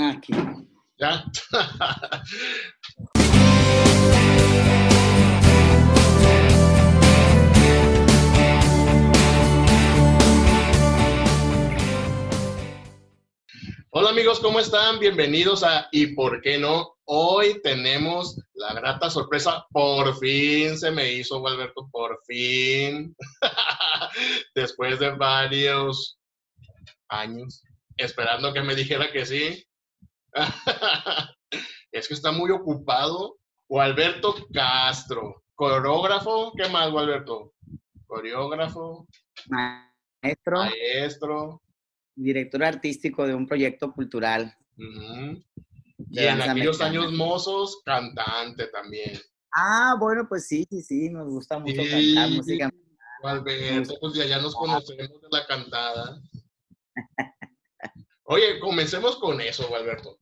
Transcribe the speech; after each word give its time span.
Aquí. 0.00 0.32
¿Ya? 0.96 1.24
Hola 13.90 14.10
amigos, 14.10 14.38
¿cómo 14.38 14.60
están? 14.60 15.00
Bienvenidos 15.00 15.64
a 15.64 15.88
¿Y 15.90 16.14
por 16.14 16.40
qué 16.42 16.58
no? 16.58 16.94
Hoy 17.04 17.60
tenemos 17.62 18.40
la 18.54 18.74
grata 18.74 19.10
sorpresa, 19.10 19.66
por 19.72 20.16
fin 20.18 20.78
se 20.78 20.92
me 20.92 21.12
hizo, 21.14 21.44
Alberto, 21.44 21.88
por 21.90 22.20
fin, 22.24 23.16
después 24.54 25.00
de 25.00 25.10
varios 25.10 26.20
años, 27.08 27.64
esperando 27.96 28.52
que 28.52 28.62
me 28.62 28.76
dijera 28.76 29.10
que 29.10 29.26
sí. 29.26 29.67
es 31.92 32.08
que 32.08 32.14
está 32.14 32.32
muy 32.32 32.50
ocupado. 32.50 33.38
O 33.68 33.80
Alberto 33.80 34.34
Castro, 34.52 35.42
coreógrafo, 35.54 36.52
¿qué 36.56 36.68
más, 36.70 36.86
Alberto? 36.88 37.52
Coreógrafo, 38.06 39.06
Maestro, 39.48 40.58
maestro. 40.60 41.62
director 42.14 42.64
artístico 42.64 43.26
de 43.26 43.34
un 43.34 43.46
proyecto 43.46 43.92
cultural. 43.92 44.56
Y 44.76 46.14
De 46.14 46.28
en 46.28 46.40
aquellos 46.40 46.78
mexicana. 46.78 46.90
años 46.90 47.12
mozos, 47.12 47.82
cantante 47.84 48.68
también. 48.68 49.18
Ah, 49.52 49.96
bueno, 50.00 50.26
pues 50.28 50.46
sí, 50.46 50.66
sí, 50.70 50.80
sí, 50.82 51.10
nos 51.10 51.28
gusta 51.28 51.58
mucho 51.58 51.82
Sí. 51.82 52.14
cantar 52.14 52.30
música. 52.30 52.70
Alberto, 53.24 53.94
pues 54.00 54.14
ya, 54.14 54.24
ya 54.24 54.40
nos 54.40 54.54
conocemos 54.54 55.20
de 55.20 55.28
la 55.30 55.46
cantada. 55.46 56.22
Oye, 58.24 58.60
comencemos 58.60 59.16
con 59.16 59.40
eso, 59.40 59.74
Alberto. 59.74 60.18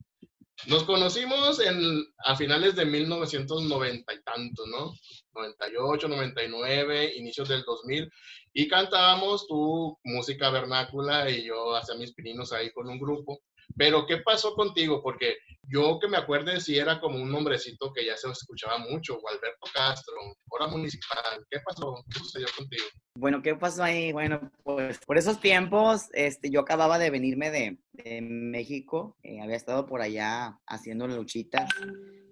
Nos 0.66 0.82
conocimos 0.82 1.60
en, 1.60 2.04
a 2.24 2.34
finales 2.34 2.74
de 2.74 2.84
1990 2.84 4.12
y 4.12 4.22
tantos, 4.22 4.66
¿no? 4.66 4.92
98, 5.34 6.08
99, 6.08 7.14
inicios 7.16 7.48
del 7.48 7.62
2000, 7.62 8.10
y 8.52 8.66
cantábamos 8.66 9.46
tu 9.46 9.96
música 10.02 10.50
vernácula 10.50 11.30
y 11.30 11.44
yo 11.44 11.76
hacía 11.76 11.94
mis 11.94 12.12
pininos 12.14 12.52
ahí 12.52 12.72
con 12.72 12.88
un 12.88 12.98
grupo. 12.98 13.40
Pero, 13.76 14.06
¿qué 14.06 14.18
pasó 14.18 14.54
contigo? 14.54 15.02
Porque 15.02 15.36
yo 15.68 15.98
que 16.00 16.08
me 16.08 16.16
acuerde 16.16 16.60
si 16.60 16.76
era 16.76 17.00
como 17.00 17.16
un 17.16 17.30
nombrecito 17.30 17.92
que 17.92 18.04
ya 18.04 18.16
se 18.16 18.28
escuchaba 18.30 18.78
mucho, 18.78 19.18
Alberto 19.28 19.66
Castro, 19.72 20.14
hora 20.50 20.66
municipal. 20.66 21.46
¿Qué 21.48 21.60
pasó? 21.64 22.02
¿Qué 22.10 22.18
sucedió 22.18 22.48
contigo? 22.56 22.86
Bueno, 23.18 23.40
¿qué 23.40 23.54
pasó 23.54 23.82
ahí? 23.82 24.12
Bueno, 24.12 24.52
pues 24.62 24.98
por 24.98 25.16
esos 25.16 25.40
tiempos, 25.40 26.08
este, 26.12 26.50
yo 26.50 26.60
acababa 26.60 26.98
de 26.98 27.08
venirme 27.08 27.50
de, 27.50 27.78
de 27.92 28.20
México, 28.20 29.16
eh, 29.22 29.40
había 29.40 29.56
estado 29.56 29.86
por 29.86 30.02
allá 30.02 30.58
haciendo 30.66 31.06
luchitas, 31.08 31.70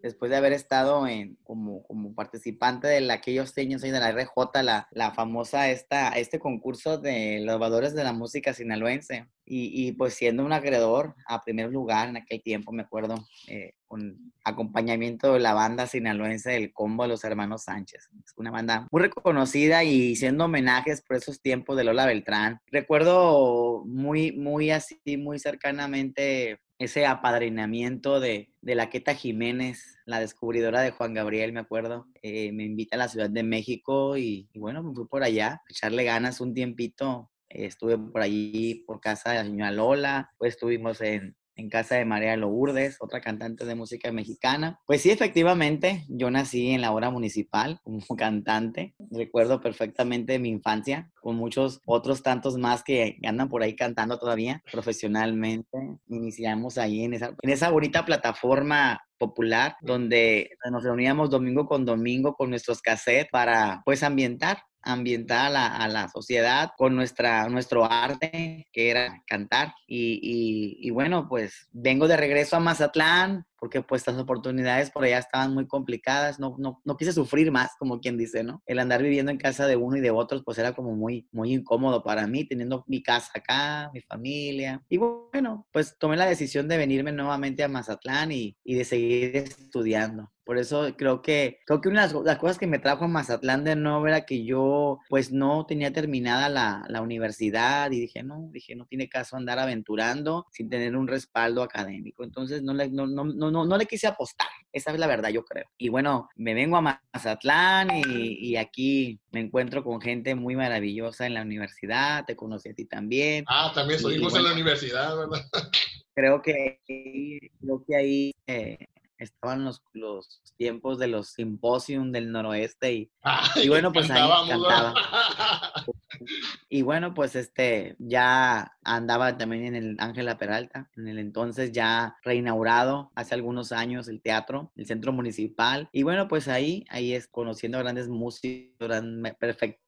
después 0.02 0.30
de 0.30 0.36
haber 0.36 0.52
estado 0.52 1.06
en, 1.08 1.38
como, 1.42 1.82
como 1.84 2.14
participante 2.14 2.86
de 2.86 3.00
la, 3.00 3.14
aquellos 3.14 3.56
años 3.56 3.80
de 3.80 3.92
la 3.92 4.10
RJ, 4.10 4.62
la, 4.62 4.86
la 4.90 5.12
famosa, 5.12 5.70
esta, 5.70 6.10
este 6.10 6.38
concurso 6.38 6.98
de 6.98 7.40
los 7.40 7.58
valores 7.58 7.94
de 7.94 8.04
la 8.04 8.12
música 8.12 8.52
sinaloense, 8.52 9.26
y, 9.46 9.88
y 9.88 9.92
pues 9.92 10.12
siendo 10.12 10.44
un 10.44 10.52
acreedor 10.52 11.14
a 11.26 11.40
primer 11.40 11.70
lugar 11.70 12.10
en 12.10 12.18
aquel 12.18 12.42
tiempo, 12.42 12.72
me 12.72 12.82
acuerdo, 12.82 13.14
eh, 13.48 13.72
con 13.94 14.32
acompañamiento 14.42 15.34
de 15.34 15.38
la 15.38 15.54
banda 15.54 15.86
sinaloense 15.86 16.50
del 16.50 16.72
combo 16.72 17.04
de 17.04 17.10
los 17.10 17.22
hermanos 17.22 17.62
Sánchez. 17.62 18.10
Es 18.24 18.32
una 18.36 18.50
banda 18.50 18.88
muy 18.90 19.02
reconocida 19.02 19.84
y 19.84 20.16
siendo 20.16 20.46
homenajes 20.46 21.00
por 21.00 21.16
esos 21.16 21.40
tiempos 21.40 21.76
de 21.76 21.84
Lola 21.84 22.04
Beltrán. 22.04 22.58
Recuerdo 22.72 23.84
muy, 23.86 24.32
muy 24.32 24.72
así, 24.72 24.98
muy 25.16 25.38
cercanamente 25.38 26.58
ese 26.80 27.06
apadrinamiento 27.06 28.18
de, 28.18 28.52
de 28.62 28.74
la 28.74 28.90
Queta 28.90 29.14
Jiménez, 29.14 29.96
la 30.06 30.18
descubridora 30.18 30.80
de 30.80 30.90
Juan 30.90 31.14
Gabriel, 31.14 31.52
me 31.52 31.60
acuerdo. 31.60 32.08
Eh, 32.20 32.50
me 32.50 32.64
invita 32.64 32.96
a 32.96 32.98
la 32.98 33.08
Ciudad 33.08 33.30
de 33.30 33.44
México 33.44 34.16
y, 34.16 34.48
y 34.52 34.58
bueno, 34.58 34.82
me 34.82 34.92
fui 34.92 35.06
por 35.06 35.22
allá, 35.22 35.62
echarle 35.68 36.02
ganas 36.02 36.40
un 36.40 36.52
tiempito. 36.52 37.30
Estuve 37.48 37.96
por 37.96 38.22
allí, 38.22 38.82
por 38.88 39.00
casa 39.00 39.30
de 39.30 39.36
la 39.36 39.44
señora 39.44 39.70
Lola, 39.70 40.32
pues 40.36 40.54
estuvimos 40.54 41.00
en, 41.00 41.36
en 41.56 41.68
casa 41.68 41.96
de 41.96 42.04
María 42.04 42.36
Lourdes, 42.36 42.96
otra 43.00 43.20
cantante 43.20 43.64
de 43.64 43.74
música 43.74 44.12
mexicana. 44.12 44.80
Pues 44.86 45.02
sí, 45.02 45.10
efectivamente, 45.10 46.04
yo 46.08 46.30
nací 46.30 46.70
en 46.70 46.80
la 46.80 46.92
hora 46.92 47.10
municipal 47.10 47.80
como 47.82 47.98
cantante. 48.16 48.94
Recuerdo 49.10 49.60
perfectamente 49.60 50.38
mi 50.38 50.48
infancia, 50.48 51.10
con 51.20 51.36
muchos 51.36 51.80
otros 51.86 52.22
tantos 52.22 52.56
más 52.56 52.82
que 52.82 53.18
andan 53.24 53.48
por 53.48 53.62
ahí 53.62 53.74
cantando 53.76 54.18
todavía 54.18 54.62
profesionalmente. 54.70 55.78
Iniciamos 56.08 56.78
ahí 56.78 57.04
en 57.04 57.14
esa, 57.14 57.34
en 57.40 57.50
esa 57.50 57.70
bonita 57.70 58.04
plataforma 58.04 59.00
popular 59.18 59.76
donde 59.80 60.50
nos 60.70 60.82
reuníamos 60.82 61.30
domingo 61.30 61.66
con 61.66 61.84
domingo 61.84 62.34
con 62.34 62.50
nuestros 62.50 62.82
cassettes 62.82 63.30
para 63.30 63.80
pues 63.84 64.02
ambientar 64.02 64.58
ambientar 64.84 65.54
a 65.54 65.88
la, 65.88 66.08
sociedad 66.08 66.70
con 66.76 66.94
nuestra, 66.94 67.48
nuestro 67.48 67.90
arte, 67.90 68.68
que 68.72 68.90
era 68.90 69.22
cantar. 69.26 69.74
Y, 69.86 70.20
y, 70.22 70.86
y 70.86 70.90
bueno, 70.90 71.28
pues 71.28 71.68
vengo 71.72 72.06
de 72.08 72.16
regreso 72.16 72.56
a 72.56 72.60
Mazatlán, 72.60 73.46
porque 73.64 73.80
pues 73.80 74.06
las 74.06 74.18
oportunidades 74.18 74.90
por 74.90 75.04
allá 75.04 75.18
estaban 75.18 75.54
muy 75.54 75.66
complicadas, 75.66 76.38
no, 76.38 76.54
no, 76.58 76.82
no 76.84 76.96
quise 76.98 77.14
sufrir 77.14 77.50
más, 77.50 77.70
como 77.78 77.98
quien 77.98 78.18
dice, 78.18 78.44
¿no? 78.44 78.62
El 78.66 78.78
andar 78.78 79.02
viviendo 79.02 79.30
en 79.30 79.38
casa 79.38 79.66
de 79.66 79.74
uno 79.74 79.96
y 79.96 80.02
de 80.02 80.10
otros, 80.10 80.42
pues 80.44 80.58
era 80.58 80.74
como 80.74 80.94
muy, 80.94 81.26
muy 81.32 81.54
incómodo 81.54 82.02
para 82.02 82.26
mí, 82.26 82.44
teniendo 82.44 82.84
mi 82.86 83.02
casa 83.02 83.32
acá, 83.34 83.90
mi 83.94 84.02
familia. 84.02 84.82
Y 84.90 84.98
bueno, 84.98 85.66
pues 85.72 85.96
tomé 85.98 86.18
la 86.18 86.26
decisión 86.26 86.68
de 86.68 86.76
venirme 86.76 87.10
nuevamente 87.12 87.64
a 87.64 87.68
Mazatlán 87.68 88.32
y, 88.32 88.54
y 88.62 88.74
de 88.74 88.84
seguir 88.84 89.34
estudiando. 89.36 90.30
Por 90.44 90.58
eso 90.58 90.94
creo 90.96 91.22
que, 91.22 91.60
creo 91.66 91.80
que 91.80 91.88
una 91.88 92.06
de 92.06 92.14
las, 92.14 92.24
las 92.24 92.38
cosas 92.38 92.58
que 92.58 92.66
me 92.66 92.78
trajo 92.78 93.04
a 93.04 93.08
Mazatlán 93.08 93.64
de 93.64 93.76
nuevo 93.76 94.06
era 94.06 94.26
que 94.26 94.44
yo 94.44 94.98
pues 95.08 95.32
no 95.32 95.64
tenía 95.66 95.92
terminada 95.92 96.48
la, 96.48 96.84
la 96.88 97.00
universidad 97.00 97.90
y 97.90 98.00
dije, 98.00 98.22
no, 98.22 98.48
dije, 98.50 98.76
no 98.76 98.86
tiene 98.86 99.08
caso 99.08 99.36
andar 99.36 99.58
aventurando 99.58 100.46
sin 100.50 100.68
tener 100.68 100.96
un 100.96 101.08
respaldo 101.08 101.62
académico. 101.62 102.24
Entonces 102.24 102.62
no 102.62 102.74
le, 102.74 102.90
no, 102.90 103.06
no, 103.06 103.24
no, 103.24 103.50
no, 103.50 103.64
no 103.64 103.76
le 103.76 103.86
quise 103.86 104.06
apostar. 104.06 104.48
Esa 104.72 104.92
es 104.92 104.98
la 104.98 105.06
verdad, 105.06 105.30
yo 105.30 105.44
creo. 105.44 105.66
Y 105.78 105.88
bueno, 105.88 106.28
me 106.36 106.54
vengo 106.54 106.76
a 106.76 107.00
Mazatlán 107.12 107.90
y, 107.96 108.50
y 108.50 108.56
aquí 108.56 109.20
me 109.32 109.40
encuentro 109.40 109.82
con 109.82 110.00
gente 110.00 110.34
muy 110.34 110.56
maravillosa 110.56 111.26
en 111.26 111.34
la 111.34 111.42
universidad. 111.42 112.24
Te 112.26 112.36
conocí 112.36 112.68
a 112.68 112.74
ti 112.74 112.84
también. 112.84 113.44
Ah, 113.48 113.72
también 113.74 113.96
estuvimos 113.96 114.32
en 114.34 114.42
bueno. 114.42 114.48
la 114.48 114.54
universidad, 114.54 115.16
¿verdad? 115.16 115.40
Creo 116.16 116.42
que, 116.42 116.78
creo 116.86 117.84
que 117.84 117.96
ahí 117.96 118.32
eh, 118.46 118.86
estaban 119.18 119.64
los, 119.64 119.82
los 119.92 120.42
tiempos 120.56 120.98
de 120.98 121.06
los 121.08 121.28
simposium 121.28 122.10
del 122.12 122.30
noroeste 122.32 122.92
y, 122.92 123.10
Ay, 123.22 123.48
Y 123.64 123.68
bueno, 123.68 123.92
pues 123.92 124.10
ahí 124.10 124.28
cantaba. 124.48 124.94
y 126.68 126.82
bueno, 126.82 127.14
pues 127.14 127.36
este, 127.36 127.96
ya 127.98 128.72
andaba 128.82 129.36
también 129.36 129.64
en 129.66 129.74
el 129.76 129.96
Ángela 129.98 130.38
Peralta, 130.38 130.90
en 130.96 131.08
el 131.08 131.18
entonces 131.18 131.72
ya 131.72 132.16
reinaugurado 132.22 133.10
hace 133.14 133.34
algunos 133.34 133.72
años 133.72 134.08
el 134.08 134.20
teatro, 134.20 134.72
el 134.76 134.86
centro 134.86 135.12
municipal. 135.12 135.88
Y 135.92 136.02
bueno, 136.02 136.28
pues 136.28 136.48
ahí, 136.48 136.84
ahí 136.88 137.12
es 137.14 137.26
conociendo 137.28 137.78
grandes 137.78 138.08
músicos, 138.08 138.74
gran- 138.88 139.22
perfect- 139.40 139.78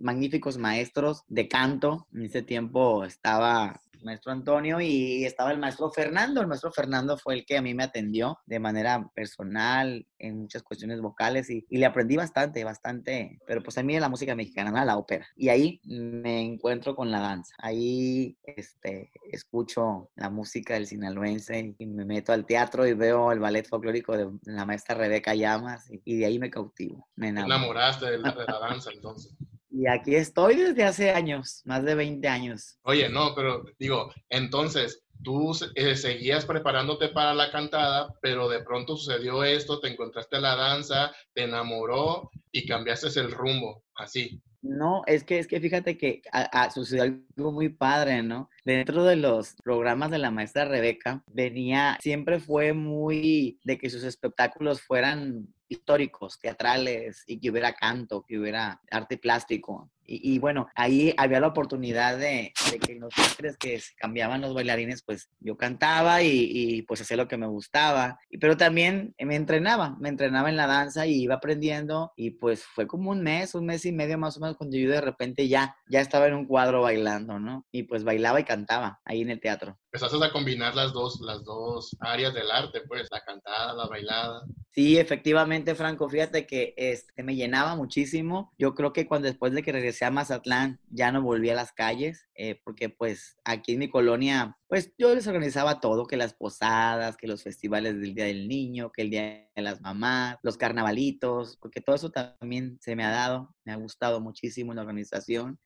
magníficos 0.00 0.58
maestros 0.58 1.24
de 1.28 1.48
canto. 1.48 2.06
En 2.12 2.22
ese 2.26 2.42
tiempo 2.42 3.04
estaba 3.04 3.80
maestro 4.02 4.32
Antonio 4.32 4.80
y 4.80 5.24
estaba 5.24 5.52
el 5.52 5.58
maestro 5.58 5.90
Fernando. 5.90 6.40
El 6.40 6.46
maestro 6.46 6.72
Fernando 6.72 7.16
fue 7.16 7.34
el 7.34 7.44
que 7.44 7.58
a 7.58 7.62
mí 7.62 7.74
me 7.74 7.84
atendió 7.84 8.38
de 8.46 8.58
manera 8.58 9.10
personal 9.14 10.06
en 10.18 10.38
muchas 10.38 10.62
cuestiones 10.62 11.00
vocales 11.00 11.50
y, 11.50 11.64
le 11.70 11.86
aprendí 11.86 12.16
bastante, 12.16 12.64
bastante. 12.64 13.38
Pero 13.46 13.62
pues 13.62 13.78
a 13.78 13.82
mí 13.82 13.98
la 13.98 14.08
música 14.08 14.34
mexicana, 14.34 14.84
la 14.84 14.96
ópera. 14.96 15.26
Y 15.36 15.48
ahí 15.48 15.80
me 15.84 16.40
encuentro 16.40 16.94
con 16.94 17.10
la 17.10 17.20
danza. 17.20 17.54
Ahí 17.58 18.36
este, 18.44 19.10
escucho 19.30 20.10
la 20.16 20.30
música 20.30 20.74
del 20.74 20.86
sinaloense 20.86 21.74
y 21.78 21.86
me 21.86 22.04
meto 22.04 22.32
al 22.32 22.46
teatro 22.46 22.86
y 22.86 22.94
veo 22.94 23.32
el 23.32 23.40
ballet 23.40 23.66
folclórico 23.66 24.16
de 24.16 24.30
la 24.44 24.64
maestra 24.64 24.94
Rebeca 24.94 25.34
Llamas 25.34 25.88
y, 25.90 26.18
de 26.18 26.26
ahí 26.26 26.38
me 26.38 26.50
cautivo, 26.50 27.08
me 27.16 27.28
enamoraste 27.28 28.10
de 28.10 28.18
la, 28.18 28.32
de 28.32 28.44
la 28.44 28.58
danza, 28.58 28.90
entonces. 28.92 29.34
Y 29.74 29.86
aquí 29.88 30.14
estoy 30.14 30.56
desde 30.56 30.84
hace 30.84 31.10
años, 31.12 31.62
más 31.64 31.82
de 31.84 31.94
20 31.94 32.28
años. 32.28 32.78
Oye, 32.82 33.08
no, 33.08 33.34
pero 33.34 33.64
digo, 33.78 34.12
entonces, 34.28 35.02
tú 35.22 35.52
eh, 35.74 35.96
seguías 35.96 36.44
preparándote 36.44 37.08
para 37.08 37.32
la 37.32 37.50
cantada, 37.50 38.12
pero 38.20 38.48
de 38.48 38.62
pronto 38.62 38.96
sucedió 38.96 39.44
esto, 39.44 39.80
te 39.80 39.88
encontraste 39.88 40.36
a 40.36 40.40
la 40.40 40.56
danza, 40.56 41.12
te 41.32 41.44
enamoró 41.44 42.30
y 42.50 42.66
cambiaste 42.66 43.18
el 43.18 43.30
rumbo, 43.30 43.82
así. 43.94 44.42
No, 44.60 45.02
es 45.06 45.24
que, 45.24 45.38
es 45.40 45.48
que 45.48 45.58
fíjate 45.60 45.96
que 45.96 46.22
a- 46.30 46.64
a- 46.64 46.70
sucedió 46.70 47.02
algo 47.02 47.50
muy 47.50 47.68
padre, 47.70 48.22
¿no? 48.22 48.48
Dentro 48.64 49.02
de 49.04 49.16
los 49.16 49.54
programas 49.64 50.10
de 50.12 50.18
la 50.18 50.30
maestra 50.30 50.64
Rebeca, 50.66 51.24
venía, 51.26 51.98
siempre 52.00 52.38
fue 52.38 52.72
muy 52.72 53.58
de 53.64 53.78
que 53.78 53.90
sus 53.90 54.04
espectáculos 54.04 54.80
fueran 54.82 55.48
históricos, 55.72 56.38
teatrales, 56.38 57.24
y 57.26 57.38
que 57.38 57.50
hubiera 57.50 57.74
canto, 57.74 58.22
que 58.22 58.38
hubiera 58.38 58.80
arte 58.90 59.18
plástico. 59.18 59.90
Y, 60.06 60.38
bueno, 60.38 60.68
ahí 60.74 61.14
había 61.16 61.40
la 61.40 61.48
oportunidad 61.48 62.18
de, 62.18 62.52
que 62.84 62.96
los 62.96 63.12
tres 63.36 63.56
que 63.56 63.80
cambiaban 63.96 64.40
los 64.40 64.54
bailarines, 64.54 65.02
pues 65.02 65.28
yo 65.40 65.56
cantaba 65.56 66.22
y, 66.22 66.82
pues 66.82 67.00
hacía 67.00 67.16
lo 67.16 67.28
que 67.28 67.36
me 67.36 67.46
gustaba. 67.46 68.18
Y, 68.30 68.38
pero 68.38 68.56
también 68.56 69.14
me 69.18 69.36
entrenaba, 69.36 69.96
me 69.98 70.08
entrenaba 70.08 70.50
en 70.50 70.56
la 70.56 70.66
danza 70.66 71.06
y 71.06 71.22
iba 71.22 71.36
aprendiendo. 71.36 72.12
Y 72.16 72.30
pues 72.30 72.64
fue 72.64 72.86
como 72.86 73.10
un 73.10 73.22
mes, 73.22 73.54
un 73.54 73.66
mes 73.66 73.84
y 73.86 73.92
medio 73.92 74.18
más 74.18 74.36
o 74.36 74.40
menos 74.40 74.56
cuando 74.56 74.76
yo 74.76 74.90
de 74.90 75.00
repente 75.00 75.48
ya, 75.48 75.76
ya 75.88 76.00
estaba 76.00 76.26
en 76.26 76.34
un 76.34 76.46
cuadro 76.46 76.82
bailando, 76.82 77.38
¿no? 77.38 77.66
Y 77.70 77.84
pues 77.84 78.04
bailaba 78.04 78.40
y 78.40 78.44
cantaba 78.44 79.00
ahí 79.04 79.22
en 79.22 79.30
el 79.30 79.40
teatro. 79.40 79.78
Empezaste 79.94 80.24
a 80.24 80.32
combinar 80.32 80.74
las 80.74 80.94
dos, 80.94 81.20
las 81.20 81.44
dos 81.44 81.94
áreas 82.00 82.32
del 82.32 82.50
arte, 82.50 82.80
pues, 82.88 83.08
la 83.10 83.20
cantada, 83.20 83.74
la 83.74 83.86
bailada. 83.86 84.42
Sí, 84.70 84.98
efectivamente, 84.98 85.74
Franco, 85.74 86.08
fíjate 86.08 86.46
que 86.46 86.72
este, 86.78 87.22
me 87.22 87.36
llenaba 87.36 87.76
muchísimo. 87.76 88.54
Yo 88.56 88.74
creo 88.74 88.94
que 88.94 89.06
cuando 89.06 89.28
después 89.28 89.52
de 89.52 89.62
que 89.62 89.70
regresé 89.70 90.01
a 90.04 90.10
Mazatlán 90.10 90.80
ya 90.88 91.12
no 91.12 91.22
volví 91.22 91.50
a 91.50 91.54
las 91.54 91.72
calles, 91.72 92.28
eh, 92.34 92.60
porque 92.64 92.88
pues 92.88 93.36
aquí 93.44 93.72
en 93.72 93.78
mi 93.80 93.88
colonia, 93.88 94.58
pues 94.72 94.90
yo 94.96 95.14
les 95.14 95.26
organizaba 95.26 95.80
todo, 95.80 96.06
que 96.06 96.16
las 96.16 96.32
posadas, 96.32 97.18
que 97.18 97.26
los 97.26 97.42
festivales 97.42 98.00
del 98.00 98.14
Día 98.14 98.24
del 98.24 98.48
Niño, 98.48 98.90
que 98.90 99.02
el 99.02 99.10
Día 99.10 99.46
de 99.54 99.60
las 99.60 99.82
Mamás, 99.82 100.38
los 100.42 100.56
carnavalitos, 100.56 101.58
porque 101.58 101.82
todo 101.82 101.94
eso 101.94 102.10
también 102.10 102.78
se 102.80 102.96
me 102.96 103.04
ha 103.04 103.10
dado, 103.10 103.54
me 103.66 103.72
ha 103.72 103.76
gustado 103.76 104.22
muchísimo 104.22 104.72
la 104.72 104.80
organización. 104.80 105.58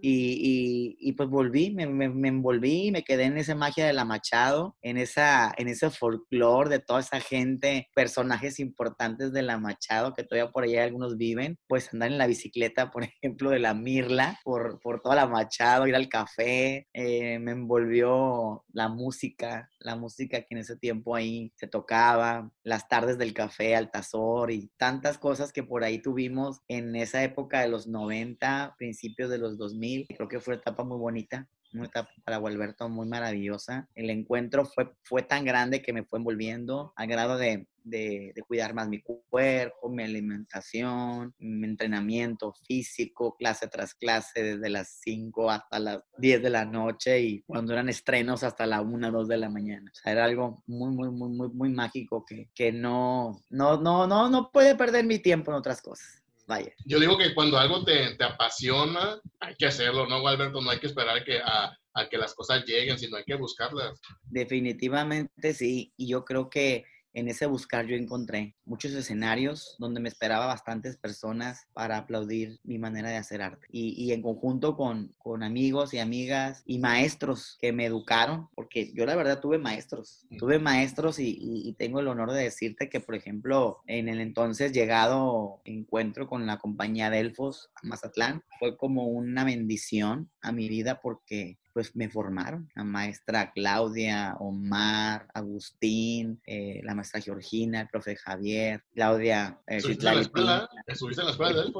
Y, 0.00 0.96
y, 1.00 1.12
pues 1.14 1.28
volví, 1.28 1.72
me, 1.72 1.88
me, 1.88 2.08
me, 2.08 2.28
envolví, 2.28 2.92
me 2.92 3.02
quedé 3.02 3.24
en 3.24 3.36
esa 3.36 3.56
magia 3.56 3.84
de 3.84 3.92
la 3.92 4.04
Machado, 4.04 4.76
en, 4.80 4.96
esa, 4.96 5.52
en 5.56 5.66
ese 5.66 5.90
folclore 5.90 6.70
de 6.70 6.78
toda 6.78 7.00
esa 7.00 7.18
gente, 7.18 7.88
personajes 7.96 8.60
importantes 8.60 9.32
de 9.32 9.42
la 9.42 9.58
Machado, 9.58 10.14
que 10.14 10.22
todavía 10.22 10.52
por 10.52 10.62
allá 10.62 10.84
algunos 10.84 11.16
viven, 11.16 11.58
pues 11.66 11.92
andar 11.92 12.12
en 12.12 12.18
la 12.18 12.28
bicicleta, 12.28 12.92
por 12.92 13.02
ejemplo, 13.22 13.50
de 13.50 13.58
la 13.58 13.74
Mirla, 13.74 14.38
por, 14.44 14.78
por 14.80 15.00
toda 15.00 15.16
la 15.16 15.26
Machado, 15.26 15.88
ir 15.88 15.96
al 15.96 16.08
café, 16.08 16.86
eh, 16.92 17.40
me 17.40 17.50
envolvió 17.50 18.35
la 18.72 18.88
música, 18.88 19.70
la 19.78 19.96
música 19.96 20.40
que 20.40 20.48
en 20.50 20.58
ese 20.58 20.76
tiempo 20.76 21.14
ahí 21.14 21.52
se 21.56 21.66
tocaba, 21.66 22.50
las 22.62 22.88
tardes 22.88 23.18
del 23.18 23.34
café, 23.34 23.76
Altazor 23.76 24.50
y 24.50 24.70
tantas 24.76 25.18
cosas 25.18 25.52
que 25.52 25.62
por 25.62 25.84
ahí 25.84 26.00
tuvimos 26.00 26.60
en 26.68 26.96
esa 26.96 27.22
época 27.22 27.60
de 27.60 27.68
los 27.68 27.86
90, 27.86 28.74
principios 28.78 29.30
de 29.30 29.38
los 29.38 29.58
2000. 29.58 30.06
Creo 30.08 30.28
que 30.28 30.40
fue 30.40 30.54
una 30.54 30.60
etapa 30.60 30.84
muy 30.84 30.98
bonita 30.98 31.48
una 31.74 31.86
etapa 31.86 32.10
para 32.24 32.38
Gualberto 32.38 32.88
muy 32.88 33.06
maravillosa. 33.06 33.88
El 33.94 34.10
encuentro 34.10 34.64
fue, 34.64 34.92
fue 35.02 35.22
tan 35.22 35.44
grande 35.44 35.82
que 35.82 35.92
me 35.92 36.04
fue 36.04 36.18
envolviendo 36.18 36.92
al 36.96 37.06
grado 37.06 37.36
de, 37.36 37.66
de, 37.86 38.34
cuidar 38.46 38.74
más 38.74 38.88
mi 38.88 39.00
cuerpo, 39.00 39.88
mi 39.88 40.02
alimentación, 40.02 41.34
mi 41.38 41.66
entrenamiento 41.66 42.52
físico, 42.66 43.36
clase 43.36 43.68
tras 43.68 43.94
clase, 43.94 44.42
desde 44.42 44.68
las 44.68 45.00
5 45.02 45.50
hasta 45.50 45.78
las 45.78 46.02
10 46.18 46.42
de 46.42 46.50
la 46.50 46.64
noche 46.64 47.20
y 47.20 47.42
cuando 47.42 47.72
eran 47.72 47.88
estrenos 47.88 48.42
hasta 48.42 48.66
la 48.66 48.80
1, 48.80 49.10
2 49.10 49.28
de 49.28 49.36
la 49.36 49.48
mañana. 49.48 49.90
O 49.90 49.94
sea, 49.94 50.12
era 50.12 50.24
algo 50.24 50.62
muy, 50.66 50.90
muy, 50.90 51.10
muy, 51.10 51.30
muy, 51.30 51.48
muy 51.48 51.68
mágico 51.70 52.24
que, 52.26 52.50
que 52.54 52.72
no, 52.72 53.40
no, 53.50 53.80
no, 53.80 54.06
no, 54.06 54.28
no 54.28 54.50
puede 54.50 54.74
perder 54.74 55.04
mi 55.04 55.18
tiempo 55.18 55.50
en 55.50 55.58
otras 55.58 55.80
cosas. 55.80 56.22
Vaya. 56.48 56.72
Yo 56.84 57.00
digo 57.00 57.18
que 57.18 57.34
cuando 57.34 57.58
algo 57.58 57.84
te, 57.84 58.14
te 58.14 58.24
apasiona, 58.24 59.20
hay 59.40 59.56
que 59.56 59.66
hacerlo, 59.66 60.06
¿no, 60.06 60.26
Alberto? 60.28 60.60
No 60.60 60.70
hay 60.70 60.78
que 60.78 60.86
esperar 60.86 61.24
que 61.24 61.40
a, 61.40 61.76
a 61.96 62.08
que 62.08 62.18
las 62.18 62.34
cosas 62.34 62.64
lleguen, 62.64 62.98
sino 62.98 63.16
hay 63.16 63.24
que 63.24 63.34
buscarlas. 63.34 63.98
Definitivamente 64.24 65.54
sí, 65.54 65.92
y 65.96 66.08
yo 66.08 66.24
creo 66.24 66.48
que 66.48 66.84
en 67.16 67.28
ese 67.28 67.46
buscar 67.46 67.86
yo 67.86 67.96
encontré 67.96 68.54
muchos 68.66 68.92
escenarios 68.92 69.74
donde 69.78 70.00
me 70.00 70.10
esperaba 70.10 70.44
bastantes 70.44 70.98
personas 70.98 71.66
para 71.72 71.96
aplaudir 71.96 72.60
mi 72.62 72.78
manera 72.78 73.08
de 73.08 73.16
hacer 73.16 73.40
arte. 73.40 73.66
Y, 73.70 74.12
en 74.12 74.20
conjunto 74.20 74.76
con, 74.76 75.14
con, 75.16 75.42
amigos 75.42 75.94
y 75.94 75.98
amigas 75.98 76.62
y 76.66 76.78
maestros 76.78 77.56
que 77.58 77.72
me 77.72 77.86
educaron, 77.86 78.48
porque 78.54 78.92
yo 78.92 79.06
la 79.06 79.16
verdad 79.16 79.40
tuve 79.40 79.56
maestros, 79.56 80.26
tuve 80.38 80.58
maestros 80.58 81.18
y, 81.18 81.38
y, 81.40 81.72
tengo 81.72 82.00
el 82.00 82.08
honor 82.08 82.32
de 82.32 82.42
decirte 82.42 82.90
que, 82.90 83.00
por 83.00 83.14
ejemplo, 83.14 83.80
en 83.86 84.10
el 84.10 84.20
entonces 84.20 84.72
llegado 84.72 85.62
encuentro 85.64 86.26
con 86.26 86.46
la 86.46 86.58
compañía 86.58 87.08
Delfos 87.08 87.70
a 87.76 87.86
Mazatlán, 87.86 88.42
fue 88.58 88.76
como 88.76 89.06
una 89.06 89.44
bendición 89.44 90.30
a 90.42 90.52
mi 90.52 90.68
vida 90.68 91.00
porque 91.00 91.58
pues 91.76 91.94
me 91.94 92.08
formaron. 92.08 92.70
La 92.74 92.84
maestra 92.84 93.52
Claudia, 93.52 94.34
Omar, 94.40 95.28
Agustín, 95.34 96.40
eh, 96.46 96.80
la 96.82 96.94
maestra 96.94 97.20
Georgina, 97.20 97.82
el 97.82 97.88
profe 97.88 98.16
Javier, 98.16 98.82
Claudia. 98.94 99.60
Eh, 99.66 99.76
¿Estuviste 99.76 100.08
en 100.08 100.14
la 100.14 100.20
escuela? 100.22 100.70
¿Estuviste 100.86 101.20
en 101.20 101.26
la 101.26 101.32
escuela 101.32 101.52
de 101.52 101.72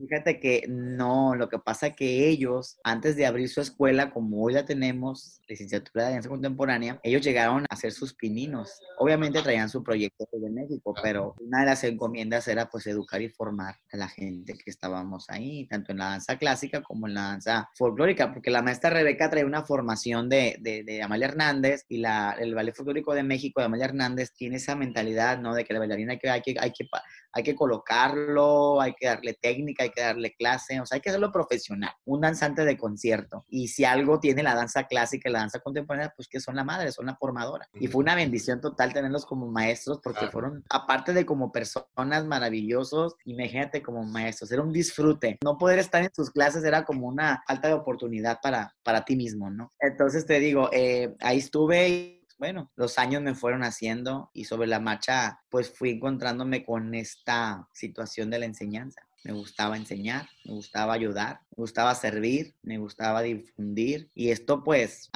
Fíjate 0.00 0.40
que 0.40 0.66
no, 0.68 1.34
lo 1.36 1.48
que 1.48 1.58
pasa 1.58 1.94
que 1.94 2.28
ellos, 2.28 2.78
antes 2.84 3.16
de 3.16 3.26
abrir 3.26 3.48
su 3.48 3.60
escuela, 3.60 4.10
como 4.10 4.42
hoy 4.42 4.54
la 4.54 4.64
tenemos, 4.64 5.40
licenciatura 5.46 6.06
de 6.06 6.14
danza 6.14 6.28
contemporánea, 6.28 6.98
ellos 7.02 7.22
llegaron 7.22 7.62
a 7.62 7.74
hacer 7.74 7.92
sus 7.92 8.14
pininos. 8.14 8.80
Obviamente 8.98 9.42
traían 9.42 9.68
su 9.68 9.82
proyecto 9.82 10.26
de 10.32 10.50
México, 10.50 10.94
pero 11.02 11.36
una 11.40 11.60
de 11.60 11.66
las 11.66 11.84
encomiendas 11.84 12.48
era 12.48 12.68
pues 12.70 12.86
educar 12.86 13.20
y 13.22 13.28
formar 13.28 13.76
a 13.92 13.96
la 13.96 14.08
gente 14.08 14.54
que 14.54 14.70
estábamos 14.70 15.28
ahí, 15.28 15.66
tanto 15.68 15.92
en 15.92 15.98
la 15.98 16.10
danza 16.10 16.38
clásica 16.38 16.82
como 16.82 17.06
en 17.06 17.14
la 17.14 17.22
danza 17.22 17.70
folclórica, 17.74 18.32
porque 18.32 18.50
la 18.50 18.62
maestra 18.62 18.90
Rebeca 18.90 19.29
trae 19.30 19.44
una 19.44 19.62
formación 19.62 20.28
de, 20.28 20.56
de, 20.60 21.02
Amalia 21.02 21.28
Hernández 21.28 21.86
y 21.88 21.98
la, 21.98 22.36
el 22.38 22.54
Ballet 22.54 22.74
Folclórico 22.74 23.14
de 23.14 23.22
México 23.22 23.60
de 23.60 23.66
Amalia 23.66 23.86
Hernández 23.86 24.32
tiene 24.32 24.56
esa 24.56 24.76
mentalidad, 24.76 25.38
¿no? 25.38 25.54
De 25.54 25.64
que 25.64 25.72
la 25.72 25.78
bailarina 25.78 26.18
que, 26.18 26.28
hay 26.28 26.42
que, 26.42 26.56
hay 26.58 26.72
que, 26.72 26.88
hay 27.32 27.42
que 27.42 27.54
colocarlo, 27.54 28.80
hay 28.80 28.94
que 28.94 29.06
darle 29.06 29.34
técnica, 29.34 29.84
hay 29.84 29.90
que 29.90 30.02
darle 30.02 30.34
clase, 30.34 30.80
o 30.80 30.86
sea, 30.86 30.96
hay 30.96 31.00
que 31.00 31.10
hacerlo 31.10 31.32
profesional, 31.32 31.92
un 32.04 32.20
danzante 32.20 32.64
de 32.64 32.76
concierto. 32.76 33.44
Y 33.48 33.68
si 33.68 33.84
algo 33.84 34.20
tiene 34.20 34.42
la 34.42 34.54
danza 34.54 34.84
clásica 34.84 35.28
y 35.28 35.32
la 35.32 35.40
danza 35.40 35.60
contemporánea, 35.60 36.12
pues 36.14 36.28
que 36.28 36.40
son 36.40 36.56
la 36.56 36.64
madre, 36.64 36.92
son 36.92 37.06
la 37.06 37.16
formadora. 37.16 37.68
Y 37.74 37.88
fue 37.88 38.02
una 38.02 38.14
bendición 38.14 38.60
total 38.60 38.92
tenerlos 38.92 39.26
como 39.26 39.46
maestros 39.46 40.00
porque 40.02 40.28
fueron, 40.28 40.64
aparte 40.70 41.12
de 41.12 41.26
como 41.26 41.52
personas 41.52 42.24
maravillosos, 42.24 43.16
imagínate 43.24 43.82
como 43.82 44.02
maestros, 44.04 44.50
era 44.52 44.62
un 44.62 44.72
disfrute. 44.72 45.38
No 45.44 45.58
poder 45.58 45.78
estar 45.78 46.02
en 46.02 46.10
sus 46.14 46.30
clases 46.30 46.64
era 46.64 46.84
como 46.84 47.06
una 47.06 47.42
falta 47.46 47.68
de 47.68 47.74
oportunidad 47.74 48.38
para, 48.42 48.74
para 48.82 49.04
ti 49.04 49.16
mismo, 49.16 49.50
¿no? 49.50 49.72
Entonces 49.78 50.26
te 50.26 50.38
digo, 50.40 50.68
eh, 50.72 51.14
ahí 51.20 51.38
estuve 51.38 51.88
y 51.88 52.19
bueno, 52.40 52.72
los 52.74 52.98
años 52.98 53.20
me 53.20 53.34
fueron 53.34 53.62
haciendo 53.62 54.30
y 54.32 54.46
sobre 54.46 54.66
la 54.66 54.80
marcha 54.80 55.42
pues 55.50 55.70
fui 55.70 55.90
encontrándome 55.90 56.64
con 56.64 56.94
esta 56.94 57.68
situación 57.74 58.30
de 58.30 58.38
la 58.38 58.46
enseñanza. 58.46 59.02
Me 59.24 59.32
gustaba 59.32 59.76
enseñar, 59.76 60.26
me 60.46 60.54
gustaba 60.54 60.94
ayudar, 60.94 61.40
me 61.50 61.56
gustaba 61.56 61.94
servir, 61.94 62.54
me 62.62 62.78
gustaba 62.78 63.20
difundir. 63.20 64.10
Y 64.14 64.30
esto 64.30 64.64
pues 64.64 65.10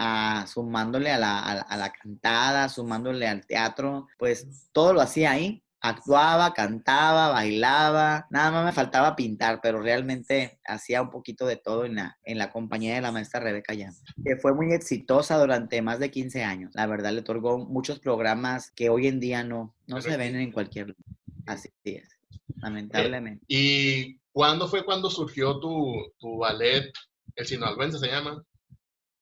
sumándole 0.47 1.11
a 1.11 1.19
la, 1.19 1.39
a 1.39 1.77
la 1.79 1.91
cantada, 1.91 2.69
sumándole 2.69 3.27
al 3.27 3.47
teatro, 3.47 4.07
pues 4.19 4.69
todo 4.73 4.93
lo 4.93 5.01
hacía 5.01 5.31
ahí 5.31 5.64
actuaba, 5.85 6.55
cantaba, 6.55 7.29
bailaba, 7.29 8.27
nada 8.31 8.51
más 8.51 8.65
me 8.65 8.73
faltaba 8.73 9.15
pintar, 9.15 9.61
pero 9.63 9.83
realmente 9.83 10.59
hacía 10.65 11.03
un 11.03 11.11
poquito 11.11 11.45
de 11.45 11.57
todo 11.57 11.85
en 11.85 11.97
la, 11.97 12.19
en 12.25 12.39
la 12.39 12.51
compañía 12.51 12.95
de 12.95 13.03
la 13.03 13.13
maestra 13.13 13.41
Rebeca 13.41 13.75
Llama, 13.75 13.99
que 14.25 14.37
fue 14.39 14.55
muy 14.55 14.73
exitosa 14.73 15.37
durante 15.39 15.83
más 15.83 15.99
de 15.99 16.11
15 16.11 16.43
años. 16.43 16.71
La 16.75 16.87
verdad, 16.87 17.13
le 17.13 17.21
otorgó 17.21 17.59
muchos 17.59 17.99
programas 17.99 18.71
que 18.71 18.89
hoy 18.89 19.09
en 19.09 19.21
día 19.21 19.45
no, 19.45 19.75
no 19.87 20.01
se 20.01 20.17
ven 20.17 20.37
en 20.37 20.53
cualquier 20.53 20.89
lugar. 20.89 21.05
Así 21.45 21.69
es, 21.85 22.09
lamentablemente. 22.57 23.45
¿Y 23.47 24.17
cuándo 24.33 24.67
fue 24.69 24.87
cuando 24.87 25.11
surgió 25.11 25.61
tu, 25.61 25.93
tu 26.19 26.39
ballet, 26.39 26.91
el 27.37 27.45
sinaloense 27.45 27.99
se 27.99 28.07
llama? 28.07 28.43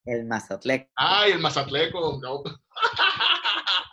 El 0.05 0.27
Mazatleco. 0.27 0.89
¡Ay, 0.95 1.33
el 1.33 1.41
Mazatleco! 1.41 2.21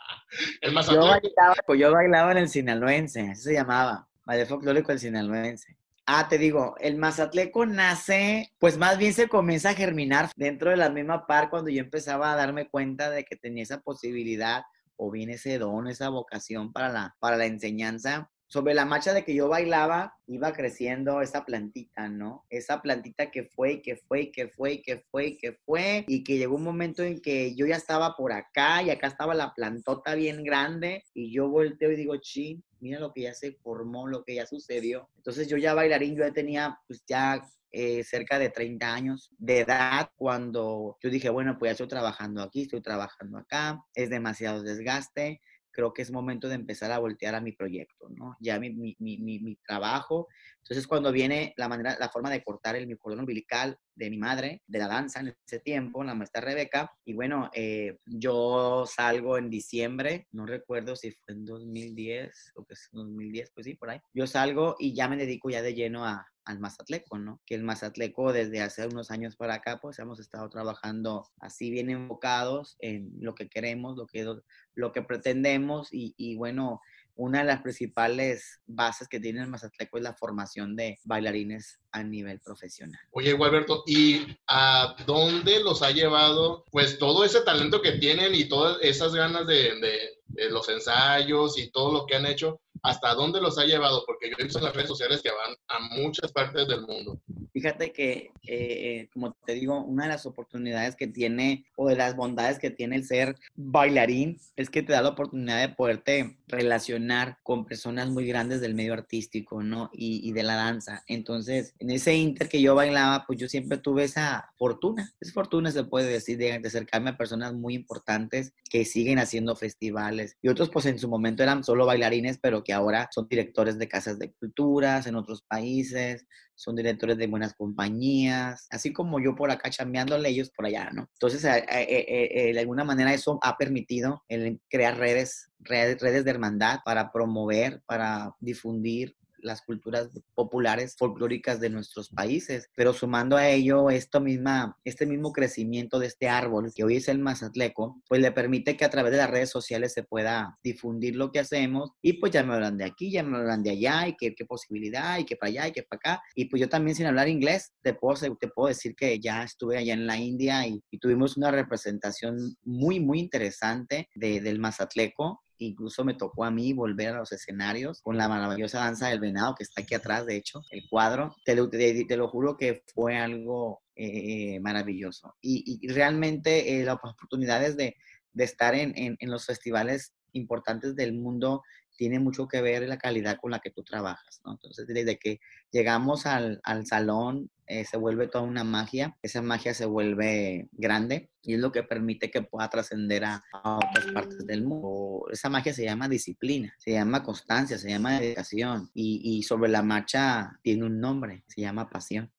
El 0.60 0.72
yo 0.74 1.00
bailaba, 1.00 1.54
yo 1.76 1.92
bailaba 1.92 2.32
en 2.32 2.38
el 2.38 2.48
sinaloense, 2.48 3.30
así 3.30 3.42
se 3.42 3.52
llamaba, 3.54 4.08
ballet 4.26 4.46
folclórico 4.46 4.88
del 4.88 4.98
sinaloense. 4.98 5.76
Ah, 6.04 6.28
te 6.28 6.38
digo, 6.38 6.74
el 6.80 6.96
Mazatleco 6.96 7.64
nace, 7.64 8.52
pues 8.58 8.76
más 8.76 8.98
bien 8.98 9.14
se 9.14 9.28
comienza 9.28 9.70
a 9.70 9.74
germinar 9.74 10.30
dentro 10.36 10.70
de 10.70 10.76
la 10.76 10.90
misma 10.90 11.26
par 11.26 11.48
cuando 11.50 11.70
yo 11.70 11.80
empezaba 11.80 12.32
a 12.32 12.36
darme 12.36 12.68
cuenta 12.68 13.10
de 13.10 13.24
que 13.24 13.36
tenía 13.36 13.62
esa 13.62 13.80
posibilidad 13.80 14.64
o 14.96 15.10
bien 15.10 15.30
ese 15.30 15.58
don, 15.58 15.86
esa 15.88 16.10
vocación 16.10 16.72
para 16.72 16.90
la, 16.90 17.16
para 17.20 17.36
la 17.36 17.46
enseñanza 17.46 18.30
sobre 18.50 18.74
la 18.74 18.84
marcha 18.84 19.14
de 19.14 19.24
que 19.24 19.32
yo 19.32 19.48
bailaba, 19.48 20.18
iba 20.26 20.52
creciendo 20.52 21.22
esa 21.22 21.44
plantita, 21.44 22.08
¿no? 22.08 22.46
Esa 22.50 22.82
plantita 22.82 23.30
que 23.30 23.44
fue 23.44 23.74
y 23.74 23.82
que 23.82 23.94
fue 23.94 24.22
y 24.22 24.32
que 24.32 24.48
fue 24.48 24.72
y 24.72 24.82
que 24.82 24.98
fue 24.98 25.26
y 25.26 25.36
que 25.36 25.52
fue 25.52 26.04
y 26.08 26.24
que 26.24 26.36
llegó 26.36 26.56
un 26.56 26.64
momento 26.64 27.04
en 27.04 27.20
que 27.20 27.54
yo 27.54 27.66
ya 27.66 27.76
estaba 27.76 28.16
por 28.16 28.32
acá 28.32 28.82
y 28.82 28.90
acá 28.90 29.06
estaba 29.06 29.36
la 29.36 29.54
plantota 29.54 30.16
bien 30.16 30.42
grande 30.42 31.04
y 31.14 31.32
yo 31.32 31.48
volteo 31.48 31.92
y 31.92 31.96
digo, 31.96 32.16
chi, 32.16 32.60
mira 32.80 32.98
lo 32.98 33.12
que 33.12 33.22
ya 33.22 33.34
se 33.34 33.52
formó, 33.52 34.08
lo 34.08 34.24
que 34.24 34.34
ya 34.34 34.46
sucedió. 34.46 35.08
Entonces 35.16 35.46
yo 35.46 35.56
ya 35.56 35.74
bailarín, 35.74 36.16
yo 36.16 36.26
ya 36.26 36.32
tenía 36.32 36.76
pues 36.88 37.04
ya 37.06 37.40
eh, 37.70 38.02
cerca 38.02 38.40
de 38.40 38.50
30 38.50 38.92
años 38.92 39.30
de 39.38 39.60
edad 39.60 40.10
cuando 40.16 40.98
yo 41.00 41.08
dije, 41.08 41.30
bueno, 41.30 41.56
pues 41.56 41.68
ya 41.68 41.72
estoy 41.72 41.86
trabajando 41.86 42.42
aquí, 42.42 42.62
estoy 42.62 42.82
trabajando 42.82 43.38
acá, 43.38 43.80
es 43.94 44.10
demasiado 44.10 44.64
desgaste, 44.64 45.40
creo 45.70 45.92
que 45.92 46.02
es 46.02 46.10
momento 46.10 46.48
de 46.48 46.54
empezar 46.54 46.92
a 46.92 46.98
voltear 46.98 47.34
a 47.34 47.40
mi 47.40 47.52
proyecto, 47.52 48.08
¿no? 48.10 48.36
Ya 48.40 48.58
mi, 48.58 48.70
mi, 48.70 48.96
mi, 48.98 49.16
mi 49.18 49.56
trabajo. 49.56 50.28
Entonces, 50.58 50.86
cuando 50.86 51.12
viene 51.12 51.54
la 51.56 51.68
manera, 51.68 51.96
la 51.98 52.08
forma 52.08 52.30
de 52.30 52.42
cortar 52.42 52.76
el 52.76 52.86
mi 52.86 52.96
cordón 52.96 53.20
umbilical 53.20 53.76
de 53.94 54.10
mi 54.10 54.18
madre, 54.18 54.62
de 54.66 54.78
la 54.78 54.88
danza 54.88 55.20
en 55.20 55.34
ese 55.46 55.60
tiempo, 55.60 56.02
la 56.04 56.14
maestra 56.14 56.40
Rebeca, 56.40 56.90
y 57.04 57.14
bueno, 57.14 57.50
eh, 57.54 57.98
yo 58.06 58.84
salgo 58.86 59.36
en 59.36 59.50
diciembre, 59.50 60.26
no 60.32 60.46
recuerdo 60.46 60.96
si 60.96 61.12
fue 61.12 61.34
en 61.34 61.44
2010 61.44 62.52
o 62.56 62.64
que 62.64 62.74
es 62.74 62.88
2010, 62.92 63.50
pues 63.54 63.64
sí, 63.66 63.74
por 63.74 63.90
ahí. 63.90 64.00
Yo 64.14 64.26
salgo 64.26 64.76
y 64.78 64.94
ya 64.94 65.08
me 65.08 65.16
dedico 65.16 65.50
ya 65.50 65.62
de 65.62 65.74
lleno 65.74 66.06
a, 66.06 66.26
al 66.50 66.58
Mazatleco, 66.58 67.18
¿no? 67.18 67.40
Que 67.46 67.54
el 67.54 67.62
Mazatleco 67.62 68.32
desde 68.32 68.60
hace 68.60 68.86
unos 68.86 69.10
años 69.10 69.36
para 69.36 69.54
acá, 69.54 69.78
pues 69.80 69.98
hemos 69.98 70.18
estado 70.18 70.48
trabajando 70.50 71.28
así 71.38 71.70
bien 71.70 71.90
enfocados 71.90 72.76
en 72.80 73.12
lo 73.20 73.34
que 73.34 73.48
queremos, 73.48 73.96
lo 73.96 74.06
que, 74.06 74.26
lo 74.74 74.92
que 74.92 75.02
pretendemos 75.02 75.92
y, 75.92 76.14
y 76.16 76.36
bueno, 76.36 76.80
una 77.14 77.40
de 77.40 77.44
las 77.44 77.62
principales 77.62 78.60
bases 78.66 79.06
que 79.06 79.20
tiene 79.20 79.42
el 79.42 79.48
Mazatleco 79.48 79.98
es 79.98 80.02
la 80.02 80.14
formación 80.14 80.74
de 80.74 80.98
bailarines 81.04 81.78
a 81.92 82.02
nivel 82.02 82.40
profesional. 82.40 83.00
Oye, 83.12 83.32
Gualberto, 83.34 83.84
¿y 83.86 84.26
a 84.48 84.96
dónde 85.06 85.62
los 85.62 85.82
ha 85.82 85.90
llevado 85.90 86.64
pues 86.70 86.98
todo 86.98 87.24
ese 87.24 87.42
talento 87.42 87.80
que 87.82 87.92
tienen 87.92 88.34
y 88.34 88.48
todas 88.48 88.78
esas 88.80 89.14
ganas 89.14 89.46
de, 89.46 90.18
de 90.28 90.50
los 90.50 90.68
ensayos 90.68 91.58
y 91.58 91.70
todo 91.70 91.92
lo 91.92 92.06
que 92.06 92.16
han 92.16 92.26
hecho? 92.26 92.60
¿Hasta 92.82 93.14
dónde 93.14 93.40
los 93.40 93.58
ha 93.58 93.64
llevado? 93.64 94.04
Porque 94.06 94.30
yo 94.30 94.36
he 94.38 94.44
visto 94.44 94.58
en 94.58 94.64
las 94.64 94.74
redes 94.74 94.88
sociales 94.88 95.20
que 95.22 95.30
van 95.30 95.56
a 95.68 95.96
muchas 96.00 96.32
partes 96.32 96.66
del 96.68 96.82
mundo. 96.82 97.20
Fíjate 97.52 97.92
que, 97.92 98.30
eh, 98.46 99.08
como 99.12 99.32
te 99.44 99.54
digo, 99.54 99.82
una 99.82 100.04
de 100.04 100.10
las 100.10 100.26
oportunidades 100.26 100.96
que 100.96 101.08
tiene 101.08 101.66
o 101.76 101.88
de 101.88 101.96
las 101.96 102.16
bondades 102.16 102.58
que 102.58 102.70
tiene 102.70 102.96
el 102.96 103.04
ser 103.04 103.36
bailarín 103.54 104.38
es 104.56 104.70
que 104.70 104.82
te 104.82 104.92
da 104.92 105.02
la 105.02 105.10
oportunidad 105.10 105.60
de 105.60 105.74
poderte 105.74 106.38
relacionar 106.46 107.38
con 107.42 107.64
personas 107.64 108.08
muy 108.08 108.26
grandes 108.26 108.60
del 108.60 108.74
medio 108.74 108.92
artístico, 108.92 109.62
¿no? 109.62 109.90
Y, 109.92 110.28
y 110.28 110.32
de 110.32 110.42
la 110.42 110.54
danza. 110.54 111.02
Entonces, 111.06 111.74
en 111.78 111.90
ese 111.90 112.14
inter 112.14 112.48
que 112.48 112.62
yo 112.62 112.74
bailaba, 112.74 113.24
pues 113.26 113.38
yo 113.38 113.48
siempre 113.48 113.78
tuve 113.78 114.04
esa 114.04 114.52
fortuna, 114.56 115.12
es 115.20 115.32
fortuna 115.32 115.70
se 115.70 115.84
puede 115.84 116.10
decir, 116.10 116.38
de, 116.38 116.58
de 116.58 116.68
acercarme 116.68 117.10
a 117.10 117.16
personas 117.16 117.54
muy 117.54 117.74
importantes 117.74 118.52
que 118.68 118.84
siguen 118.84 119.18
haciendo 119.18 119.56
festivales. 119.56 120.36
Y 120.42 120.48
otros, 120.48 120.70
pues 120.70 120.86
en 120.86 120.98
su 120.98 121.08
momento 121.08 121.42
eran 121.42 121.64
solo 121.64 121.86
bailarines, 121.86 122.38
pero 122.38 122.62
que 122.64 122.69
ahora 122.70 123.08
son 123.12 123.26
directores 123.28 123.78
de 123.78 123.88
casas 123.88 124.18
de 124.18 124.32
culturas 124.32 125.06
en 125.06 125.16
otros 125.16 125.42
países, 125.42 126.26
son 126.54 126.76
directores 126.76 127.16
de 127.16 127.26
buenas 127.26 127.54
compañías, 127.54 128.66
así 128.70 128.92
como 128.92 129.18
yo 129.20 129.34
por 129.34 129.50
acá 129.50 129.70
chambeándole, 129.70 130.28
ellos 130.28 130.50
por 130.50 130.66
allá, 130.66 130.90
¿no? 130.92 131.08
Entonces, 131.14 131.44
eh, 131.44 131.64
eh, 131.68 132.52
de 132.52 132.60
alguna 132.60 132.84
manera 132.84 133.14
eso 133.14 133.38
ha 133.42 133.56
permitido 133.56 134.22
el 134.28 134.60
crear 134.68 134.98
redes, 134.98 135.50
redes, 135.60 136.00
redes 136.00 136.24
de 136.24 136.30
hermandad 136.30 136.80
para 136.84 137.12
promover, 137.12 137.82
para 137.86 138.34
difundir 138.40 139.16
las 139.42 139.62
culturas 139.62 140.10
populares 140.34 140.96
folclóricas 140.98 141.60
de 141.60 141.70
nuestros 141.70 142.10
países, 142.10 142.68
pero 142.74 142.92
sumando 142.92 143.36
a 143.36 143.48
ello 143.48 143.90
esto 143.90 144.20
misma, 144.20 144.76
este 144.84 145.06
mismo 145.06 145.32
crecimiento 145.32 145.98
de 145.98 146.06
este 146.06 146.28
árbol 146.28 146.72
que 146.74 146.84
hoy 146.84 146.96
es 146.96 147.08
el 147.08 147.18
Mazatleco, 147.18 148.00
pues 148.08 148.20
le 148.20 148.32
permite 148.32 148.76
que 148.76 148.84
a 148.84 148.90
través 148.90 149.12
de 149.12 149.18
las 149.18 149.30
redes 149.30 149.50
sociales 149.50 149.92
se 149.92 150.02
pueda 150.02 150.58
difundir 150.62 151.16
lo 151.16 151.30
que 151.32 151.40
hacemos 151.40 151.92
y 152.02 152.14
pues 152.14 152.32
ya 152.32 152.42
me 152.42 152.54
hablan 152.54 152.76
de 152.76 152.84
aquí, 152.84 153.10
ya 153.10 153.22
me 153.22 153.38
hablan 153.38 153.62
de 153.62 153.70
allá 153.70 154.08
y 154.08 154.16
qué, 154.16 154.34
qué 154.34 154.44
posibilidad 154.44 155.18
y 155.18 155.24
qué 155.24 155.36
para 155.36 155.50
allá 155.50 155.68
y 155.68 155.72
qué 155.72 155.82
para 155.82 155.98
acá. 155.98 156.22
Y 156.34 156.46
pues 156.46 156.60
yo 156.60 156.68
también 156.68 156.96
sin 156.96 157.06
hablar 157.06 157.28
inglés 157.28 157.72
te 157.82 157.94
puedo, 157.94 158.36
te 158.36 158.48
puedo 158.48 158.68
decir 158.68 158.94
que 158.94 159.18
ya 159.20 159.42
estuve 159.42 159.78
allá 159.78 159.94
en 159.94 160.06
la 160.06 160.16
India 160.16 160.66
y, 160.66 160.80
tuvimos 161.00 161.38
una 161.38 161.50
representación 161.50 162.36
muy 162.62 163.00
muy 163.00 163.20
interesante 163.20 164.10
de, 164.14 164.42
del 164.42 164.58
Mazatleco 164.58 165.42
incluso 165.60 166.04
me 166.04 166.14
tocó 166.14 166.44
a 166.44 166.50
mí 166.50 166.72
volver 166.72 167.08
a 167.08 167.18
los 167.18 167.32
escenarios 167.32 168.00
con 168.02 168.16
la 168.16 168.28
maravillosa 168.28 168.80
danza 168.80 169.08
del 169.08 169.20
venado 169.20 169.54
que 169.54 169.62
está 169.62 169.82
aquí 169.82 169.94
atrás, 169.94 170.26
de 170.26 170.36
hecho, 170.36 170.62
el 170.70 170.82
cuadro. 170.88 171.36
Te 171.44 171.54
lo, 171.54 171.68
te, 171.68 172.16
lo 172.16 172.28
juro 172.28 172.56
que 172.56 172.82
fue 172.94 173.16
algo 173.16 173.82
eh, 173.94 174.58
maravilloso. 174.60 175.34
Y, 175.40 175.86
realmente 175.88 176.80
eh, 176.80 176.84
las 176.84 176.96
oportunidades 176.96 177.76
de, 177.76 177.96
de 178.32 178.44
estar 178.44 178.74
en, 178.74 178.94
en, 178.96 179.30
los 179.30 179.46
festivales 179.46 180.14
importantes 180.32 180.96
del 180.96 181.12
mundo 181.12 181.62
tiene 181.96 182.18
mucho 182.18 182.48
que 182.48 182.62
ver 182.62 182.88
la 182.88 182.98
calidad 182.98 183.36
con 183.38 183.50
la 183.50 183.60
que 183.60 183.70
tú 183.70 183.82
trabajas. 183.82 184.40
Entonces, 184.46 184.86
desde 184.86 185.18
que 185.18 185.40
llegamos 185.70 186.24
al, 186.24 186.60
al 186.64 186.86
salón, 186.86 187.50
eh, 187.70 187.84
se 187.84 187.96
vuelve 187.96 188.26
toda 188.26 188.42
una 188.42 188.64
magia, 188.64 189.16
esa 189.22 189.42
magia 189.42 189.72
se 189.74 189.86
vuelve 189.86 190.68
grande 190.72 191.30
y 191.40 191.54
es 191.54 191.60
lo 191.60 191.70
que 191.70 191.84
permite 191.84 192.28
que 192.28 192.42
pueda 192.42 192.68
trascender 192.68 193.24
a, 193.24 193.44
a, 193.52 193.76
otras 193.76 194.06
partes 194.12 194.44
del 194.44 194.64
mundo. 194.64 195.26
Esa 195.30 195.48
magia 195.48 195.72
se 195.72 195.84
llama 195.84 196.08
disciplina, 196.08 196.74
se 196.78 196.90
llama 196.90 197.22
constancia, 197.22 197.78
se 197.78 197.88
llama 197.88 198.18
dedicación 198.18 198.90
y, 198.92 199.20
y 199.22 199.44
sobre 199.44 199.70
la 199.70 199.82
marcha 199.82 200.58
tiene 200.62 200.84
un 200.84 200.98
nombre, 200.98 201.44
se 201.46 201.60
llama 201.60 201.88
pasión. 201.88 202.32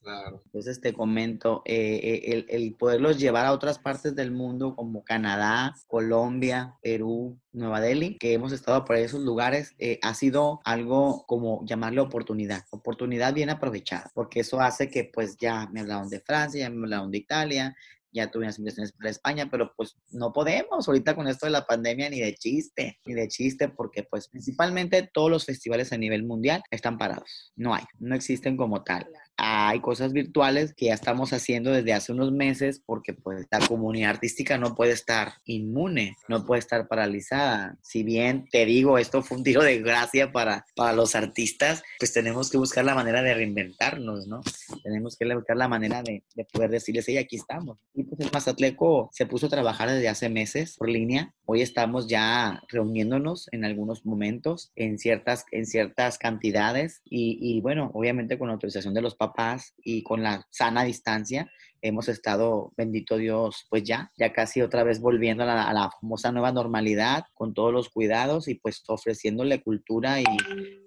Claro. 0.00 0.40
Entonces 0.46 0.80
te 0.80 0.92
comento, 0.92 1.62
eh, 1.64 2.22
el, 2.26 2.46
el, 2.48 2.74
poderlos 2.76 3.18
llevar 3.18 3.46
a 3.46 3.52
otras 3.52 3.78
partes 3.78 4.14
del 4.14 4.30
mundo 4.30 4.76
como 4.76 5.02
Canadá, 5.02 5.74
Colombia, 5.88 6.76
Perú, 6.80 7.38
Nueva 7.52 7.80
Delhi, 7.80 8.16
que 8.18 8.32
hemos 8.32 8.52
estado 8.52 8.84
por 8.84 8.96
esos 8.96 9.20
lugares, 9.20 9.74
eh, 9.78 9.98
ha 10.02 10.14
sido 10.14 10.60
algo 10.64 11.24
como 11.26 11.64
llamarle 11.66 12.00
oportunidad, 12.00 12.64
oportunidad 12.70 13.34
bien 13.34 13.50
aprovechada, 13.50 14.10
porque 14.14 14.40
eso 14.40 14.60
hace 14.60 14.88
que 14.88 15.10
pues 15.12 15.36
ya 15.36 15.66
me 15.72 15.80
hablaron 15.80 16.08
de 16.08 16.20
Francia, 16.20 16.60
ya 16.60 16.70
me 16.70 16.84
hablaron 16.84 17.10
de 17.10 17.18
Italia, 17.18 17.76
ya 18.12 18.30
tuve 18.30 18.44
unas 18.44 18.58
inversiones 18.58 18.92
para 18.92 19.10
España, 19.10 19.48
pero 19.50 19.72
pues 19.76 19.96
no 20.10 20.32
podemos 20.32 20.86
ahorita 20.86 21.14
con 21.14 21.26
esto 21.26 21.46
de 21.46 21.52
la 21.52 21.66
pandemia 21.66 22.08
ni 22.08 22.20
de 22.20 22.34
chiste, 22.34 22.98
ni 23.04 23.14
de 23.14 23.28
chiste, 23.28 23.68
porque 23.68 24.04
pues 24.04 24.28
principalmente 24.28 25.10
todos 25.12 25.30
los 25.30 25.44
festivales 25.44 25.92
a 25.92 25.98
nivel 25.98 26.24
mundial 26.24 26.62
están 26.70 26.98
parados, 26.98 27.52
no 27.56 27.74
hay, 27.74 27.84
no 27.98 28.14
existen 28.14 28.56
como 28.56 28.84
tal 28.84 29.08
hay 29.40 29.80
cosas 29.80 30.12
virtuales 30.12 30.74
que 30.74 30.86
ya 30.86 30.94
estamos 30.94 31.32
haciendo 31.32 31.70
desde 31.70 31.92
hace 31.92 32.12
unos 32.12 32.32
meses 32.32 32.82
porque 32.84 33.14
pues 33.14 33.46
la 33.52 33.60
comunidad 33.60 34.10
artística 34.10 34.58
no 34.58 34.74
puede 34.74 34.90
estar 34.92 35.34
inmune, 35.44 36.16
no 36.26 36.44
puede 36.44 36.58
estar 36.58 36.88
paralizada. 36.88 37.78
Si 37.80 38.02
bien 38.02 38.46
te 38.50 38.66
digo, 38.66 38.98
esto 38.98 39.22
fue 39.22 39.38
un 39.38 39.44
tiro 39.44 39.62
de 39.62 39.78
gracia 39.78 40.32
para, 40.32 40.66
para 40.74 40.92
los 40.92 41.14
artistas, 41.14 41.84
pues 42.00 42.12
tenemos 42.12 42.50
que 42.50 42.58
buscar 42.58 42.84
la 42.84 42.96
manera 42.96 43.22
de 43.22 43.32
reinventarnos, 43.32 44.26
¿no? 44.26 44.40
Tenemos 44.82 45.16
que 45.16 45.32
buscar 45.32 45.56
la 45.56 45.68
manera 45.68 46.02
de, 46.02 46.24
de 46.34 46.44
poder 46.44 46.70
decirles, 46.70 47.04
hey, 47.06 47.18
aquí 47.18 47.36
estamos. 47.36 47.78
Y 47.94 48.02
pues 48.02 48.20
el 48.20 48.32
Mazatleco 48.32 49.08
se 49.12 49.26
puso 49.26 49.46
a 49.46 49.50
trabajar 49.50 49.88
desde 49.88 50.08
hace 50.08 50.28
meses 50.28 50.74
por 50.76 50.88
línea. 50.88 51.32
Hoy 51.46 51.62
estamos 51.62 52.08
ya 52.08 52.60
reuniéndonos 52.68 53.48
en 53.52 53.64
algunos 53.64 54.04
momentos, 54.04 54.72
en 54.74 54.98
ciertas, 54.98 55.44
en 55.52 55.64
ciertas 55.64 56.18
cantidades 56.18 57.02
y, 57.04 57.38
y 57.40 57.60
bueno, 57.60 57.92
obviamente 57.94 58.36
con 58.36 58.48
la 58.48 58.54
autorización 58.54 58.94
de 58.94 59.02
los 59.02 59.14
papás 59.14 59.27
paz 59.32 59.74
y 59.78 60.02
con 60.02 60.22
la 60.22 60.46
sana 60.50 60.84
distancia, 60.84 61.50
hemos 61.80 62.08
estado, 62.08 62.72
bendito 62.76 63.16
Dios, 63.16 63.66
pues 63.70 63.84
ya, 63.84 64.12
ya 64.18 64.32
casi 64.32 64.62
otra 64.62 64.84
vez 64.84 65.00
volviendo 65.00 65.44
a 65.44 65.46
la, 65.46 65.62
a 65.68 65.72
la, 65.72 65.90
famosa 65.90 66.32
nueva 66.32 66.52
normalidad, 66.52 67.24
con 67.34 67.54
todos 67.54 67.72
los 67.72 67.88
cuidados 67.88 68.48
y 68.48 68.56
pues 68.56 68.82
ofreciéndole 68.88 69.62
cultura 69.62 70.20
y, 70.20 70.24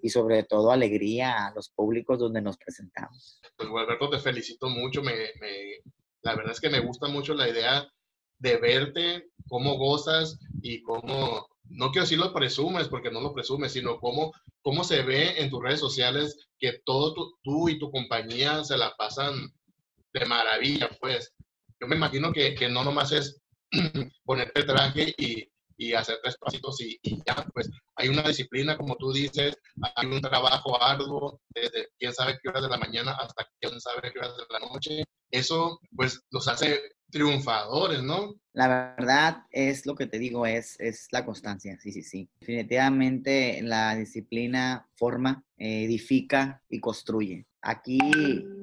y, 0.02 0.10
sobre 0.10 0.44
todo 0.44 0.72
alegría 0.72 1.48
a 1.48 1.54
los 1.54 1.70
públicos 1.70 2.20
donde 2.20 2.42
nos 2.42 2.58
presentamos. 2.58 3.40
Pues 3.56 3.70
Alberto, 3.70 4.10
te 4.10 4.20
felicito 4.20 4.70
mucho, 4.70 5.02
me, 5.02 5.14
me, 5.40 5.82
la 6.22 6.36
verdad 6.36 6.52
es 6.52 6.62
que 6.62 6.70
me 6.70 6.80
gusta 6.80 7.08
mucho 7.08 7.34
la 7.34 7.50
idea 7.50 7.88
de 8.40 8.58
verte, 8.58 9.30
cómo 9.48 9.78
gozas 9.78 10.40
y 10.62 10.82
cómo, 10.82 11.48
no 11.70 11.92
quiero 11.92 12.04
decir 12.04 12.20
lo 12.20 12.34
presumes, 12.34 12.88
porque 12.88 13.12
no 13.12 13.22
lo 13.22 13.34
presumes, 13.34 13.74
sino 13.74 14.00
cómo 14.00 14.34
cómo 14.62 14.84
se 14.84 15.02
ve 15.02 15.42
en 15.42 15.50
tus 15.50 15.62
redes 15.62 15.80
sociales 15.80 16.50
que 16.60 16.82
todo 16.86 17.34
tú 17.44 17.70
y 17.70 17.80
tu 17.80 17.92
compañía 17.92 18.64
se 18.64 18.78
la 18.78 18.96
pasan 18.96 19.52
de 20.14 20.26
maravilla, 20.26 20.90
pues. 21.00 21.34
Yo 21.80 21.88
me 21.88 21.96
imagino 21.96 22.32
que, 22.32 22.54
que 22.54 22.70
no 22.70 22.84
nomás 22.84 23.12
es 23.12 23.42
ponerte 24.24 24.64
traje 24.64 25.16
y, 25.18 25.51
y 25.82 25.96
hacer 25.96 26.20
tres 26.22 26.38
pasitos 26.38 26.80
y, 26.80 27.00
y, 27.02 27.18
ya, 27.26 27.44
pues 27.56 27.68
hay 27.96 28.10
una 28.10 28.22
disciplina, 28.22 28.78
como 28.78 28.96
tú 28.98 29.12
dices, 29.12 29.56
hay 29.96 30.06
un 30.06 30.22
trabajo 30.22 30.82
arduo, 30.82 31.42
desde 31.50 31.88
quién 31.98 32.14
sabe 32.14 32.38
qué 32.42 32.50
horas 32.50 32.62
de 32.62 32.70
la 32.70 32.78
mañana 32.78 33.14
hasta 33.14 33.48
quién 33.60 33.82
sabe 33.82 34.12
qué 34.14 34.20
horas 34.20 34.38
de 34.38 34.44
la 34.50 34.60
noche. 34.60 35.04
Eso, 35.32 35.80
pues, 35.96 36.22
los 36.30 36.48
hace 36.48 36.80
triunfadores, 37.10 38.04
¿no? 38.04 38.36
La 38.54 38.96
verdad 38.96 39.44
es 39.50 39.88
lo 39.88 39.96
que 39.96 40.06
te 40.06 40.20
digo, 40.20 40.46
es, 40.46 40.80
es 40.80 41.08
la 41.12 41.26
constancia, 41.26 41.80
sí, 41.82 41.92
sí, 41.92 42.04
sí. 42.04 42.30
Definitivamente 42.40 43.60
la 43.64 43.96
disciplina 43.96 44.88
forma, 44.96 45.44
edifica 45.58 46.62
y 46.70 46.80
construye. 46.80 47.48
Aquí 47.64 48.00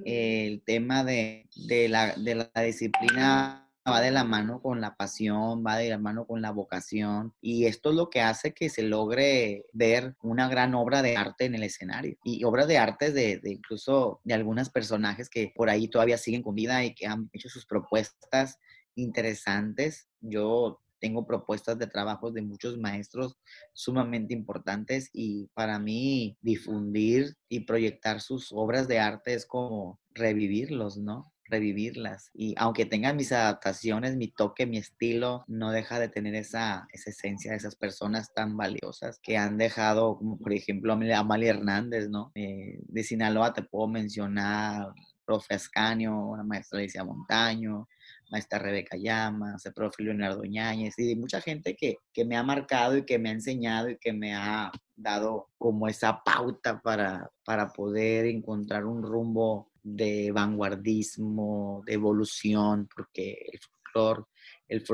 eh, 0.04 0.46
el 0.46 0.62
tema 0.62 1.02
de, 1.02 1.48
de, 1.66 1.88
la, 1.88 2.14
de 2.14 2.34
la 2.36 2.62
disciplina 2.62 3.67
va 3.90 4.00
de 4.00 4.10
la 4.10 4.24
mano 4.24 4.60
con 4.60 4.80
la 4.80 4.94
pasión, 4.96 5.64
va 5.66 5.76
de 5.76 5.90
la 5.90 5.98
mano 5.98 6.26
con 6.26 6.42
la 6.42 6.50
vocación 6.50 7.34
y 7.40 7.66
esto 7.66 7.90
es 7.90 7.96
lo 7.96 8.10
que 8.10 8.20
hace 8.20 8.52
que 8.54 8.68
se 8.68 8.82
logre 8.82 9.64
ver 9.72 10.16
una 10.22 10.48
gran 10.48 10.74
obra 10.74 11.02
de 11.02 11.16
arte 11.16 11.44
en 11.44 11.54
el 11.54 11.62
escenario 11.62 12.16
y 12.24 12.44
obras 12.44 12.68
de 12.68 12.78
arte 12.78 13.12
de, 13.12 13.38
de 13.38 13.52
incluso 13.52 14.20
de 14.24 14.34
algunos 14.34 14.70
personajes 14.70 15.28
que 15.28 15.52
por 15.54 15.70
ahí 15.70 15.88
todavía 15.88 16.18
siguen 16.18 16.42
con 16.42 16.54
vida 16.54 16.84
y 16.84 16.94
que 16.94 17.06
han 17.06 17.28
hecho 17.32 17.48
sus 17.48 17.66
propuestas 17.66 18.58
interesantes. 18.94 20.08
Yo 20.20 20.80
tengo 21.00 21.26
propuestas 21.26 21.78
de 21.78 21.86
trabajos 21.86 22.34
de 22.34 22.42
muchos 22.42 22.76
maestros 22.78 23.36
sumamente 23.72 24.34
importantes 24.34 25.10
y 25.12 25.46
para 25.54 25.78
mí 25.78 26.36
difundir 26.40 27.36
y 27.48 27.60
proyectar 27.60 28.20
sus 28.20 28.52
obras 28.52 28.88
de 28.88 28.98
arte 28.98 29.34
es 29.34 29.46
como 29.46 30.00
revivirlos, 30.10 30.98
¿no? 30.98 31.32
Revivirlas. 31.48 32.30
Y 32.34 32.54
aunque 32.58 32.86
tengan 32.86 33.16
mis 33.16 33.32
adaptaciones, 33.32 34.16
mi 34.16 34.28
toque, 34.28 34.66
mi 34.66 34.78
estilo, 34.78 35.44
no 35.46 35.70
deja 35.72 35.98
de 35.98 36.08
tener 36.08 36.34
esa, 36.34 36.86
esa 36.92 37.10
esencia 37.10 37.52
de 37.52 37.58
esas 37.58 37.76
personas 37.76 38.32
tan 38.34 38.56
valiosas 38.56 39.18
que 39.22 39.36
han 39.36 39.58
dejado, 39.58 40.18
como 40.18 40.38
por 40.38 40.52
ejemplo 40.52 40.92
Amalia 40.92 41.50
Hernández, 41.50 42.08
¿no? 42.08 42.32
Eh, 42.34 42.78
de 42.82 43.02
Sinaloa 43.04 43.52
te 43.52 43.62
puedo 43.62 43.88
mencionar 43.88 44.88
profe 45.28 45.54
Ascanio, 45.54 46.16
una 46.16 46.42
maestra 46.42 46.78
Alicia 46.78 47.04
Montaño, 47.04 47.86
maestra 48.30 48.58
Rebeca 48.58 48.96
Llamas, 48.96 49.64
el 49.66 49.74
profe 49.74 50.02
Leonardo 50.02 50.42
Ñáñez, 50.42 50.98
y 50.98 51.14
mucha 51.16 51.42
gente 51.42 51.76
que, 51.76 51.96
que, 52.14 52.24
me 52.24 52.34
ha 52.34 52.42
marcado 52.42 52.96
y 52.96 53.04
que 53.04 53.18
me 53.18 53.28
ha 53.28 53.32
enseñado 53.32 53.90
y 53.90 53.98
que 53.98 54.14
me 54.14 54.34
ha 54.34 54.72
dado 54.96 55.48
como 55.58 55.86
esa 55.86 56.22
pauta 56.24 56.80
para, 56.80 57.30
para 57.44 57.68
poder 57.68 58.24
encontrar 58.24 58.86
un 58.86 59.02
rumbo 59.02 59.70
de 59.96 60.32
vanguardismo, 60.32 61.82
de 61.86 61.94
evolución, 61.94 62.88
porque 62.94 63.36
el 63.52 63.60
folclore, 63.60 64.22
el 64.68 64.84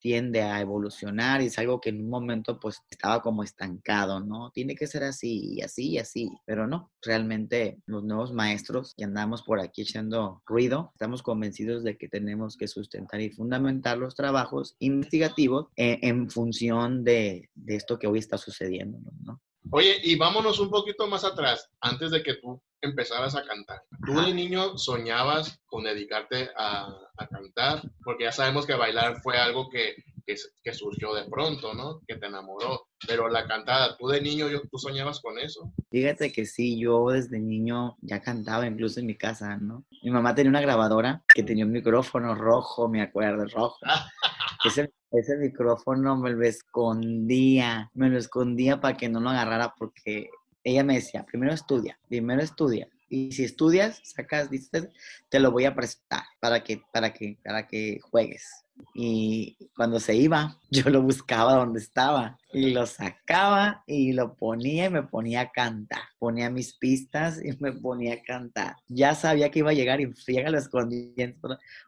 tiende 0.00 0.42
a 0.42 0.60
evolucionar 0.60 1.42
y 1.42 1.46
es 1.46 1.58
algo 1.58 1.80
que 1.80 1.90
en 1.90 2.00
un 2.02 2.10
momento 2.10 2.58
pues 2.60 2.78
estaba 2.90 3.20
como 3.20 3.42
estancado, 3.42 4.20
¿no? 4.20 4.50
Tiene 4.52 4.74
que 4.74 4.86
ser 4.86 5.02
así 5.04 5.60
así 5.60 5.90
y 5.90 5.98
así, 5.98 6.30
pero 6.44 6.66
no, 6.66 6.90
realmente 7.02 7.78
los 7.86 8.04
nuevos 8.04 8.32
maestros 8.32 8.94
que 8.96 9.04
andamos 9.04 9.42
por 9.42 9.60
aquí 9.60 9.82
echando 9.82 10.42
ruido, 10.46 10.90
estamos 10.94 11.22
convencidos 11.22 11.82
de 11.82 11.96
que 11.96 12.08
tenemos 12.08 12.56
que 12.56 12.68
sustentar 12.68 13.20
y 13.20 13.30
fundamentar 13.30 13.98
los 13.98 14.14
trabajos 14.14 14.76
investigativos 14.78 15.66
en, 15.76 15.98
en 16.02 16.30
función 16.30 17.04
de, 17.04 17.50
de, 17.54 17.76
esto 17.76 17.98
que 17.98 18.06
hoy 18.06 18.18
está 18.18 18.38
sucediendo, 18.38 18.98
¿no? 19.24 19.40
Oye, 19.70 19.96
y 20.02 20.16
vámonos 20.16 20.60
un 20.60 20.70
poquito 20.70 21.06
más 21.08 21.24
atrás, 21.24 21.68
antes 21.80 22.10
de 22.10 22.22
que 22.22 22.34
tú 22.34 22.62
empezaras 22.80 23.34
a 23.34 23.44
cantar. 23.44 23.82
¿Tú 24.04 24.20
de 24.20 24.32
niño 24.32 24.78
soñabas 24.78 25.60
con 25.66 25.84
dedicarte 25.84 26.50
a, 26.56 26.94
cantar? 27.30 27.82
Porque 28.04 28.24
ya 28.24 28.32
sabemos 28.32 28.66
que 28.66 28.74
bailar 28.74 29.20
fue 29.22 29.36
algo 29.36 29.68
que, 29.68 29.96
que, 30.24 30.72
surgió 30.72 31.14
de 31.14 31.24
pronto, 31.24 31.74
¿no? 31.74 32.00
Que 32.06 32.16
te 32.16 32.26
enamoró. 32.26 32.86
Pero 33.06 33.28
la 33.28 33.46
cantada, 33.46 33.96
¿tú 33.96 34.08
de 34.08 34.20
niño 34.20 34.46
tú 34.70 34.78
soñabas 34.78 35.20
con 35.20 35.38
eso? 35.38 35.72
Fíjate 35.90 36.32
que 36.32 36.46
sí, 36.46 36.78
yo 36.78 37.10
desde 37.10 37.38
niño 37.38 37.96
ya 38.02 38.20
cantaba 38.20 38.66
incluso 38.66 39.00
en 39.00 39.06
mi 39.06 39.16
casa, 39.16 39.56
¿no? 39.56 39.84
Mi 40.02 40.10
mamá 40.10 40.34
tenía 40.34 40.50
una 40.50 40.60
grabadora 40.60 41.22
que 41.34 41.42
tenía 41.42 41.64
un 41.64 41.72
micrófono 41.72 42.34
rojo, 42.34 42.88
me 42.88 43.02
acuerdo, 43.02 43.46
rojo. 43.46 43.76
ese, 44.64 44.92
ese 45.10 45.36
micrófono 45.36 46.16
me 46.16 46.30
lo 46.30 46.44
escondía, 46.44 47.90
me 47.94 48.10
lo 48.10 48.18
escondía 48.18 48.80
para 48.80 48.96
que 48.96 49.08
no 49.08 49.20
lo 49.20 49.30
agarrara 49.30 49.74
porque 49.78 50.30
ella 50.64 50.84
me 50.84 50.94
decía, 50.94 51.24
primero 51.24 51.52
estudia, 51.52 51.98
primero 52.08 52.42
estudia. 52.42 52.88
Y 53.10 53.32
si 53.32 53.44
estudias, 53.44 54.00
sacas, 54.04 54.50
dices, 54.50 54.88
te 55.30 55.40
lo 55.40 55.50
voy 55.50 55.64
a 55.64 55.74
prestar 55.74 56.22
para 56.40 56.62
que, 56.62 56.82
para 56.92 57.12
que, 57.12 57.38
para 57.42 57.66
que 57.66 58.00
juegues. 58.02 58.46
Y 58.94 59.56
cuando 59.74 59.98
se 59.98 60.14
iba, 60.14 60.58
yo 60.70 60.88
lo 60.90 61.02
buscaba 61.02 61.54
donde 61.54 61.80
estaba 61.80 62.38
y 62.52 62.70
lo 62.70 62.86
sacaba 62.86 63.82
y 63.86 64.12
lo 64.12 64.34
ponía 64.34 64.86
y 64.86 64.90
me 64.90 65.02
ponía 65.02 65.42
a 65.42 65.50
cantar. 65.50 66.02
Ponía 66.18 66.50
mis 66.50 66.76
pistas 66.76 67.40
y 67.42 67.56
me 67.60 67.72
ponía 67.72 68.14
a 68.14 68.22
cantar. 68.22 68.76
Ya 68.88 69.14
sabía 69.14 69.50
que 69.50 69.60
iba 69.60 69.70
a 69.70 69.74
llegar 69.74 70.00
y 70.00 70.12
friega 70.12 70.50
lo 70.50 70.58
escondía 70.58 71.34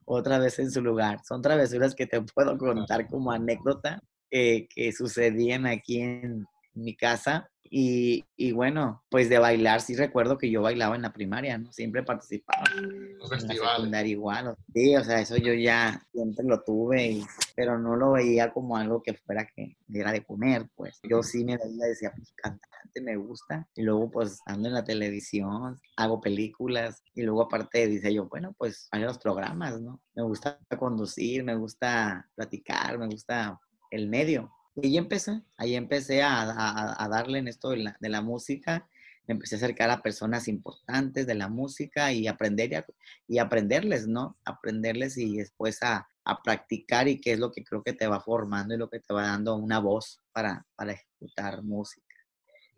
otra 0.05 0.39
vez 0.39 0.59
en 0.59 0.71
su 0.71 0.81
lugar. 0.81 1.21
Son 1.25 1.43
travesuras 1.43 1.95
que 1.95 2.07
te 2.07 2.21
puedo 2.35 2.57
contar 2.57 3.09
como 3.09 3.31
anécdota 3.31 4.03
eh, 4.31 4.69
que 4.75 4.93
sucedían 4.93 5.67
aquí 5.67 6.01
en 6.01 6.47
mi 6.73 6.97
casa 6.97 7.50
y, 7.73 8.25
y, 8.37 8.51
bueno, 8.51 9.05
pues 9.09 9.29
de 9.29 9.39
bailar, 9.39 9.81
sí 9.81 9.95
recuerdo 9.95 10.39
que 10.39 10.51
yo 10.51 10.61
bailaba 10.61 10.97
en 10.97 11.03
la 11.03 11.13
primaria, 11.13 11.57
¿no? 11.57 11.73
Siempre 11.73 12.03
participaba. 12.03 12.65
Los 12.75 13.31
en 13.31 13.47
la 13.47 13.55
secundaria 13.55 14.11
igual. 14.11 14.57
Sí, 14.75 14.97
o 14.97 15.05
sea, 15.05 15.21
eso 15.21 15.37
yo 15.37 15.55
ya 15.55 16.05
siempre 16.13 16.45
lo 16.45 16.65
tuve, 16.65 17.23
pero 17.55 17.79
no 17.79 17.95
lo 17.95 18.11
veía 18.11 18.53
como 18.53 18.77
algo 18.77 19.01
que 19.05 19.15
fuera 19.15 19.47
que 19.47 19.77
diera 19.87 20.11
de 20.11 20.25
comer, 20.25 20.69
pues. 20.75 20.99
Yo 21.09 21.23
sí 21.23 21.45
me 21.45 21.57
veía 21.59 21.87
y 21.87 21.91
decía, 21.91 22.13
pues 22.17 22.33
cantante 22.35 23.01
me 23.03 23.15
gusta. 23.15 23.69
Y 23.77 23.83
luego 23.83 24.11
pues 24.11 24.41
ando 24.47 24.67
en 24.67 24.75
la 24.75 24.83
televisión, 24.83 25.81
hago 25.97 26.21
películas. 26.21 27.05
Y 27.15 27.23
luego 27.23 27.43
aparte 27.43 27.87
dice 27.87 28.13
yo, 28.13 28.29
bueno, 28.29 28.53
pues 28.59 28.89
hay 28.91 29.03
los 29.03 29.19
programas, 29.19 29.81
¿no? 29.81 30.01
Me 30.17 30.25
gusta 30.25 30.59
conducir, 30.77 31.45
me 31.45 31.55
gusta 31.55 32.29
platicar, 32.35 32.99
me 32.99 33.07
gusta 33.07 33.61
el 33.93 34.09
medio. 34.09 34.51
Y 34.77 34.87
ahí 34.87 34.99
empecé, 34.99 35.43
ahí 35.57 35.75
empecé 35.75 36.23
a, 36.23 37.09
darle 37.11 37.39
en 37.39 37.49
esto 37.49 37.71
de 37.71 37.79
la, 37.79 37.97
de 38.01 38.09
la, 38.09 38.23
música, 38.23 38.89
me 39.27 39.35
empecé 39.35 39.57
a 39.57 39.59
acercar 39.59 39.91
a 39.91 40.03
personas 40.03 40.49
importantes 40.49 41.27
de 41.27 41.35
la 41.35 41.49
música 41.49 42.13
y 42.13 42.27
aprender 42.27 42.85
y, 43.27 43.39
aprenderles, 43.39 44.07
¿no? 44.07 44.39
Aprenderles 44.45 45.19
y 45.19 45.37
después 45.37 45.83
a, 45.83 46.07
practicar 46.45 47.09
y 47.09 47.21
qué 47.21 47.33
es 47.33 47.41
lo 47.41 47.51
que 47.51 47.65
creo 47.65 47.83
que 47.83 47.93
te 47.93 48.07
va 48.07 48.21
formando 48.21 48.73
y 48.73 48.79
lo 48.79 48.89
que 48.89 49.01
te 49.01 49.13
va 49.13 49.23
dando 49.23 49.57
una 49.57 49.81
voz 49.81 50.21
para, 50.31 50.65
para 50.77 50.93
ejecutar 50.93 51.61
música. 51.65 52.15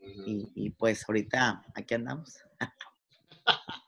y, 0.00 0.50
y, 0.54 0.70
pues 0.70 1.04
ahorita 1.06 1.62
aquí 1.74 1.94
andamos. 1.94 2.38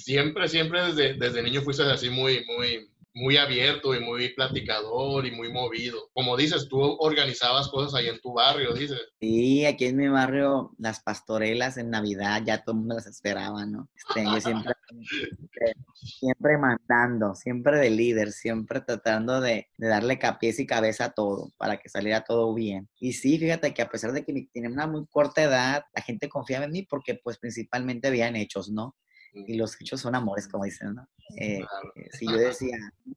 siempre, 0.00 0.48
siempre 0.48 0.82
desde, 0.82 1.14
desde 1.14 1.42
niño 1.42 1.62
fuiste 1.62 1.82
así 1.82 2.10
muy, 2.10 2.44
muy, 2.46 2.90
muy 3.20 3.36
abierto 3.36 3.94
y 3.94 4.00
muy 4.00 4.30
platicador 4.34 5.26
y 5.26 5.30
muy 5.30 5.52
movido. 5.52 6.08
Como 6.14 6.36
dices, 6.36 6.68
tú 6.68 6.80
organizabas 6.98 7.68
cosas 7.68 7.94
ahí 7.94 8.08
en 8.08 8.20
tu 8.20 8.32
barrio, 8.32 8.72
dices. 8.72 9.00
Sí, 9.20 9.64
aquí 9.66 9.84
en 9.84 9.96
mi 9.96 10.08
barrio, 10.08 10.72
las 10.78 11.00
pastorelas 11.00 11.76
en 11.76 11.90
Navidad, 11.90 12.42
ya 12.44 12.64
todo 12.64 12.74
el 12.74 12.78
mundo 12.80 12.94
las 12.96 13.06
esperaba, 13.06 13.66
¿no? 13.66 13.88
Este, 13.94 14.24
yo 14.24 14.40
siempre, 14.40 14.72
siempre, 15.94 16.58
mandando, 16.58 17.34
siempre 17.34 17.78
de 17.78 17.90
líder, 17.90 18.32
siempre 18.32 18.80
tratando 18.80 19.40
de, 19.40 19.68
de, 19.76 19.88
darle 19.88 20.18
capiés 20.18 20.58
y 20.58 20.66
cabeza 20.66 21.06
a 21.06 21.12
todo, 21.12 21.52
para 21.58 21.76
que 21.76 21.90
saliera 21.90 22.22
todo 22.22 22.54
bien. 22.54 22.88
Y 22.98 23.12
sí, 23.12 23.38
fíjate 23.38 23.74
que 23.74 23.82
a 23.82 23.90
pesar 23.90 24.12
de 24.12 24.24
que 24.24 24.48
tenía 24.52 24.70
una 24.70 24.86
muy 24.86 25.06
corta 25.06 25.42
edad, 25.42 25.84
la 25.94 26.02
gente 26.02 26.28
confiaba 26.28 26.64
en 26.64 26.72
mí 26.72 26.82
porque 26.82 27.20
pues 27.22 27.38
principalmente 27.38 28.08
habían 28.08 28.34
hechos, 28.34 28.70
¿no? 28.70 28.96
Y 29.32 29.56
los 29.56 29.80
hechos 29.80 30.00
son 30.00 30.14
amores, 30.14 30.48
como 30.48 30.64
dicen, 30.64 30.94
¿no? 30.94 31.08
Eh, 31.36 31.60
eh, 31.94 32.08
si 32.12 32.26
yo 32.26 32.36
decía, 32.36 32.76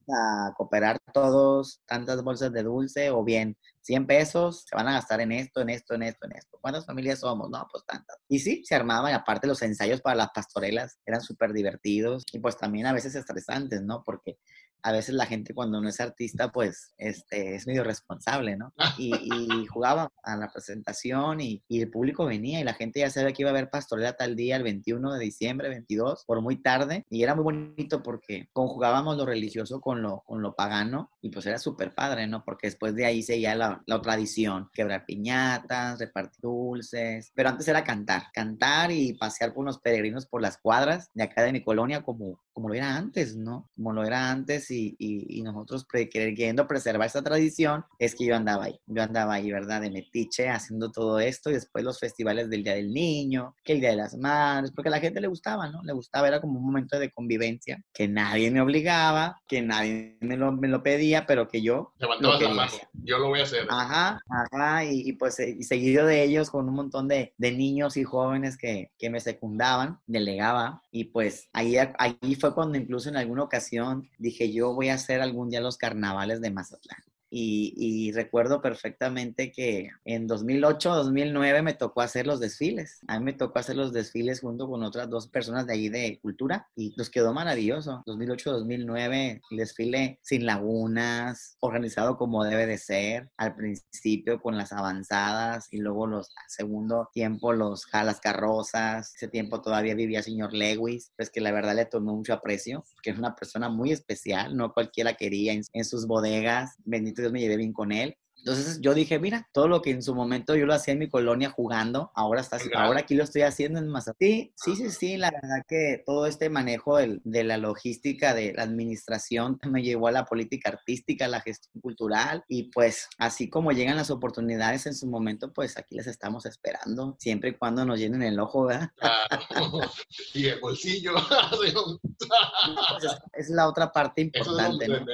a 0.10 0.54
cooperar 0.56 1.00
todos 1.14 1.82
tantas 1.86 2.24
bolsas 2.24 2.52
de 2.52 2.64
dulce 2.64 3.10
o 3.10 3.24
bien 3.24 3.58
100 3.82 4.08
pesos 4.08 4.66
se 4.68 4.76
van 4.76 4.88
a 4.88 4.94
gastar 4.94 5.22
en 5.22 5.32
esto, 5.32 5.62
en 5.62 5.70
esto, 5.70 5.96
en 5.96 6.04
esto, 6.04 6.26
en 6.26 6.38
esto. 6.38 6.58
¿Cuántas 6.62 6.86
familias 6.86 7.20
somos? 7.20 7.50
No, 7.50 7.68
pues 7.72 7.84
tantas. 7.86 8.18
Y 8.30 8.40
sí, 8.40 8.64
se 8.66 8.76
armaban 8.76 9.12
y 9.12 9.16
aparte 9.16 9.48
los 9.48 9.62
ensayos 9.62 10.02
para 10.02 10.16
las 10.16 10.30
pastorelas 10.34 11.00
eran 11.06 11.22
súper 11.22 11.54
divertidos 11.54 12.24
y 12.32 12.40
pues 12.40 12.58
también 12.58 12.86
a 12.86 12.94
veces 12.94 13.16
estresantes, 13.16 13.82
¿no? 13.82 14.04
Porque 14.06 14.38
a 14.84 14.92
veces 14.92 15.16
la 15.16 15.26
gente 15.26 15.54
cuando 15.54 15.82
no 15.82 15.90
es 15.90 16.00
artista, 16.00 16.52
pues 16.52 16.94
este, 16.98 17.56
es 17.56 17.66
medio 17.66 17.84
responsable, 17.84 18.58
¿no? 18.58 18.74
Y, 19.00 19.12
y 19.16 19.66
jugaba 19.66 20.12
a 20.24 20.38
la 20.38 20.52
presentación 20.52 21.42
y, 21.42 21.64
y, 21.68 21.82
el 21.82 21.90
público 21.90 22.26
venía 22.26 22.60
y 22.60 22.64
la 22.64 22.76
gente 22.76 23.00
ya 23.00 23.10
sabía 23.10 23.34
que 23.34 23.42
iba 23.42 23.50
a 23.50 23.54
haber 23.54 23.70
pastorela 23.70 24.14
tal 24.14 24.36
día, 24.36 24.56
el 24.56 24.64
21 24.64 25.14
de 25.14 25.20
diciembre, 25.20 25.70
22, 25.70 26.24
por 26.26 26.42
muy 26.42 26.62
tarde. 26.62 27.06
Y 27.10 27.24
era 27.24 27.34
muy 27.34 27.44
bonito 27.44 28.04
porque 28.04 28.50
conjugábamos 28.54 29.18
lo 29.18 29.26
religioso 29.26 29.82
con 29.82 30.02
lo, 30.02 30.22
con 30.26 30.42
lo 30.42 30.54
pagano 30.54 31.10
y 31.22 31.30
pues 31.30 31.46
era 31.46 31.58
súper 31.58 31.96
padre, 31.96 32.28
¿no? 32.28 32.44
Porque 32.44 32.68
después 32.68 32.94
de 32.96 33.06
ahí 33.06 33.24
seguía 33.24 33.56
la, 33.56 33.82
la 33.88 34.02
tradición, 34.02 34.70
quebrar 34.74 35.06
piñatas, 35.06 36.00
repartir 36.00 36.42
dulces. 36.42 37.32
Pero 37.34 37.50
antes 37.50 37.68
era 37.68 37.84
cantar, 37.84 38.24
cantar 38.34 38.92
y 38.92 39.14
pasear 39.14 39.54
por 39.54 39.64
unos 39.64 39.80
peregrinos 39.80 40.28
por 40.28 40.42
las 40.42 40.58
cuadras 40.58 41.10
de 41.14 41.24
acá 41.24 41.44
de 41.44 41.54
mi 41.54 41.64
colonia 41.64 42.04
como, 42.04 42.40
como 42.54 42.70
lo 42.70 42.76
era 42.76 42.96
antes, 42.96 43.36
¿no? 43.36 43.70
Como 43.76 43.94
lo 43.94 44.04
era 44.04 44.30
antes 44.30 44.70
y, 44.74 44.96
y, 44.98 45.42
nosotros 45.44 45.86
queriendo 45.88 46.68
preservar 46.68 47.08
esa 47.08 47.22
tradición, 47.22 47.86
es 48.00 48.16
que 48.16 48.26
yo 48.26 48.36
andaba 48.36 48.66
ahí, 48.66 48.80
yo 48.88 49.04
andaba 49.04 49.36
ahí, 49.36 49.52
¿verdad? 49.52 49.82
De 49.82 49.92
metiche 49.92 50.50
haciendo 50.50 50.92
todo 50.92 51.20
esto 51.20 51.50
y 51.50 51.54
después 51.54 51.84
los 51.84 52.00
festivales 52.00 52.50
del 52.50 52.64
Día 52.64 52.76
del 52.76 52.94
Niño, 52.94 53.56
que 53.64 53.74
el 53.74 53.80
Día 53.80 53.92
de 53.92 53.98
las 53.98 54.16
Madres, 54.16 54.72
porque 54.72 54.90
a 54.90 54.92
la 54.92 55.00
gente 55.00 55.22
le 55.22 55.28
gustaba, 55.28 55.70
¿no? 55.70 55.84
Le 55.84 55.94
gustaba, 55.94 56.28
era 56.28 56.42
como 56.42 56.60
un 56.60 56.66
momento 56.66 56.98
de 57.00 57.12
convivencia, 57.12 57.84
que 57.94 58.08
nadie 58.08 58.52
me 58.52 58.62
obligaba, 58.62 59.42
que 59.48 59.62
nadie 59.62 60.18
me 60.22 60.38
lo, 60.38 60.52
me 60.52 60.68
lo 60.68 60.84
pedía, 60.84 61.26
pero 61.26 61.48
que 61.48 61.62
yo... 61.62 61.94
Lo 62.00 62.20
la 62.20 62.50
mano, 62.50 62.72
yo 62.94 63.18
lo 63.18 63.30
voy 63.30 63.42
a 63.42 63.44
hacer. 63.44 63.68
Ajá, 63.70 64.20
ajá, 64.30 64.86
y, 64.86 65.10
y 65.10 65.14
pues 65.14 65.40
y 65.40 65.64
seguido 65.64 66.06
de 66.06 66.24
ellos 66.24 66.50
con 66.50 66.68
un 66.68 66.76
montón 66.76 67.08
de, 67.08 67.34
de 67.38 67.52
niños 67.52 67.98
y 67.98 68.04
jóvenes 68.04 68.58
que, 68.58 68.92
que 68.98 69.10
me 69.10 69.20
secundaban, 69.20 70.00
delegaba, 70.08 70.82
y 70.92 71.06
pues 71.06 71.50
ahí, 71.54 71.78
ahí 71.78 72.36
fue 72.36 72.54
cuando 72.54 72.78
incluso 72.78 73.10
en 73.10 73.18
alguna 73.18 73.44
ocasión 73.44 74.10
dije 74.18 74.52
yo 74.52 74.63
voy 74.72 74.90
a 74.90 74.94
hacer 74.94 75.22
algún 75.22 75.50
día 75.50 75.60
los 75.60 75.78
carnavales 75.78 76.40
de 76.40 76.52
Mazatlán. 76.52 77.04
Y, 77.36 78.12
recuerdo 78.12 78.62
perfectamente 78.62 79.52
que 79.52 79.90
en 80.06 80.28
2008, 80.28 80.94
2009 80.94 81.64
me 81.64 81.74
tocó 81.74 82.02
hacer 82.02 82.28
los 82.28 82.40
desfiles. 82.40 83.00
A 83.08 83.18
mí 83.18 83.26
me 83.26 83.34
tocó 83.34 83.58
hacer 83.58 83.76
los 83.76 83.92
desfiles 83.92 84.42
junto 84.42 84.70
con 84.70 84.84
otras 84.84 85.10
dos 85.10 85.28
personas 85.28 85.66
de 85.66 85.74
ahí 85.74 85.90
de 85.90 86.20
cultura 86.22 86.68
y 86.76 86.94
nos 86.96 87.10
quedó 87.10 87.34
maravilloso. 87.34 88.04
2008, 88.06 88.52
2009, 88.52 89.42
el 89.50 89.58
desfile 89.58 90.20
sin 90.22 90.46
lagunas, 90.46 91.58
organizado 91.60 92.18
como 92.18 92.44
debe 92.44 92.68
de 92.68 92.78
ser, 92.78 93.32
al 93.38 93.56
principio 93.56 94.40
con 94.40 94.56
las 94.56 94.72
avanzadas 94.72 95.70
y 95.72 95.78
luego 95.78 96.06
los 96.06 96.30
segundo 96.48 97.10
tiempo 97.14 97.52
los 97.54 97.88
las 97.92 98.20
carrozas. 98.20 99.14
Ese 99.16 99.28
tiempo 99.28 99.62
todavía 99.62 99.96
vivía 99.96 100.22
señor 100.22 100.54
Lewis, 100.54 101.12
pues 101.16 101.32
que 101.32 101.42
la 101.42 101.52
verdad 101.52 101.76
le 101.76 101.86
tomó 101.86 102.16
mucho 102.16 102.34
aprecio, 102.34 102.84
que 103.02 103.10
es 103.10 103.18
una 103.18 103.36
persona 103.36 103.70
muy 103.70 103.92
especial, 103.92 104.56
no 104.56 104.74
cualquiera 104.74 105.16
quería 105.16 105.54
en 105.54 105.86
sus 105.86 106.06
bodegas. 106.06 106.76
Bendito 106.86 107.23
Dios 107.24 107.34
me 107.34 107.40
llevé 107.40 107.58
bien 107.58 107.74
con 107.74 107.92
él. 107.92 108.18
Entonces 108.46 108.82
yo 108.82 108.94
dije, 108.94 109.20
mira, 109.20 109.48
todo 109.54 109.70
lo 109.70 109.82
que 109.82 109.92
en 109.92 110.04
su 110.04 110.14
momento 110.14 110.54
yo 110.58 110.66
lo 110.66 110.74
hacía 110.74 110.92
en 110.92 111.00
mi 111.00 111.08
colonia 111.08 111.50
jugando, 111.50 112.12
ahora 112.14 112.42
está, 112.42 112.58
ahora 112.76 113.00
aquí 113.00 113.16
lo 113.16 113.24
estoy 113.24 113.44
haciendo 113.44 113.80
en 113.80 113.88
Mazatlán. 113.88 114.18
Sí, 114.20 114.54
sí, 114.58 114.76
sí, 114.76 114.90
sí, 114.90 115.18
la 115.18 115.32
verdad 115.32 115.64
que 115.66 116.04
todo 116.06 116.26
este 116.28 116.50
manejo 116.50 116.98
de 116.98 117.44
la 117.46 117.58
logística, 117.58 118.34
de 118.34 118.52
la 118.52 118.64
administración, 118.64 119.60
me 119.64 119.82
llevó 119.82 120.10
a 120.10 120.12
la 120.12 120.26
política 120.26 120.72
artística, 120.72 121.24
a 121.24 121.30
la 121.30 121.40
gestión 121.40 121.80
cultural 121.82 122.44
y 122.50 122.64
pues 122.72 123.08
así 123.18 123.50
como 123.50 123.72
llegan 123.72 123.96
las 123.96 124.12
oportunidades 124.12 124.88
en 124.88 124.96
su 124.96 125.08
momento, 125.08 125.54
pues 125.54 125.78
aquí 125.78 125.96
les 125.96 126.08
estamos 126.08 126.46
esperando, 126.46 127.16
siempre 127.20 127.52
y 127.52 127.54
cuando 127.54 127.86
nos 127.86 127.98
llenen 127.98 128.24
el 128.24 128.38
ojo, 128.42 128.66
¿verdad? 128.66 128.90
y 130.34 130.48
el 130.48 130.60
bolsillo. 130.60 131.14
Pues, 131.54 131.74
es, 133.34 133.50
la 133.50 133.68
otra 133.68 133.92
parte 133.92 134.22
importante, 134.22 134.88
¿no? 134.88 135.06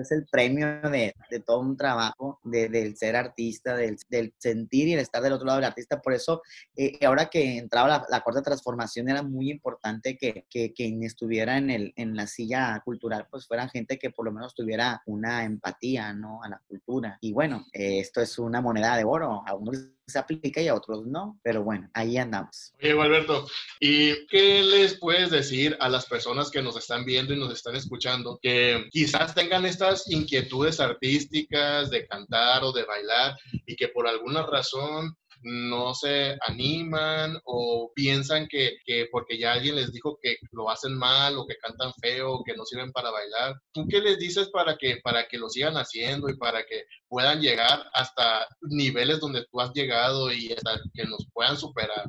Es 0.00 0.12
el 0.12 0.26
premio 0.26 0.80
de, 0.82 1.14
de 1.30 1.40
todo 1.40 1.60
un 1.60 1.76
trabajo 1.76 2.40
de, 2.44 2.68
del 2.68 2.96
ser 2.96 3.16
artista, 3.16 3.76
del, 3.76 3.96
del, 4.08 4.34
sentir 4.38 4.88
y 4.88 4.94
el 4.94 5.00
estar 5.00 5.22
del 5.22 5.32
otro 5.32 5.46
lado 5.46 5.58
del 5.58 5.66
artista. 5.66 6.00
Por 6.00 6.12
eso, 6.12 6.42
eh, 6.76 6.98
ahora 7.04 7.26
que 7.26 7.58
entraba 7.58 7.88
la, 7.88 8.06
la 8.08 8.20
cuarta 8.20 8.42
transformación, 8.42 9.08
era 9.08 9.22
muy 9.22 9.50
importante 9.50 10.16
que, 10.16 10.46
que 10.48 10.72
quien 10.72 11.02
estuviera 11.02 11.58
en, 11.58 11.70
el, 11.70 11.92
en 11.96 12.16
la 12.16 12.26
silla 12.26 12.80
cultural, 12.84 13.26
pues 13.30 13.46
fuera 13.46 13.68
gente 13.68 13.98
que 13.98 14.10
por 14.10 14.24
lo 14.24 14.32
menos 14.32 14.54
tuviera 14.54 15.02
una 15.06 15.44
empatía, 15.44 16.12
¿no? 16.12 16.42
A 16.42 16.48
la 16.48 16.62
cultura. 16.66 17.18
Y 17.20 17.32
bueno, 17.32 17.66
eh, 17.72 18.00
esto 18.00 18.20
es 18.20 18.38
una 18.38 18.60
moneda 18.60 18.96
de 18.96 19.04
oro. 19.04 19.42
Se 20.10 20.18
aplica 20.18 20.60
y 20.60 20.68
a 20.68 20.74
otros 20.74 21.06
no, 21.06 21.38
pero 21.42 21.62
bueno, 21.62 21.88
ahí 21.94 22.18
andamos. 22.18 22.72
Oye, 22.82 22.92
Alberto, 22.92 23.46
¿y 23.80 24.26
qué 24.26 24.62
les 24.62 24.98
puedes 24.98 25.30
decir 25.30 25.76
a 25.80 25.88
las 25.88 26.06
personas 26.06 26.50
que 26.50 26.62
nos 26.62 26.76
están 26.76 27.04
viendo 27.04 27.32
y 27.32 27.38
nos 27.38 27.52
están 27.52 27.76
escuchando 27.76 28.38
que 28.42 28.88
quizás 28.90 29.34
tengan 29.34 29.64
estas 29.64 30.10
inquietudes 30.10 30.80
artísticas 30.80 31.90
de 31.90 32.06
cantar 32.06 32.64
o 32.64 32.72
de 32.72 32.84
bailar 32.84 33.36
y 33.66 33.76
que 33.76 33.88
por 33.88 34.06
alguna 34.06 34.44
razón 34.46 35.16
no 35.42 35.94
se 35.94 36.36
animan 36.46 37.38
o 37.44 37.92
piensan 37.94 38.46
que, 38.48 38.78
porque 39.10 39.38
ya 39.38 39.52
alguien 39.52 39.76
les 39.76 39.92
dijo 39.92 40.18
que 40.20 40.36
lo 40.52 40.70
hacen 40.70 40.94
mal 40.94 41.36
o 41.38 41.46
que 41.46 41.56
cantan 41.56 41.92
feo 42.00 42.32
o 42.32 42.44
que 42.44 42.54
no 42.54 42.64
sirven 42.64 42.92
para 42.92 43.10
bailar. 43.10 43.60
¿Tú 43.72 43.86
qué 43.88 44.00
les 44.00 44.18
dices 44.18 44.48
para 44.50 44.76
que, 44.76 44.98
para 45.02 45.26
que 45.26 45.38
lo 45.38 45.48
sigan 45.48 45.74
haciendo 45.74 46.28
y 46.28 46.36
para 46.36 46.64
que 46.64 46.84
puedan 47.08 47.40
llegar 47.40 47.84
hasta 47.94 48.46
niveles 48.62 49.20
donde 49.20 49.44
tú 49.50 49.60
has 49.60 49.72
llegado 49.72 50.32
y 50.32 50.52
hasta 50.52 50.80
que 50.94 51.04
nos 51.04 51.26
puedan 51.32 51.56
superar? 51.56 52.08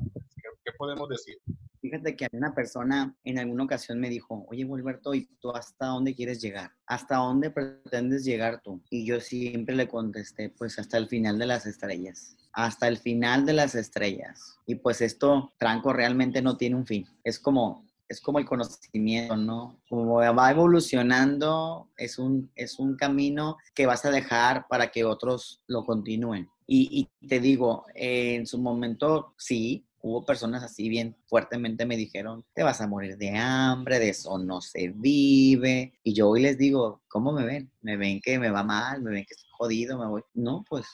¿Qué, 0.63 0.72
podemos 0.78 1.10
decir? 1.10 1.38
Fíjate 1.80 2.15
que 2.15 2.28
una 2.32 2.54
persona 2.54 3.15
en 3.24 3.39
alguna 3.39 3.63
ocasión 3.63 4.00
me 4.00 4.10
dijo, 4.10 4.46
oye, 4.50 4.65
Gilberto, 4.65 5.15
¿y 5.15 5.26
tú 5.39 5.50
hasta 5.52 5.88
dónde 5.88 6.13
quieres 6.13 6.39
llegar? 6.39 6.72
¿Hasta 6.86 7.15
dónde 7.15 7.50
pretendes 7.50 8.24
llegar 8.24 8.62
tú? 8.62 8.84
Y 8.91 9.06
yo 9.06 9.20
siempre 9.20 9.76
le 9.76 9.88
contesté, 9.88 10.50
pues 10.50 10.78
hasta 10.78 10.98
el 10.98 11.08
final 11.08 11.39
de 11.39 11.48
las 11.48 11.65
estrellas 11.65 12.38
hasta 12.54 12.88
el 12.88 12.98
final 12.98 13.46
de 13.46 13.54
las 13.54 13.76
estrellas. 13.76 14.58
Y 14.66 14.76
pues 14.76 15.02
esto, 15.02 15.52
Franco, 15.58 15.94
realmente 15.94 16.42
no 16.42 16.58
tiene 16.58 16.76
un 16.76 16.86
fin. 16.86 17.08
Es 17.24 17.40
como, 17.40 17.86
es 18.08 18.22
como 18.22 18.40
el 18.40 18.46
conocimiento, 18.46 19.38
¿no? 19.38 19.80
Como 19.90 20.16
va 20.16 20.52
evolucionando, 20.52 21.90
es 21.98 22.20
un, 22.20 22.52
es 22.56 22.80
un 22.80 22.96
camino 22.96 23.58
que 23.74 23.86
vas 23.86 24.06
a 24.06 24.12
dejar 24.12 24.68
para 24.68 24.92
que 24.92 25.06
otros 25.06 25.64
lo 25.68 25.86
continúen. 25.86 26.50
Y, 26.68 27.10
y 27.22 27.28
te 27.28 27.40
digo, 27.40 27.86
en 27.96 28.46
su 28.48 28.60
momento, 28.60 29.34
sí, 29.38 29.86
hubo 30.04 30.26
personas 30.26 30.64
así 30.64 30.90
bien 30.90 31.16
fuertemente 31.28 31.86
me 31.86 31.98
dijeron, 31.98 32.44
te 32.54 32.64
vas 32.64 32.82
a 32.82 32.88
morir 32.88 33.18
de 33.18 33.38
hambre, 33.38 34.00
de 34.00 34.10
eso 34.10 34.38
no 34.38 34.62
se 34.62 34.90
vive. 34.90 35.94
Y 36.04 36.14
yo 36.14 36.30
hoy 36.30 36.42
les 36.42 36.58
digo, 36.58 37.02
¿cómo 37.08 37.32
me 37.32 37.46
ven? 37.46 37.72
¿Me 37.82 37.98
ven 37.98 38.20
que 38.22 38.40
me 38.40 38.50
va 38.50 38.64
mal? 38.64 39.02
¿Me 39.02 39.12
ven 39.12 39.26
que 39.26 39.34
estoy 39.34 39.50
jodido? 39.52 40.00
¿Me 40.00 40.08
voy? 40.08 40.22
No, 40.34 40.66
pues 40.68 40.86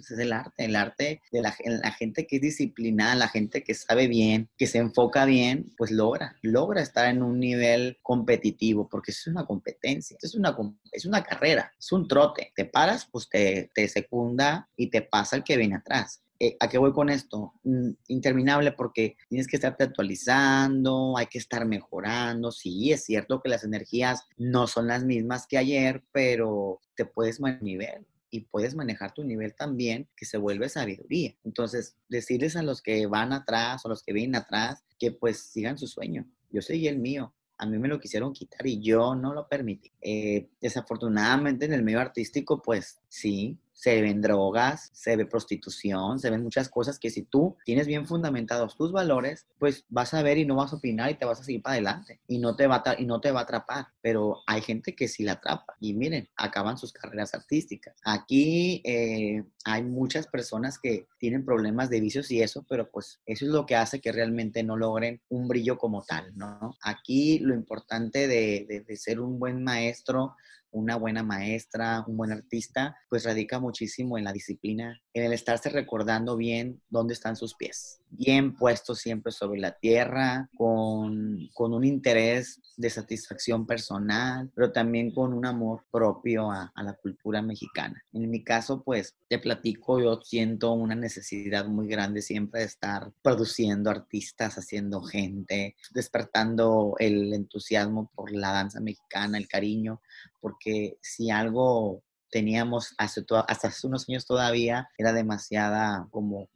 es 0.00 0.10
el 0.10 0.32
arte, 0.32 0.64
el 0.64 0.76
arte 0.76 1.22
de 1.30 1.42
la, 1.42 1.52
gente 1.92 2.26
que 2.26 2.36
es 2.36 2.42
disciplinada, 2.42 3.14
la 3.14 3.28
gente 3.28 3.62
que 3.62 3.74
sabe 3.74 4.08
bien, 4.08 4.48
que 4.56 4.66
se 4.66 4.78
enfoca 4.78 5.24
bien, 5.24 5.72
pues 5.76 5.90
logra, 5.90 6.36
logra 6.42 6.82
estar 6.82 7.08
en 7.08 7.22
un 7.22 7.38
nivel 7.38 7.98
competitivo, 8.02 8.88
porque 8.88 9.10
es 9.10 9.26
una 9.26 9.44
competencia, 9.44 10.16
es 10.20 10.34
una, 10.34 10.56
es 10.90 11.04
una 11.04 11.22
carrera, 11.22 11.72
es 11.78 11.92
un 11.92 12.08
trote. 12.08 12.52
Te 12.54 12.64
paras, 12.64 13.08
pues 13.10 13.28
te, 13.28 13.70
te 13.74 13.88
secunda 13.88 14.68
y 14.76 14.88
te 14.90 15.02
pasa 15.02 15.36
el 15.36 15.44
que 15.44 15.56
viene 15.56 15.76
atrás. 15.76 16.22
Eh, 16.38 16.56
¿A 16.58 16.68
qué 16.68 16.76
voy 16.76 16.92
con 16.92 17.08
esto? 17.08 17.52
Mm, 17.62 17.90
interminable 18.08 18.72
porque 18.72 19.16
tienes 19.28 19.46
que 19.46 19.54
estarte 19.54 19.84
actualizando, 19.84 21.16
hay 21.16 21.26
que 21.26 21.38
estar 21.38 21.64
mejorando. 21.66 22.50
Sí, 22.50 22.90
es 22.90 23.04
cierto 23.04 23.40
que 23.40 23.48
las 23.48 23.62
energías 23.62 24.26
no 24.36 24.66
son 24.66 24.88
las 24.88 25.04
mismas 25.04 25.46
que 25.46 25.58
ayer, 25.58 26.02
pero 26.10 26.80
te 26.96 27.04
puedes 27.04 27.38
nivel 27.60 28.06
y 28.32 28.40
puedes 28.40 28.74
manejar 28.74 29.12
tu 29.12 29.22
nivel 29.22 29.54
también, 29.54 30.08
que 30.16 30.24
se 30.24 30.38
vuelve 30.38 30.70
sabiduría. 30.70 31.36
Entonces, 31.44 31.96
decirles 32.08 32.56
a 32.56 32.62
los 32.62 32.80
que 32.80 33.06
van 33.06 33.32
atrás 33.32 33.84
o 33.84 33.90
los 33.90 34.02
que 34.02 34.14
vienen 34.14 34.36
atrás 34.36 34.82
que 34.98 35.12
pues 35.12 35.38
sigan 35.38 35.76
su 35.76 35.86
sueño. 35.86 36.26
Yo 36.50 36.62
seguí 36.62 36.88
el 36.88 36.98
mío. 36.98 37.34
A 37.58 37.66
mí 37.66 37.78
me 37.78 37.88
lo 37.88 38.00
quisieron 38.00 38.32
quitar 38.32 38.66
y 38.66 38.80
yo 38.80 39.14
no 39.14 39.34
lo 39.34 39.48
permití. 39.48 39.92
Eh, 40.00 40.48
desafortunadamente 40.60 41.66
en 41.66 41.74
el 41.74 41.82
medio 41.82 42.00
artístico, 42.00 42.62
pues 42.62 43.00
sí, 43.06 43.58
se 43.82 44.00
ven 44.00 44.20
drogas, 44.22 44.90
se 44.92 45.16
ve 45.16 45.26
prostitución, 45.26 46.20
se 46.20 46.30
ven 46.30 46.44
muchas 46.44 46.68
cosas 46.68 47.00
que 47.00 47.10
si 47.10 47.24
tú 47.24 47.56
tienes 47.64 47.88
bien 47.88 48.06
fundamentados 48.06 48.76
tus 48.76 48.92
valores, 48.92 49.48
pues 49.58 49.84
vas 49.88 50.14
a 50.14 50.22
ver 50.22 50.38
y 50.38 50.46
no 50.46 50.54
vas 50.54 50.72
a 50.72 50.76
opinar 50.76 51.10
y 51.10 51.14
te 51.14 51.24
vas 51.24 51.40
a 51.40 51.42
seguir 51.42 51.62
para 51.62 51.72
adelante 51.72 52.20
y 52.28 52.38
no 52.38 52.54
te 52.54 52.68
va 52.68 52.80
a, 52.86 53.00
y 53.00 53.06
no 53.06 53.20
te 53.20 53.32
va 53.32 53.40
a 53.40 53.42
atrapar. 53.42 53.86
Pero 54.00 54.38
hay 54.46 54.60
gente 54.60 54.94
que 54.94 55.08
sí 55.08 55.24
la 55.24 55.32
atrapa 55.32 55.74
y 55.80 55.94
miren, 55.94 56.28
acaban 56.36 56.78
sus 56.78 56.92
carreras 56.92 57.34
artísticas. 57.34 57.96
Aquí 58.04 58.82
eh, 58.84 59.42
hay 59.64 59.82
muchas 59.82 60.28
personas 60.28 60.78
que 60.78 61.08
tienen 61.18 61.44
problemas 61.44 61.90
de 61.90 61.98
vicios 61.98 62.30
y 62.30 62.40
eso, 62.40 62.64
pero 62.68 62.88
pues 62.88 63.20
eso 63.26 63.46
es 63.46 63.50
lo 63.50 63.66
que 63.66 63.74
hace 63.74 64.00
que 64.00 64.12
realmente 64.12 64.62
no 64.62 64.76
logren 64.76 65.20
un 65.28 65.48
brillo 65.48 65.76
como 65.76 66.04
tal, 66.04 66.30
¿no? 66.36 66.76
Aquí 66.82 67.40
lo 67.40 67.52
importante 67.52 68.28
de, 68.28 68.84
de 68.86 68.96
ser 68.96 69.18
un 69.18 69.40
buen 69.40 69.64
maestro 69.64 70.36
una 70.72 70.96
buena 70.96 71.22
maestra, 71.22 72.04
un 72.06 72.16
buen 72.16 72.32
artista, 72.32 72.96
pues 73.08 73.24
radica 73.24 73.60
muchísimo 73.60 74.18
en 74.18 74.24
la 74.24 74.32
disciplina, 74.32 75.00
en 75.14 75.24
el 75.24 75.32
estarse 75.32 75.70
recordando 75.70 76.36
bien 76.36 76.82
dónde 76.90 77.14
están 77.14 77.36
sus 77.36 77.54
pies, 77.54 78.01
bien 78.12 78.54
puestos 78.54 78.98
siempre 78.98 79.32
sobre 79.32 79.60
la 79.60 79.72
tierra, 79.72 80.48
con, 80.56 81.48
con 81.54 81.72
un 81.72 81.84
interés 81.84 82.60
de 82.76 82.90
satisfacción 82.90 83.66
personal, 83.66 84.50
pero 84.54 84.70
también 84.70 85.12
con 85.12 85.32
un 85.32 85.46
amor 85.46 85.84
propio 85.90 86.50
a, 86.50 86.72
a 86.74 86.82
la 86.82 86.94
cultura 86.94 87.42
mexicana. 87.42 88.02
En 88.12 88.30
mi 88.30 88.44
caso, 88.44 88.82
pues 88.82 89.16
te 89.28 89.38
platico, 89.38 90.00
yo 90.00 90.20
siento 90.22 90.72
una 90.72 90.94
necesidad 90.94 91.66
muy 91.66 91.88
grande 91.88 92.22
siempre 92.22 92.60
de 92.60 92.66
estar 92.66 93.12
produciendo 93.22 93.90
artistas, 93.90 94.56
haciendo 94.58 95.02
gente, 95.02 95.74
despertando 95.92 96.94
el 96.98 97.32
entusiasmo 97.32 98.10
por 98.14 98.30
la 98.32 98.52
danza 98.52 98.80
mexicana, 98.80 99.38
el 99.38 99.48
cariño, 99.48 100.00
porque 100.40 100.98
si 101.00 101.30
algo 101.30 102.02
teníamos 102.32 102.94
hace 102.96 103.22
hasta 103.46 103.68
hace 103.68 103.86
unos 103.86 104.08
años 104.08 104.26
todavía 104.26 104.88
era 104.96 105.12
demasiada 105.12 106.08
como, 106.10 106.48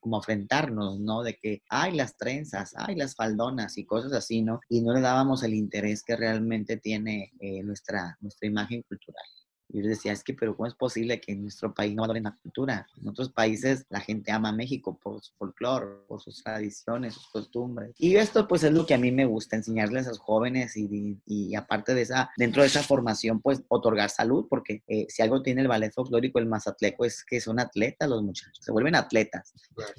como, 0.00 0.16
afrentarnos, 0.16 0.98
¿no? 0.98 1.22
De 1.22 1.36
que, 1.36 1.62
ay, 1.68 1.94
las 1.94 2.16
trenzas, 2.16 2.72
ay, 2.76 2.96
las 2.96 3.14
faldonas 3.14 3.76
y 3.76 3.84
cosas 3.84 4.12
así, 4.14 4.42
¿no? 4.42 4.60
Y 4.68 4.80
no 4.80 4.94
le 4.94 5.00
dábamos 5.00 5.42
el 5.42 5.54
interés 5.54 6.02
que 6.02 6.16
realmente 6.16 6.78
tiene 6.78 7.32
eh, 7.40 7.62
nuestra, 7.62 8.16
nuestra 8.20 8.48
imagen 8.48 8.82
cultural. 8.82 9.24
Y 9.68 9.82
yo 9.82 9.88
decía, 9.88 10.12
es 10.12 10.24
que, 10.24 10.34
pero 10.34 10.56
¿cómo 10.56 10.66
es 10.66 10.74
posible 10.74 11.20
que 11.20 11.32
en 11.32 11.42
nuestro 11.42 11.74
país 11.74 11.94
no 11.94 12.02
valoren 12.02 12.24
la 12.24 12.36
cultura? 12.42 12.86
En 13.00 13.08
otros 13.08 13.30
países 13.30 13.84
la 13.90 14.00
gente 14.00 14.32
ama 14.32 14.48
a 14.48 14.52
México 14.52 14.98
por 15.02 15.20
su 15.22 15.32
folclore, 15.34 15.86
por 16.06 16.20
sus 16.20 16.42
tradiciones, 16.42 17.14
sus 17.14 17.28
costumbres. 17.28 17.94
Y 17.98 18.16
esto 18.16 18.48
pues 18.48 18.64
es 18.64 18.72
lo 18.72 18.86
que 18.86 18.94
a 18.94 18.98
mí 18.98 19.12
me 19.12 19.26
gusta, 19.26 19.56
enseñarles 19.56 20.06
a 20.06 20.10
los 20.10 20.18
jóvenes 20.18 20.76
y, 20.76 21.18
y 21.26 21.54
aparte 21.54 21.94
de 21.94 22.02
esa, 22.02 22.30
dentro 22.36 22.62
de 22.62 22.68
esa 22.68 22.82
formación, 22.82 23.40
pues 23.40 23.62
otorgar 23.68 24.10
salud, 24.10 24.46
porque 24.48 24.82
eh, 24.86 25.06
si 25.08 25.22
algo 25.22 25.42
tiene 25.42 25.62
el 25.62 25.68
ballet 25.68 25.92
folclórico, 25.92 26.38
el 26.38 26.46
mazatleco, 26.46 27.04
es 27.04 27.24
que 27.24 27.40
son 27.40 27.60
atletas 27.60 28.08
los 28.08 28.22
muchachos, 28.22 28.58
se 28.60 28.72
vuelven 28.72 28.94
atletas, 28.94 29.52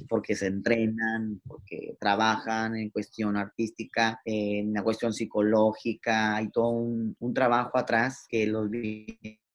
porque 0.08 0.36
se 0.36 0.48
entrenan, 0.48 1.42
porque 1.46 1.96
trabajan 2.00 2.76
en 2.76 2.90
cuestión 2.90 3.38
artística, 3.38 4.20
en 4.26 4.74
la 4.74 4.84
cuestión 4.84 5.14
psicológica, 5.14 6.36
hay 6.36 6.50
todo 6.50 6.70
un, 6.70 7.16
un 7.20 7.34
trabajo 7.34 7.78
atrás 7.78 8.26
que 8.28 8.48
los 8.48 8.70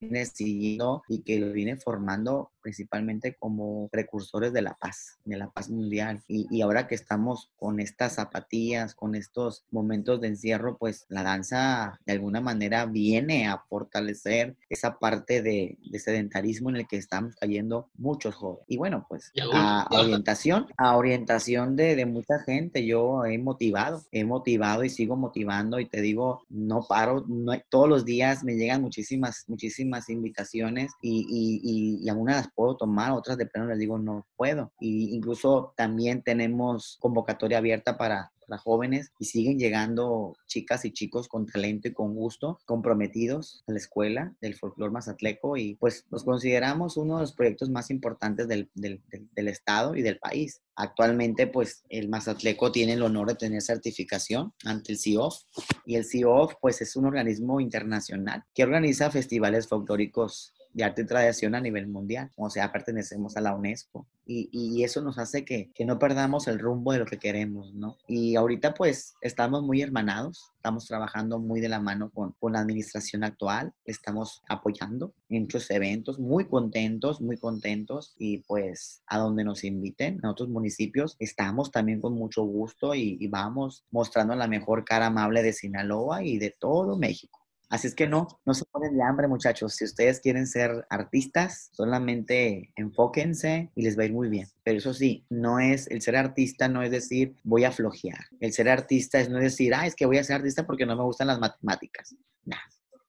siguiendo 0.00 1.02
y 1.08 1.22
que 1.22 1.38
los 1.38 1.52
viene 1.52 1.76
formando 1.76 2.50
principalmente 2.60 3.34
como 3.34 3.88
precursores 3.88 4.52
de 4.52 4.62
la 4.62 4.74
paz, 4.74 5.18
de 5.24 5.36
la 5.36 5.48
paz 5.50 5.70
mundial. 5.70 6.22
Y, 6.28 6.60
ahora 6.60 6.86
que 6.86 6.94
estamos 6.94 7.50
con 7.56 7.80
estas 7.80 8.14
zapatillas, 8.16 8.94
con 8.94 9.14
estos 9.14 9.64
momentos 9.70 10.20
de 10.20 10.28
encierro, 10.28 10.76
pues 10.76 11.06
la 11.08 11.22
danza 11.22 11.98
de 12.04 12.12
alguna 12.12 12.40
manera 12.40 12.84
viene 12.84 13.46
a 13.48 13.58
fortalecer 13.68 14.56
esa 14.68 14.98
parte 14.98 15.40
de, 15.40 15.78
sedentarismo 15.98 16.70
en 16.70 16.76
el 16.76 16.86
que 16.86 16.96
estamos 16.96 17.34
cayendo 17.36 17.88
muchos 17.96 18.34
jóvenes. 18.34 18.66
Y 18.68 18.76
bueno, 18.76 19.06
pues 19.08 19.32
a, 19.52 19.88
orientación, 19.90 20.66
a 20.76 20.96
orientación 20.96 21.74
de, 21.74 21.96
de 21.96 22.06
mucha 22.06 22.38
gente, 22.40 22.84
yo 22.84 23.24
he 23.24 23.38
motivado, 23.38 24.02
he 24.12 24.24
motivado 24.24 24.84
y 24.84 24.90
sigo 24.90 25.16
motivando 25.16 25.80
y 25.80 25.86
te 25.86 26.00
digo, 26.00 26.44
no 26.50 26.84
paro, 26.86 27.24
no, 27.26 27.52
todos 27.68 27.88
los 27.88 28.04
días 28.04 28.44
me 28.44 28.56
llegan 28.56 28.82
muchísimas, 28.82 29.44
muchísimas 29.48 29.87
invitaciones 30.08 30.92
y, 31.02 31.26
y, 31.28 32.04
y 32.04 32.08
algunas 32.08 32.36
las 32.36 32.52
puedo 32.54 32.76
tomar, 32.76 33.12
otras 33.12 33.36
de 33.36 33.46
plano 33.46 33.68
les 33.68 33.78
digo 33.78 33.98
no 33.98 34.26
puedo. 34.36 34.72
Y 34.80 35.14
incluso 35.14 35.74
también 35.76 36.22
tenemos 36.22 36.96
convocatoria 37.00 37.58
abierta 37.58 37.96
para 37.96 38.32
para 38.48 38.60
jóvenes 38.60 39.12
y 39.18 39.26
siguen 39.26 39.58
llegando 39.58 40.36
chicas 40.46 40.84
y 40.84 40.92
chicos 40.92 41.28
con 41.28 41.46
talento 41.46 41.88
y 41.88 41.92
con 41.92 42.14
gusto, 42.14 42.58
comprometidos 42.64 43.62
a 43.66 43.72
la 43.72 43.78
escuela 43.78 44.34
del 44.40 44.54
folclore 44.54 44.92
mazatleco 44.92 45.56
y 45.56 45.74
pues 45.76 46.06
nos 46.10 46.24
consideramos 46.24 46.96
uno 46.96 47.16
de 47.16 47.22
los 47.22 47.32
proyectos 47.32 47.68
más 47.70 47.90
importantes 47.90 48.48
del, 48.48 48.70
del, 48.74 49.02
del, 49.08 49.48
estado 49.48 49.94
y 49.94 50.02
del 50.02 50.18
país. 50.18 50.62
Actualmente 50.74 51.46
pues 51.46 51.84
el 51.88 52.08
Mazatleco 52.08 52.72
tiene 52.72 52.94
el 52.94 53.02
honor 53.02 53.28
de 53.28 53.34
tener 53.34 53.62
certificación 53.62 54.52
ante 54.64 54.92
el 54.92 54.98
CIOF 54.98 55.42
y 55.84 55.96
el 55.96 56.04
CIOF 56.04 56.54
pues 56.60 56.80
es 56.80 56.96
un 56.96 57.06
organismo 57.06 57.60
internacional 57.60 58.44
que 58.54 58.62
organiza 58.62 59.10
festivales 59.10 59.68
folclóricos 59.68 60.54
de 60.78 60.84
arte 60.84 61.02
y 61.02 61.06
tradición 61.06 61.56
a 61.56 61.60
nivel 61.60 61.88
mundial. 61.88 62.30
O 62.36 62.48
sea, 62.48 62.72
pertenecemos 62.72 63.36
a 63.36 63.40
la 63.40 63.54
UNESCO. 63.54 64.06
Y, 64.24 64.48
y 64.52 64.84
eso 64.84 65.00
nos 65.02 65.18
hace 65.18 65.44
que, 65.44 65.72
que, 65.74 65.84
no 65.84 65.98
perdamos 65.98 66.48
el 66.48 66.58
rumbo 66.58 66.92
de 66.92 66.98
lo 66.98 67.06
que 67.06 67.18
queremos, 67.18 67.74
¿no? 67.74 67.96
Y 68.06 68.36
ahorita 68.36 68.74
pues 68.74 69.14
estamos 69.22 69.62
muy 69.62 69.80
hermanados, 69.80 70.52
estamos 70.56 70.86
trabajando 70.86 71.38
muy 71.38 71.60
de 71.60 71.70
la 71.70 71.80
mano 71.80 72.10
con, 72.10 72.34
con 72.38 72.52
la 72.52 72.60
administración 72.60 73.24
actual, 73.24 73.72
estamos 73.86 74.42
apoyando 74.48 75.14
en 75.30 75.42
muchos 75.42 75.70
eventos, 75.70 76.18
muy 76.18 76.44
contentos, 76.44 77.22
muy 77.22 77.38
contentos 77.38 78.14
y 78.18 78.38
pues 78.42 79.02
a 79.06 79.18
donde 79.18 79.44
nos 79.44 79.64
inviten, 79.64 80.20
en 80.22 80.26
otros 80.26 80.50
municipios, 80.50 81.16
estamos 81.18 81.70
también 81.70 82.02
con 82.02 82.12
mucho 82.12 82.42
gusto 82.42 82.94
y, 82.94 83.16
y 83.18 83.28
vamos 83.28 83.84
mostrando 83.90 84.34
la 84.34 84.46
mejor 84.46 84.84
cara 84.84 85.06
amable 85.06 85.42
de 85.42 85.54
Sinaloa 85.54 86.22
y 86.22 86.38
de 86.38 86.50
todo 86.50 86.98
México. 86.98 87.37
Así 87.70 87.86
es 87.86 87.94
que 87.94 88.06
no, 88.06 88.26
no 88.46 88.54
se 88.54 88.64
ponen 88.64 88.96
de 88.96 89.02
hambre, 89.02 89.28
muchachos. 89.28 89.74
Si 89.74 89.84
ustedes 89.84 90.20
quieren 90.20 90.46
ser 90.46 90.86
artistas, 90.88 91.68
solamente 91.72 92.72
enfóquense 92.76 93.70
y 93.74 93.82
les 93.82 93.98
va 93.98 94.02
a 94.02 94.06
ir 94.06 94.12
muy 94.12 94.28
bien. 94.28 94.48
Pero 94.62 94.78
eso 94.78 94.94
sí, 94.94 95.26
no 95.28 95.58
es, 95.58 95.86
el 95.88 96.00
ser 96.00 96.16
artista 96.16 96.68
no 96.68 96.82
es 96.82 96.90
decir 96.90 97.36
voy 97.44 97.64
a 97.64 97.72
flojear. 97.72 98.24
El 98.40 98.52
ser 98.52 98.70
artista 98.70 99.20
es 99.20 99.28
no 99.28 99.38
decir, 99.38 99.74
ah, 99.74 99.86
es 99.86 99.94
que 99.94 100.06
voy 100.06 100.16
a 100.16 100.24
ser 100.24 100.36
artista 100.36 100.66
porque 100.66 100.86
no 100.86 100.96
me 100.96 101.02
gustan 101.02 101.26
las 101.26 101.38
matemáticas. 101.38 102.16
Nah, 102.44 102.56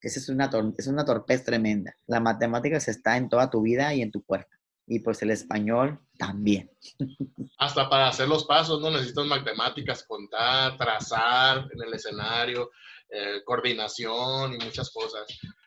esa 0.02 0.20
es 0.20 0.28
una, 0.30 0.50
es 0.78 0.88
una 0.88 1.06
torpez 1.06 1.44
tremenda. 1.44 1.96
La 2.08 2.20
matemáticas 2.20 2.88
está 2.90 3.16
en 3.16 3.30
toda 3.30 3.50
tu 3.50 3.62
vida 3.62 3.94
y 3.94 4.02
en 4.02 4.12
tu 4.12 4.24
cuerpo. 4.24 4.50
Y 4.88 5.00
pues 5.00 5.22
el 5.22 5.32
español 5.32 6.00
también. 6.18 6.70
Hasta 7.60 7.90
para 7.90 8.08
hacer 8.08 8.28
los 8.28 8.46
pasos, 8.46 8.82
¿no? 8.82 8.92
Necesitas 8.92 9.26
matemáticas, 9.26 10.04
contar, 10.04 10.78
trazar 10.78 11.70
en 11.72 11.82
el 11.82 11.94
escenario. 11.94 12.72
Eh, 13.12 13.42
coordinación 13.44 14.54
y 14.54 14.64
muchas 14.64 14.92
cosas. 14.92 15.26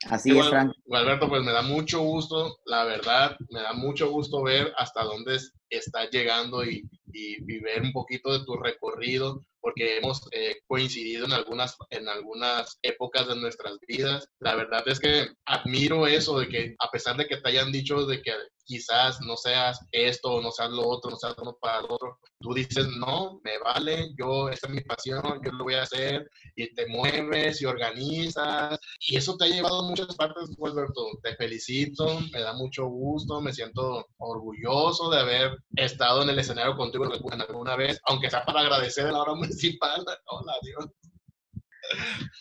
Así 0.08 0.38
es, 0.38 0.48
Frank. 0.48 0.72
Alberto, 0.92 1.28
pues 1.28 1.42
me 1.42 1.50
da 1.50 1.62
mucho 1.62 2.00
gusto, 2.00 2.60
la 2.66 2.84
verdad, 2.84 3.36
me 3.50 3.60
da 3.60 3.72
mucho 3.72 4.10
gusto 4.10 4.44
ver 4.44 4.72
hasta 4.76 5.02
dónde 5.02 5.40
estás 5.68 6.08
llegando 6.12 6.64
y, 6.64 6.88
y, 7.12 7.58
ver 7.58 7.82
un 7.82 7.92
poquito 7.92 8.32
de 8.32 8.44
tu 8.44 8.54
recorrido, 8.56 9.44
porque 9.60 9.96
hemos 9.96 10.22
eh, 10.30 10.60
coincidido 10.68 11.26
en 11.26 11.32
algunas, 11.32 11.76
en 11.90 12.08
algunas 12.08 12.78
épocas 12.80 13.26
de 13.26 13.34
nuestras 13.34 13.76
vidas. 13.88 14.28
La 14.38 14.54
verdad 14.54 14.84
es 14.86 15.00
que 15.00 15.26
admiro 15.44 16.06
eso 16.06 16.38
de 16.38 16.48
que 16.48 16.76
a 16.78 16.90
pesar 16.92 17.16
de 17.16 17.26
que 17.26 17.38
te 17.38 17.48
hayan 17.48 17.72
dicho 17.72 18.06
de 18.06 18.22
que 18.22 18.32
quizás 18.64 19.20
no 19.20 19.36
seas 19.36 19.78
esto 19.92 20.40
no 20.40 20.50
seas 20.50 20.70
lo 20.70 20.86
otro, 20.88 21.10
no 21.10 21.16
seas 21.16 21.34
uno 21.38 21.56
para 21.60 21.80
el 21.80 21.86
otro, 21.88 22.18
tú 22.40 22.52
dices, 22.52 22.86
no, 22.98 23.40
me 23.44 23.58
vale, 23.58 24.10
yo, 24.18 24.48
esta 24.48 24.66
es 24.66 24.74
mi 24.74 24.80
pasión, 24.82 25.22
yo 25.44 25.52
lo 25.52 25.64
voy 25.64 25.74
a 25.74 25.82
hacer, 25.82 26.28
y 26.56 26.72
te 26.74 26.86
mueves 26.86 27.62
y 27.62 27.64
organizas, 27.64 28.78
y 29.08 29.16
eso 29.16 29.36
te 29.36 29.44
ha 29.44 29.48
llevado 29.48 29.80
a 29.80 29.88
muchas 29.88 30.14
partes, 30.16 30.50
Alberto. 30.62 31.06
Te 31.22 31.34
felicito, 31.36 32.20
me 32.32 32.40
da 32.40 32.52
mucho 32.54 32.86
gusto, 32.86 33.40
me 33.40 33.52
siento 33.52 34.06
orgulloso 34.18 35.10
de 35.10 35.20
haber 35.20 35.56
estado 35.76 36.22
en 36.22 36.30
el 36.30 36.38
escenario 36.38 36.76
contigo 36.76 37.04
alguna 37.04 37.76
vez, 37.76 38.00
aunque 38.06 38.30
sea 38.30 38.44
para 38.44 38.60
agradecer 38.60 39.06
a 39.06 39.12
la 39.12 39.22
hora 39.22 39.34
municipal. 39.34 40.04
Hola, 40.26 40.54
Dios. 40.62 40.86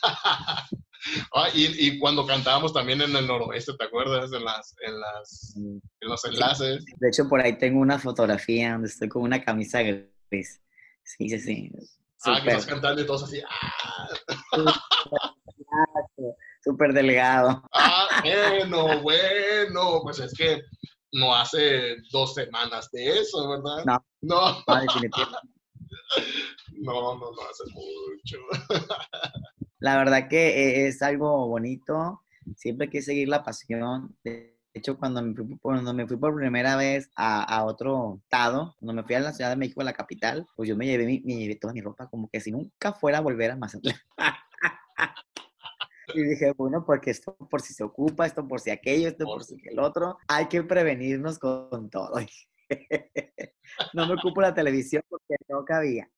Ah, 1.34 1.50
y, 1.54 1.98
cuando 2.00 2.26
cantábamos 2.26 2.74
también 2.74 3.02
en 3.02 3.16
el 3.16 3.28
noroeste, 3.28 3.74
¿te 3.74 3.86
acuerdas? 3.86 4.32
En, 4.32 4.44
las, 4.44 4.76
en, 4.82 5.00
las, 5.00 5.54
en 5.56 5.82
los 6.02 6.26
enlaces. 6.26 6.86
De 6.98 7.10
hecho, 7.10 7.28
por 7.28 7.42
ahí 7.42 7.58
tengo 7.58 7.80
una 7.80 8.00
fotografía 8.00 8.74
donde 8.74 8.88
estoy 8.88 9.10
con 9.10 9.24
una 9.24 9.44
camisa 9.44 9.82
gris. 9.82 10.62
Sí, 11.04 11.30
sí, 11.30 11.40
sí. 11.40 11.72
Ah, 12.24 12.40
que 12.44 12.50
estás 12.50 12.68
cantando 12.68 13.02
y 13.02 13.06
todos 13.06 13.24
así. 13.24 13.42
¡ah! 13.50 14.08
Súper 16.64 16.94
delgado. 16.94 17.64
Ah, 17.74 18.22
bueno, 18.24 19.02
bueno. 19.02 20.02
Pues 20.04 20.20
es 20.20 20.34
que 20.34 20.62
no 21.14 21.36
hace 21.36 21.96
dos 22.12 22.36
semanas 22.36 22.90
de 22.92 23.20
eso, 23.20 23.50
¿verdad? 23.50 23.84
No. 23.86 24.06
No, 24.22 24.64
no 24.68 24.82
definitivamente. 24.82 25.38
No, 26.82 27.16
no, 27.16 27.32
no 27.32 27.42
hace 27.50 27.64
mucho. 27.74 28.38
La 29.82 29.98
verdad 29.98 30.30
que 30.30 30.86
e, 30.86 30.88
es 30.88 31.02
algo 31.02 31.48
bonito. 31.48 32.22
Siempre 32.56 32.86
hay 32.86 32.91
que 32.91 33.02
seguir 33.02 33.28
la 33.28 33.44
pasión. 33.44 34.15
De 34.24 34.56
hecho, 34.74 34.98
cuando 34.98 35.22
me 35.24 35.34
fui, 35.34 35.58
cuando 35.60 35.94
me 35.94 36.08
fui 36.08 36.17
por 36.17 36.36
primera 36.36 36.76
vez 36.76 37.10
a, 37.15 37.44
a, 37.44 37.65
otro 37.65 38.20
estado, 38.24 38.76
cuando 38.80 38.94
me 38.94 39.04
fui 39.04 39.15
a 39.15 39.20
la 39.20 39.34
Ciudad 39.34 39.50
de 39.50 39.56
México, 39.58 39.82
a 39.82 39.86
la 39.86 39.94
capital, 39.94 40.48
pues 40.56 40.70
yo 40.70 40.78
me 40.78 40.86
llevé, 40.86 41.22
me 41.26 41.36
llevé 41.36 41.56
toda 41.56 41.74
mi 41.74 41.82
ropa 41.82 42.08
como 42.08 42.30
que 42.30 42.39
si 42.39 42.52
nunca 42.52 42.94
fuera 42.94 43.17
a 43.17 43.22
volver 43.22 43.52
a 43.52 43.58
Mazatlán. 43.58 43.98
Y 46.13 46.24
dije, 46.24 46.52
bueno, 46.58 46.84
porque 46.86 47.12
esto 47.12 47.36
por 47.50 47.62
si 47.62 47.74
se 47.74 47.86
ocupa, 47.86 48.26
esto 48.26 48.46
por 48.46 48.60
si 48.60 48.70
aquello, 48.70 49.08
esto 49.08 49.24
por 49.24 49.46
si 49.46 49.56
el 49.63 49.80
otro, 49.80 50.17
hay 50.28 50.48
que 50.48 50.62
prevenirnos 50.62 51.39
con 51.39 51.89
todo. 51.89 52.12
no 53.94 54.08
me 54.08 54.13
ocupo 54.15 54.41
la 54.41 54.54
televisión 54.54 55.04
porque 55.08 55.36
no 55.48 55.63
cabía, 55.63 56.10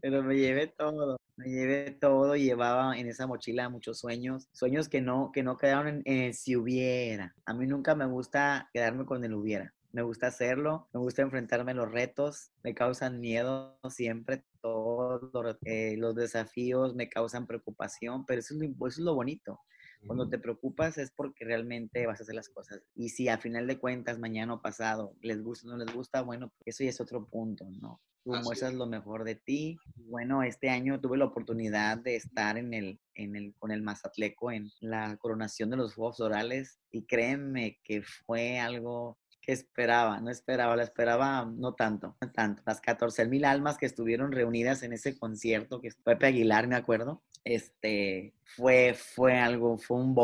pero 0.00 0.22
me 0.22 0.36
llevé 0.36 0.66
todo, 0.66 1.20
me 1.36 1.46
llevé 1.46 1.90
todo 1.90 2.36
llevaba 2.36 2.96
en 2.98 3.08
esa 3.08 3.26
mochila 3.26 3.68
muchos 3.68 3.98
sueños, 3.98 4.48
sueños 4.52 4.88
que 4.88 5.00
no, 5.00 5.30
que 5.32 5.42
no 5.42 5.56
quedaron 5.56 5.88
en, 5.88 6.02
en 6.04 6.34
si 6.34 6.56
hubiera. 6.56 7.34
A 7.44 7.54
mí 7.54 7.66
nunca 7.66 7.94
me 7.94 8.06
gusta 8.06 8.68
quedarme 8.72 9.04
con 9.04 9.24
el 9.24 9.34
hubiera 9.34 9.74
me 9.92 10.02
gusta 10.02 10.28
hacerlo, 10.28 10.88
me 10.92 11.00
gusta 11.00 11.22
enfrentarme 11.22 11.72
a 11.72 11.74
los 11.74 11.90
retos, 11.90 12.52
me 12.62 12.74
causan 12.74 13.20
miedo 13.20 13.78
siempre, 13.88 14.44
todos 14.60 15.56
eh, 15.64 15.96
los, 15.96 16.14
desafíos 16.14 16.94
me 16.94 17.08
causan 17.08 17.46
preocupación, 17.46 18.24
pero 18.26 18.40
eso 18.40 18.54
es, 18.54 18.60
lo, 18.60 18.86
eso 18.86 19.00
es 19.00 19.04
lo 19.04 19.14
bonito. 19.14 19.60
Cuando 20.06 20.28
te 20.28 20.38
preocupas 20.38 20.98
es 20.98 21.10
porque 21.10 21.44
realmente 21.44 22.06
vas 22.06 22.20
a 22.20 22.22
hacer 22.22 22.34
las 22.34 22.48
cosas. 22.48 22.80
Y 22.94 23.10
si 23.10 23.28
a 23.28 23.38
final 23.38 23.66
de 23.66 23.78
cuentas, 23.78 24.18
mañana 24.18 24.54
o 24.54 24.62
pasado, 24.62 25.14
les 25.20 25.42
gusta 25.42 25.68
o 25.68 25.70
no 25.70 25.76
les 25.76 25.94
gusta, 25.94 26.22
bueno, 26.22 26.52
eso 26.64 26.84
ya 26.84 26.90
es 26.90 27.00
otro 27.00 27.26
punto, 27.26 27.68
¿no? 27.80 28.00
Tú 28.22 28.32
muestras 28.32 28.74
lo 28.74 28.86
mejor 28.86 29.24
de 29.24 29.34
ti. 29.34 29.78
Bueno, 29.96 30.42
este 30.42 30.68
año 30.68 31.00
tuve 31.00 31.16
la 31.16 31.24
oportunidad 31.24 31.98
de 31.98 32.16
estar 32.16 32.58
en 32.58 32.74
el, 32.74 33.00
en 33.14 33.34
el, 33.34 33.54
con 33.58 33.70
el 33.70 33.82
Mazatleco 33.82 34.52
en 34.52 34.70
la 34.80 35.16
coronación 35.16 35.70
de 35.70 35.78
los 35.78 35.94
Juegos 35.94 36.20
Orales 36.20 36.78
y 36.90 37.06
créeme 37.06 37.78
que 37.82 38.02
fue 38.02 38.58
algo 38.58 39.18
que 39.40 39.52
esperaba, 39.52 40.20
no 40.20 40.30
esperaba, 40.30 40.76
la 40.76 40.82
esperaba 40.82 41.46
no 41.46 41.74
tanto, 41.74 42.16
no 42.20 42.30
tanto. 42.30 42.62
Las 42.66 42.80
14 42.80 43.26
mil 43.26 43.44
almas 43.44 43.78
que 43.78 43.86
estuvieron 43.86 44.32
reunidas 44.32 44.82
en 44.82 44.92
ese 44.92 45.18
concierto, 45.18 45.80
que 45.80 45.88
Pepe 46.04 46.26
Aguilar, 46.26 46.68
me 46.68 46.76
acuerdo, 46.76 47.22
este, 47.44 48.34
fue, 48.44 48.94
fue 48.94 49.38
algo, 49.38 49.78
fue 49.78 49.98
un, 49.98 50.14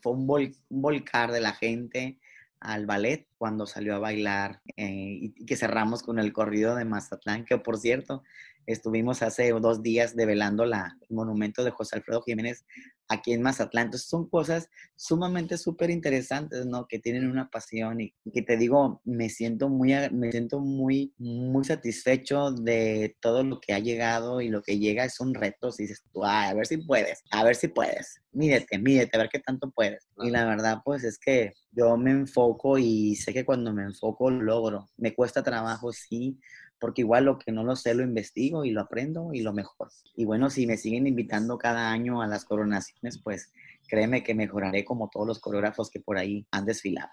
fue 0.00 0.12
un, 0.12 0.26
volcar 0.68 1.32
de 1.32 1.40
la 1.40 1.52
gente 1.52 2.18
al 2.60 2.86
ballet 2.86 3.26
cuando 3.38 3.66
salió 3.66 3.94
a 3.96 3.98
bailar 3.98 4.60
eh, 4.76 5.18
y 5.20 5.44
que 5.44 5.56
cerramos 5.56 6.02
con 6.02 6.18
el 6.18 6.32
corrido 6.32 6.76
de 6.76 6.84
Mazatlán, 6.84 7.44
que 7.44 7.58
por 7.58 7.78
cierto, 7.78 8.22
estuvimos 8.66 9.22
hace 9.22 9.50
dos 9.50 9.82
días 9.82 10.14
develando 10.14 10.64
la, 10.64 10.96
el 11.08 11.14
monumento 11.14 11.64
de 11.64 11.70
José 11.72 11.96
Alfredo 11.96 12.22
Jiménez 12.22 12.64
aquí 13.12 13.32
en 13.32 13.42
Mazatlán. 13.42 13.86
Entonces 13.86 14.08
son 14.08 14.28
cosas 14.28 14.68
sumamente 14.96 15.58
súper 15.58 15.90
interesantes, 15.90 16.66
¿no? 16.66 16.86
Que 16.86 16.98
tienen 16.98 17.28
una 17.28 17.50
pasión 17.50 18.00
y, 18.00 18.14
que 18.32 18.42
te 18.42 18.56
digo, 18.56 19.00
me 19.04 19.28
siento 19.28 19.68
muy, 19.68 19.94
me 20.10 20.30
siento 20.30 20.60
muy, 20.60 21.14
muy 21.18 21.64
satisfecho 21.64 22.50
de 22.50 23.16
todo 23.20 23.42
lo 23.42 23.60
que 23.60 23.74
ha 23.74 23.78
llegado 23.78 24.40
y 24.40 24.48
lo 24.48 24.62
que 24.62 24.78
llega 24.78 25.08
son 25.08 25.34
retos 25.34 25.78
y 25.80 25.84
dices 25.84 26.02
tú, 26.12 26.24
a 26.24 26.52
ver 26.54 26.66
si 26.66 26.78
puedes, 26.78 27.22
a 27.30 27.44
ver 27.44 27.56
si 27.56 27.68
puedes, 27.68 28.20
mídete, 28.32 28.78
mídete, 28.78 29.16
a 29.16 29.20
ver 29.20 29.30
qué 29.30 29.40
tanto 29.40 29.70
puedes. 29.70 30.08
Y 30.18 30.30
la 30.30 30.44
verdad, 30.44 30.78
pues 30.84 31.04
es 31.04 31.18
que 31.18 31.52
yo 31.72 31.96
me 31.96 32.10
enfoco 32.10 32.78
y 32.78 33.16
sé 33.16 33.32
que 33.32 33.44
cuando 33.44 33.72
me 33.72 33.82
enfoco 33.82 34.30
lo 34.30 34.42
logro. 34.42 34.88
Me 34.96 35.14
cuesta 35.14 35.42
trabajo, 35.42 35.92
sí, 35.92 36.38
porque 36.82 37.02
igual 37.02 37.26
lo 37.26 37.38
que 37.38 37.52
no 37.52 37.62
lo 37.62 37.76
sé 37.76 37.94
lo 37.94 38.02
investigo 38.02 38.64
y 38.64 38.72
lo 38.72 38.80
aprendo 38.80 39.32
y 39.32 39.42
lo 39.42 39.52
mejor. 39.52 39.88
Y 40.16 40.24
bueno, 40.24 40.50
si 40.50 40.66
me 40.66 40.76
siguen 40.76 41.06
invitando 41.06 41.56
cada 41.56 41.92
año 41.92 42.20
a 42.20 42.26
las 42.26 42.44
coronaciones, 42.44 43.20
pues 43.22 43.52
créeme 43.86 44.24
que 44.24 44.34
mejoraré 44.34 44.84
como 44.84 45.08
todos 45.08 45.24
los 45.24 45.38
coreógrafos 45.38 45.90
que 45.90 46.00
por 46.00 46.18
ahí 46.18 46.44
han 46.50 46.66
desfilado. 46.66 47.08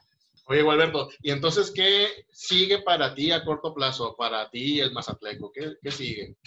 Oye, 0.48 0.64
Gualberto, 0.64 1.10
¿y 1.22 1.30
entonces 1.30 1.70
qué 1.70 2.08
sigue 2.32 2.82
para 2.82 3.14
ti 3.14 3.32
a 3.32 3.46
corto 3.46 3.72
plazo, 3.76 4.16
para 4.18 4.50
ti 4.50 4.80
el 4.80 4.92
Mazatleco? 4.92 5.52
¿Qué, 5.52 5.74
qué 5.84 5.92
sigue? 5.92 6.38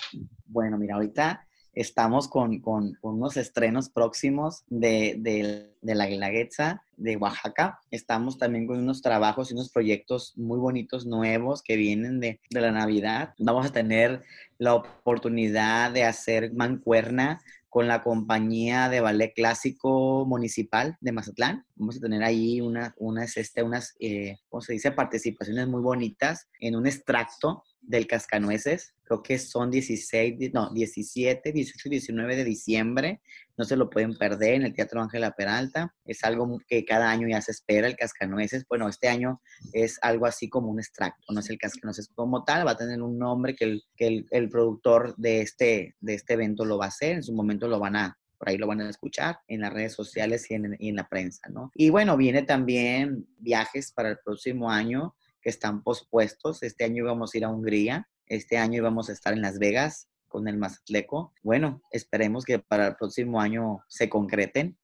Bueno, 0.45 0.77
mira, 0.77 0.97
ahorita 0.97 1.47
estamos 1.75 2.29
con, 2.29 2.61
con, 2.61 2.99
unos 3.03 3.37
estrenos 3.37 3.89
próximos 3.89 4.65
de, 4.69 5.17
de, 5.19 5.95
la 5.95 6.07
Guelaguetza 6.07 6.85
de 6.97 7.17
Oaxaca. 7.17 7.81
Estamos 7.91 8.39
también 8.39 8.67
con 8.67 8.79
unos 8.79 9.03
trabajos 9.03 9.51
y 9.51 9.55
unos 9.55 9.71
proyectos 9.71 10.37
muy 10.37 10.59
bonitos, 10.59 11.07
nuevos, 11.07 11.63
que 11.63 11.77
vienen 11.77 12.21
de, 12.21 12.41
de 12.51 12.61
la 12.61 12.73
Navidad. 12.73 13.35
Vamos 13.39 13.67
a 13.67 13.73
tener 13.73 14.23
la 14.59 14.75
oportunidad 14.75 15.91
de 15.91 16.05
hacer 16.05 16.53
mancuerna 16.53 17.41
con 17.73 17.89
la 17.89 18.03
compañía 18.03 18.91
de 18.91 19.01
ballet 19.01 19.33
clásico 19.35 20.27
municipal 20.27 20.99
de 21.01 21.13
Mazatlán. 21.13 21.65
Vamos 21.75 21.97
a 21.97 22.01
tener 22.01 22.23
ahí 22.23 22.61
una, 22.61 22.95
unas, 22.99 23.39
este, 23.39 23.63
unas 23.63 23.95
eh, 23.99 24.37
¿cómo 24.51 24.61
se 24.61 24.75
dice? 24.75 24.93
Participaciones 24.93 25.69
muy 25.69 25.81
bonitas 25.81 26.51
en 26.61 26.77
un 26.77 26.87
extracto 26.87 27.65
del 27.83 28.07
Cascanueces. 28.07 28.95
Creo 29.03 29.23
que 29.23 29.39
son 29.39 29.71
16, 29.71 30.53
no, 30.55 30.73
17, 30.73 31.53
18 31.53 31.89
y 31.89 31.91
19 31.91 32.37
de 32.37 32.45
diciembre. 32.45 33.21
No 33.57 33.65
se 33.65 33.77
lo 33.77 33.91
pueden 33.91 34.17
perder 34.17 34.55
en 34.55 34.63
el 34.63 34.73
Teatro 34.73 35.03
Ángela 35.03 35.33
Peralta. 35.33 35.95
Es 36.05 36.25
algo 36.25 36.59
que 36.67 36.85
cada 36.85 37.11
año 37.11 37.29
ya 37.29 37.43
se 37.43 37.53
espera, 37.53 37.87
el 37.87 37.97
Cascanueces. 37.97 38.65
Bueno, 38.69 38.89
este 38.89 39.09
año 39.09 39.43
es 39.73 39.99
algo 40.03 40.27
así 40.27 40.49
como 40.49 40.69
un 40.69 40.79
extracto, 40.79 41.33
no 41.33 41.41
es 41.41 41.51
el 41.51 41.59
Cascanueces 41.59 42.09
como 42.15 42.45
tal, 42.45 42.67
va 42.67 42.73
a 42.73 42.77
tener 42.77 43.03
un 43.03 43.19
nombre 43.19 43.55
que 43.55 43.65
el, 43.65 43.83
que 43.97 44.25
el, 44.31 44.49
productor 44.49 45.15
de 45.17 45.43
este, 45.43 45.97
de 46.01 46.15
este 46.15 46.35
evento 46.35 46.65
lo 46.65 46.79
va 46.79 46.87
a 46.87 46.89
hacer. 46.89 47.17
En 47.17 47.23
su 47.23 47.35
momento 47.35 47.69
lo 47.69 47.79
van 47.79 47.97
a, 47.97 48.19
por 48.39 48.49
ahí 48.49 48.57
lo 48.57 48.67
van 48.67 48.81
a 48.81 48.89
escuchar 48.89 49.41
en 49.49 49.61
las 49.61 49.73
redes 49.73 49.93
sociales 49.93 50.51
y 50.51 50.55
en, 50.55 50.77
y 50.79 50.89
en, 50.89 50.97
la 50.97 51.09
prensa, 51.09 51.49
¿no? 51.51 51.71
Y 51.75 51.91
bueno, 51.91 52.17
viene 52.17 52.43
también 52.43 53.27
viajes 53.39 53.93
para 53.93 54.11
el 54.11 54.19
próximo 54.25 54.71
año 54.71 55.15
que 55.43 55.51
están 55.51 55.83
pospuestos. 55.83 56.63
Este 56.63 56.85
año 56.85 57.05
íbamos 57.05 57.35
a 57.35 57.39
ir 57.39 57.45
a 57.45 57.51
Hungría, 57.51 58.09
este 58.27 58.57
año 58.57 58.79
íbamos 58.79 59.09
a 59.09 59.13
estar 59.13 59.33
en 59.33 59.43
Las 59.43 59.59
Vegas 59.59 60.09
con 60.29 60.49
el 60.49 60.57
Mazatleco. 60.57 61.35
Bueno, 61.43 61.83
esperemos 61.91 62.45
que 62.45 62.59
para 62.59 62.89
el 62.89 62.97
próximo 62.97 63.41
año 63.41 63.85
se 63.89 64.09
concreten. 64.09 64.79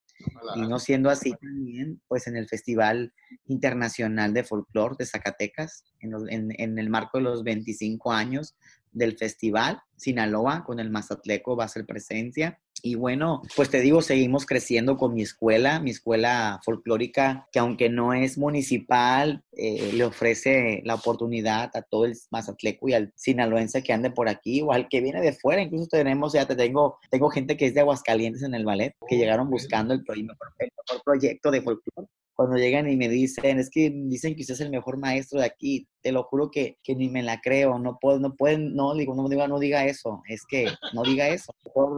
Y 0.57 0.62
no 0.62 0.81
siendo 0.81 1.11
así 1.11 1.33
también, 1.40 2.03
pues 2.09 2.27
en 2.27 2.37
el 2.37 2.49
Festival 2.49 3.14
Internacional 3.47 4.35
de 4.35 4.42
Folclore 4.42 4.97
de 4.99 5.07
Zacatecas, 5.07 5.85
en, 6.01 6.53
en 6.59 6.79
el 6.79 6.90
marco 6.90 7.18
de 7.18 7.25
los 7.25 7.44
25 7.44 8.11
años 8.11 8.57
del 8.92 9.16
festival, 9.16 9.81
Sinaloa 9.97 10.64
con 10.64 10.81
el 10.81 10.90
Mazatleco 10.90 11.57
va 11.57 11.64
a 11.64 11.68
ser 11.68 11.87
presencia. 11.87 12.61
Y 12.83 12.95
bueno, 12.95 13.43
pues 13.57 13.71
te 13.71 13.81
digo, 13.81 14.03
seguimos 14.03 14.47
creciendo 14.47 14.97
con 14.97 15.14
mi 15.14 15.23
escuela, 15.23 15.81
mi 15.81 15.91
escuela 15.91 16.61
folclórica, 16.64 17.49
que 17.53 17.59
aunque 17.59 17.88
no 17.88 18.12
es 18.12 18.38
municipal, 18.38 19.43
eh, 19.53 19.93
le 19.93 20.05
ofrece 20.05 20.83
la 20.85 20.95
oportunidad 20.95 21.71
a 21.75 21.83
todo 21.83 22.05
el 22.05 22.17
mazatleco 22.31 22.88
y 22.88 22.95
al 22.95 23.12
sinaloense 23.17 23.83
que 23.83 23.93
ande 23.93 24.11
por 24.11 24.29
aquí 24.29 24.62
o 24.62 24.73
al 24.73 24.88
que 24.88 25.01
viene 25.01 25.21
de 25.21 25.33
fuera. 25.33 25.62
Incluso 25.62 25.88
tenemos, 25.88 26.33
ya 26.33 26.47
te 26.47 26.57
tengo, 26.57 26.99
tengo 27.11 27.31
gente 27.31 27.57
que 27.57 27.67
es 27.67 27.75
de 27.75 27.81
Aguascalientes 27.81 28.43
en 28.43 28.55
el 28.55 28.64
ballet, 28.64 28.95
que 29.09 29.17
llegaron 29.17 29.51
buscando 29.51 29.95
el, 29.95 30.05
el 30.09 30.25
mejor 30.25 31.03
proyecto 31.05 31.51
de 31.51 31.62
folclore 31.62 32.09
cuando 32.38 32.57
llegan 32.57 32.88
y 32.88 32.96
me 32.96 33.09
dicen, 33.09 33.59
es 33.59 33.68
que 33.68 33.90
dicen 33.92 34.37
que 34.37 34.42
usted 34.42 34.55
es 34.55 34.61
el 34.61 34.70
mejor 34.70 34.96
maestro 34.96 35.40
de 35.40 35.46
aquí, 35.46 35.88
te 36.01 36.12
lo 36.12 36.22
juro 36.22 36.53
que, 36.53 36.79
que 36.85 36.94
ni 36.94 37.09
me 37.09 37.20
la 37.20 37.40
creo, 37.40 37.81
no 37.81 37.98
puedo, 38.01 38.20
no 38.20 38.37
pueden, 38.37 38.77
no, 38.77 38.94
digo, 38.94 39.12
no 39.16 39.29
diga, 39.29 39.48
no 39.48 39.59
diga 39.59 39.85
eso, 39.87 40.22
es 40.29 40.42
que 40.48 40.68
no 40.92 41.03
diga 41.03 41.27
eso, 41.31 41.53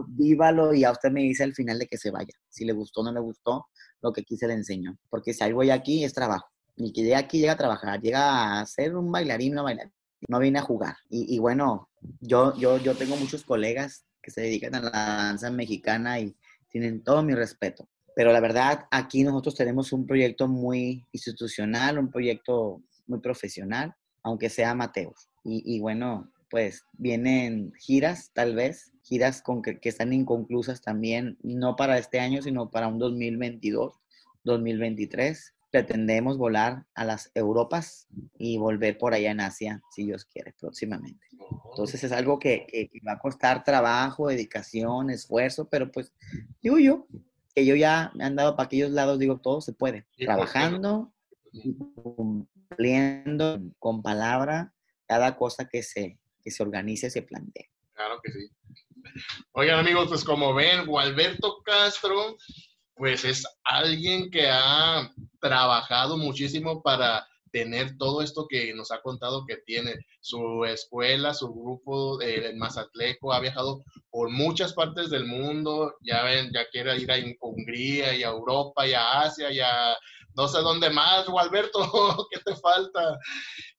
vívalo 0.07 0.73
y 0.73 0.83
a 0.83 0.93
usted 0.93 1.11
me 1.11 1.21
dice 1.21 1.43
al 1.43 1.53
final 1.53 1.77
de 1.77 1.85
que 1.85 1.99
se 1.99 2.09
vaya, 2.09 2.33
si 2.49 2.65
le 2.65 2.73
gustó 2.73 3.01
o 3.01 3.03
no 3.03 3.11
le 3.11 3.19
gustó, 3.19 3.67
lo 4.01 4.11
que 4.11 4.23
quise 4.23 4.47
le 4.47 4.55
enseño, 4.55 4.97
porque 5.11 5.31
si 5.31 5.43
algo 5.43 5.61
hay 5.61 5.69
aquí 5.69 6.03
es 6.03 6.11
trabajo, 6.15 6.47
y 6.75 6.91
que 6.91 7.03
llega 7.03 7.19
aquí 7.19 7.39
llega 7.39 7.53
a 7.53 7.57
trabajar, 7.57 8.01
llega 8.01 8.61
a 8.61 8.65
ser 8.65 8.95
un 8.95 9.11
bailarín, 9.11 9.53
no 9.53 9.63
bailarín, 9.63 9.93
no 10.27 10.39
viene 10.39 10.57
a 10.57 10.63
jugar, 10.63 10.95
y, 11.07 11.35
y 11.35 11.37
bueno, 11.37 11.87
yo, 12.19 12.57
yo, 12.57 12.79
yo 12.79 12.95
tengo 12.95 13.15
muchos 13.15 13.43
colegas 13.43 14.05
que 14.23 14.31
se 14.31 14.41
dedican 14.41 14.73
a 14.73 14.81
la 14.81 14.89
danza 14.89 15.51
mexicana 15.51 16.19
y 16.19 16.35
tienen 16.67 17.03
todo 17.03 17.21
mi 17.21 17.35
respeto 17.35 17.90
pero 18.15 18.31
la 18.31 18.39
verdad, 18.39 18.87
aquí 18.91 19.23
nosotros 19.23 19.55
tenemos 19.55 19.93
un 19.93 20.05
proyecto 20.05 20.47
muy 20.47 21.05
institucional, 21.11 21.97
un 21.97 22.09
proyecto 22.09 22.81
muy 23.07 23.19
profesional, 23.19 23.95
aunque 24.23 24.49
sea 24.49 24.71
amateur. 24.71 25.13
Y, 25.43 25.79
bueno, 25.79 26.31
pues 26.49 26.85
vienen 26.93 27.73
giras, 27.79 28.31
tal 28.33 28.53
vez, 28.53 28.91
giras 29.01 29.41
con 29.41 29.61
que, 29.61 29.79
están 29.81 30.13
inconclusas 30.13 30.81
también, 30.81 31.37
no 31.41 31.75
para 31.75 31.97
este 31.97 32.19
año, 32.19 32.41
sino 32.41 32.69
para 32.69 32.87
un 32.87 32.99
2022, 32.99 33.93
2023. 34.43 35.55
Pretendemos 35.71 36.37
volar 36.37 36.85
a 36.93 37.05
las 37.05 37.31
Europas 37.33 38.07
y 38.37 38.57
volver 38.57 38.97
por 38.97 39.13
allá 39.13 39.31
en 39.31 39.39
Asia, 39.39 39.81
si 39.89 40.05
Dios 40.05 40.25
quiere, 40.25 40.53
próximamente. 40.59 41.25
Entonces 41.71 42.03
es 42.03 42.11
algo 42.11 42.37
que, 42.37 42.67
que 42.69 42.89
va 43.07 43.13
a 43.13 43.19
costar 43.19 43.63
trabajo, 43.63 44.27
dedicación, 44.27 45.09
esfuerzo, 45.09 45.69
pero 45.69 45.91
pues 45.91 46.13
digo 46.61 46.77
yo, 46.77 47.07
que 47.53 47.65
yo 47.65 47.75
ya 47.75 48.11
me 48.15 48.23
han 48.23 48.35
dado 48.35 48.55
para 48.55 48.67
aquellos 48.67 48.91
lados, 48.91 49.19
digo, 49.19 49.39
todo 49.39 49.61
se 49.61 49.73
puede. 49.73 50.07
Trabajando, 50.17 51.13
cumpliendo 52.15 53.61
con 53.79 54.01
palabra 54.01 54.73
cada 55.07 55.35
cosa 55.35 55.67
que 55.67 55.83
se, 55.83 56.19
que 56.41 56.51
se 56.51 56.63
organice, 56.63 57.09
se 57.09 57.21
plantee. 57.21 57.69
Claro 57.93 58.19
que 58.23 58.31
sí. 58.31 58.49
Oigan 59.53 59.79
amigos, 59.79 60.07
pues 60.07 60.23
como 60.23 60.53
ven, 60.53 60.85
Gualberto 60.85 61.61
Castro, 61.63 62.37
pues 62.95 63.25
es 63.25 63.45
alguien 63.63 64.29
que 64.29 64.47
ha 64.49 65.11
trabajado 65.39 66.17
muchísimo 66.17 66.81
para 66.81 67.27
tener 67.51 67.97
todo 67.97 68.21
esto 68.21 68.47
que 68.49 68.73
nos 68.73 68.91
ha 68.91 69.01
contado 69.01 69.45
que 69.45 69.57
tiene 69.57 69.95
su 70.19 70.65
escuela, 70.65 71.33
su 71.33 71.53
grupo 71.53 72.21
en 72.21 72.57
Mazatleco, 72.57 73.33
ha 73.33 73.39
viajado 73.39 73.83
por 74.09 74.29
muchas 74.29 74.73
partes 74.73 75.09
del 75.09 75.25
mundo, 75.25 75.95
ya 76.01 76.23
ven, 76.23 76.51
ya 76.53 76.67
quiere 76.69 76.97
ir 76.97 77.11
a 77.11 77.17
Hungría 77.41 78.15
y 78.15 78.23
a 78.23 78.29
Europa 78.29 78.87
y 78.87 78.93
a 78.93 79.21
Asia 79.21 79.51
y 79.51 79.59
a 79.59 79.97
no 80.35 80.47
sé 80.47 80.59
dónde 80.59 80.89
más, 80.89 81.27
Gualberto, 81.27 81.79
¿qué 82.31 82.39
te 82.39 82.55
falta? 82.55 83.17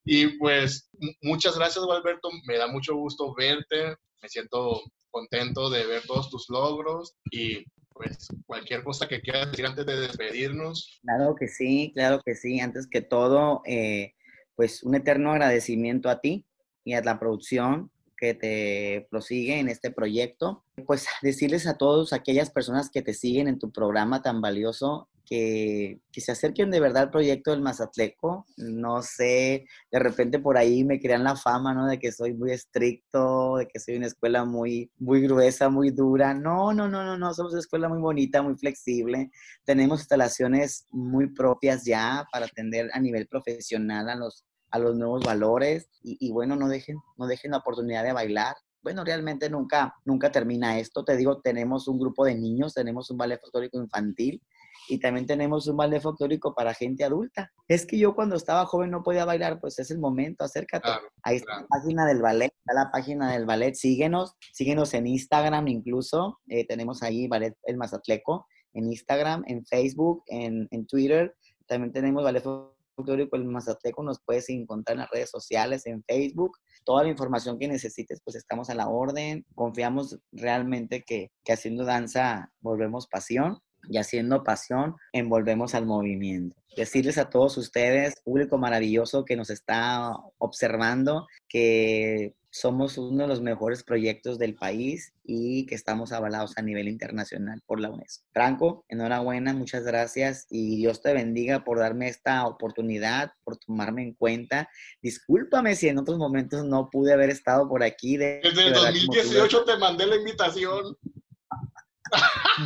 Y 0.04 0.38
pues 0.38 0.90
muchas 1.22 1.56
gracias, 1.56 1.84
Gualberto, 1.84 2.28
me 2.46 2.58
da 2.58 2.66
mucho 2.66 2.94
gusto 2.94 3.34
verte, 3.34 3.96
me 4.20 4.28
siento 4.28 4.82
contento 5.10 5.70
de 5.70 5.86
ver 5.86 6.02
todos 6.06 6.30
tus 6.30 6.48
logros 6.48 7.14
y 7.30 7.64
pues 7.94 8.28
cualquier 8.46 8.82
cosa 8.82 9.08
que 9.08 9.20
quieras 9.20 9.50
decir 9.50 9.66
antes 9.66 9.86
de 9.86 10.00
despedirnos. 10.00 11.00
Claro 11.02 11.34
que 11.34 11.48
sí, 11.48 11.92
claro 11.94 12.20
que 12.24 12.34
sí. 12.34 12.60
Antes 12.60 12.86
que 12.86 13.02
todo, 13.02 13.62
eh, 13.66 14.14
pues 14.54 14.82
un 14.82 14.94
eterno 14.94 15.32
agradecimiento 15.32 16.08
a 16.08 16.20
ti 16.20 16.46
y 16.84 16.94
a 16.94 17.02
la 17.02 17.18
producción 17.18 17.90
que 18.16 18.34
te 18.34 19.08
prosigue 19.10 19.58
en 19.58 19.68
este 19.68 19.90
proyecto. 19.90 20.64
Pues 20.86 21.06
decirles 21.22 21.66
a 21.66 21.76
todos 21.76 22.12
aquellas 22.12 22.50
personas 22.50 22.90
que 22.90 23.02
te 23.02 23.14
siguen 23.14 23.48
en 23.48 23.58
tu 23.58 23.72
programa 23.72 24.22
tan 24.22 24.40
valioso 24.40 25.08
que, 25.24 26.00
se 26.12 26.32
acerquen 26.32 26.70
de 26.70 26.80
verdad 26.80 27.04
al 27.04 27.10
proyecto 27.10 27.50
del 27.50 27.62
Mazatleco. 27.62 28.46
No 28.56 29.02
sé, 29.02 29.66
de 29.90 29.98
repente 29.98 30.38
por 30.38 30.56
ahí 30.56 30.84
me 30.84 31.00
crean 31.00 31.24
la 31.24 31.36
fama, 31.36 31.74
¿no? 31.74 31.86
De 31.86 31.98
que 31.98 32.12
soy 32.12 32.34
muy 32.34 32.52
estricto, 32.52 33.56
de 33.56 33.66
que 33.66 33.80
soy 33.80 33.96
una 33.96 34.06
escuela 34.06 34.44
muy, 34.44 34.90
muy 34.98 35.20
gruesa, 35.22 35.68
muy 35.68 35.90
dura. 35.90 36.34
No, 36.34 36.72
no, 36.72 36.88
no, 36.88 37.04
no, 37.04 37.16
no, 37.18 37.34
somos 37.34 37.52
una 37.52 37.60
escuela 37.60 37.88
muy 37.88 38.00
bonita, 38.00 38.42
muy 38.42 38.56
flexible. 38.56 39.30
Tenemos 39.64 40.00
instalaciones 40.00 40.86
muy 40.90 41.28
propias 41.32 41.84
ya 41.84 42.26
para 42.32 42.46
atender 42.46 42.90
a 42.92 43.00
nivel 43.00 43.26
profesional 43.26 44.08
a 44.08 44.16
los, 44.16 44.44
a 44.70 44.78
los 44.78 44.96
nuevos 44.96 45.24
valores. 45.24 45.88
Y, 46.02 46.16
y 46.20 46.32
bueno, 46.32 46.56
no 46.56 46.68
dejen, 46.68 46.98
no 47.16 47.26
dejen 47.26 47.52
la 47.52 47.58
oportunidad 47.58 48.04
de 48.04 48.12
bailar 48.12 48.54
bueno, 48.82 49.04
realmente 49.04 49.48
nunca, 49.48 49.94
nunca 50.04 50.32
termina 50.32 50.80
esto. 50.80 51.04
Te 51.04 51.16
digo, 51.16 51.40
tenemos 51.40 51.86
un 51.86 52.00
grupo 52.00 52.24
de 52.24 52.34
niños, 52.34 52.74
tenemos 52.74 53.08
un 53.12 53.16
ballet 53.16 53.40
folclórico 53.40 53.78
infantil 53.78 54.42
y 54.88 54.98
también 54.98 55.26
tenemos 55.26 55.66
un 55.66 55.76
ballet 55.76 56.00
folclórico 56.00 56.54
para 56.54 56.74
gente 56.74 57.04
adulta. 57.04 57.50
Es 57.68 57.86
que 57.86 57.98
yo 57.98 58.14
cuando 58.14 58.36
estaba 58.36 58.66
joven 58.66 58.90
no 58.90 59.02
podía 59.02 59.24
bailar, 59.24 59.60
pues 59.60 59.78
es 59.78 59.90
el 59.90 59.98
momento, 59.98 60.44
acércate. 60.44 60.88
Ahí 61.22 61.36
está 61.36 61.60
la 61.60 61.66
página 61.66 62.06
del 62.06 62.22
ballet, 62.22 62.52
está 62.54 62.74
la 62.74 62.90
página 62.90 63.32
del 63.32 63.46
ballet, 63.46 63.74
síguenos, 63.74 64.34
síguenos 64.52 64.94
en 64.94 65.06
Instagram 65.06 65.68
incluso, 65.68 66.40
eh, 66.48 66.66
tenemos 66.66 67.02
ahí 67.02 67.28
ballet 67.28 67.56
el 67.64 67.76
Mazatleco 67.76 68.46
en 68.74 68.86
Instagram, 68.86 69.44
en 69.46 69.64
Facebook, 69.64 70.22
en, 70.26 70.68
en 70.70 70.86
Twitter. 70.86 71.34
También 71.66 71.92
tenemos 71.92 72.24
Ballet 72.24 72.42
Folclórico 72.42 73.36
El 73.36 73.44
Mazatleco, 73.44 74.02
nos 74.02 74.20
puedes 74.24 74.48
encontrar 74.50 74.96
en 74.96 75.00
las 75.00 75.10
redes 75.10 75.30
sociales, 75.30 75.86
en 75.86 76.02
Facebook. 76.04 76.58
Toda 76.84 77.04
la 77.04 77.10
información 77.10 77.58
que 77.58 77.68
necesites, 77.68 78.20
pues 78.24 78.36
estamos 78.36 78.70
a 78.70 78.74
la 78.74 78.88
orden. 78.88 79.46
Confiamos 79.54 80.18
realmente 80.32 81.02
que, 81.06 81.30
que 81.44 81.52
haciendo 81.52 81.84
danza 81.84 82.50
volvemos 82.60 83.06
pasión 83.06 83.58
y 83.88 83.98
haciendo 83.98 84.44
pasión 84.44 84.96
envolvemos 85.12 85.74
al 85.74 85.86
movimiento. 85.86 86.56
Decirles 86.76 87.18
a 87.18 87.28
todos 87.28 87.56
ustedes, 87.58 88.14
público 88.24 88.56
maravilloso 88.56 89.24
que 89.24 89.36
nos 89.36 89.50
está 89.50 90.12
observando, 90.38 91.26
que 91.48 92.34
somos 92.52 92.98
uno 92.98 93.22
de 93.22 93.28
los 93.28 93.40
mejores 93.40 93.82
proyectos 93.82 94.38
del 94.38 94.54
país 94.54 95.14
y 95.24 95.64
que 95.66 95.74
estamos 95.74 96.12
avalados 96.12 96.52
a 96.58 96.62
nivel 96.62 96.86
internacional 96.86 97.62
por 97.66 97.80
la 97.80 97.90
UNESCO. 97.90 98.26
Franco, 98.32 98.84
enhorabuena, 98.88 99.54
muchas 99.54 99.84
gracias 99.84 100.46
y 100.50 100.76
Dios 100.76 101.00
te 101.00 101.14
bendiga 101.14 101.64
por 101.64 101.78
darme 101.78 102.08
esta 102.08 102.46
oportunidad, 102.46 103.32
por 103.42 103.56
tomarme 103.56 104.02
en 104.02 104.12
cuenta. 104.12 104.68
Discúlpame 105.00 105.74
si 105.76 105.88
en 105.88 105.98
otros 105.98 106.18
momentos 106.18 106.64
no 106.64 106.90
pude 106.90 107.14
haber 107.14 107.30
estado 107.30 107.66
por 107.68 107.82
aquí. 107.82 108.18
Desde 108.18 108.66
el 108.66 108.74
2018 108.74 109.64
te 109.64 109.78
mandé 109.78 110.06
la 110.06 110.16
invitación. 110.16 110.96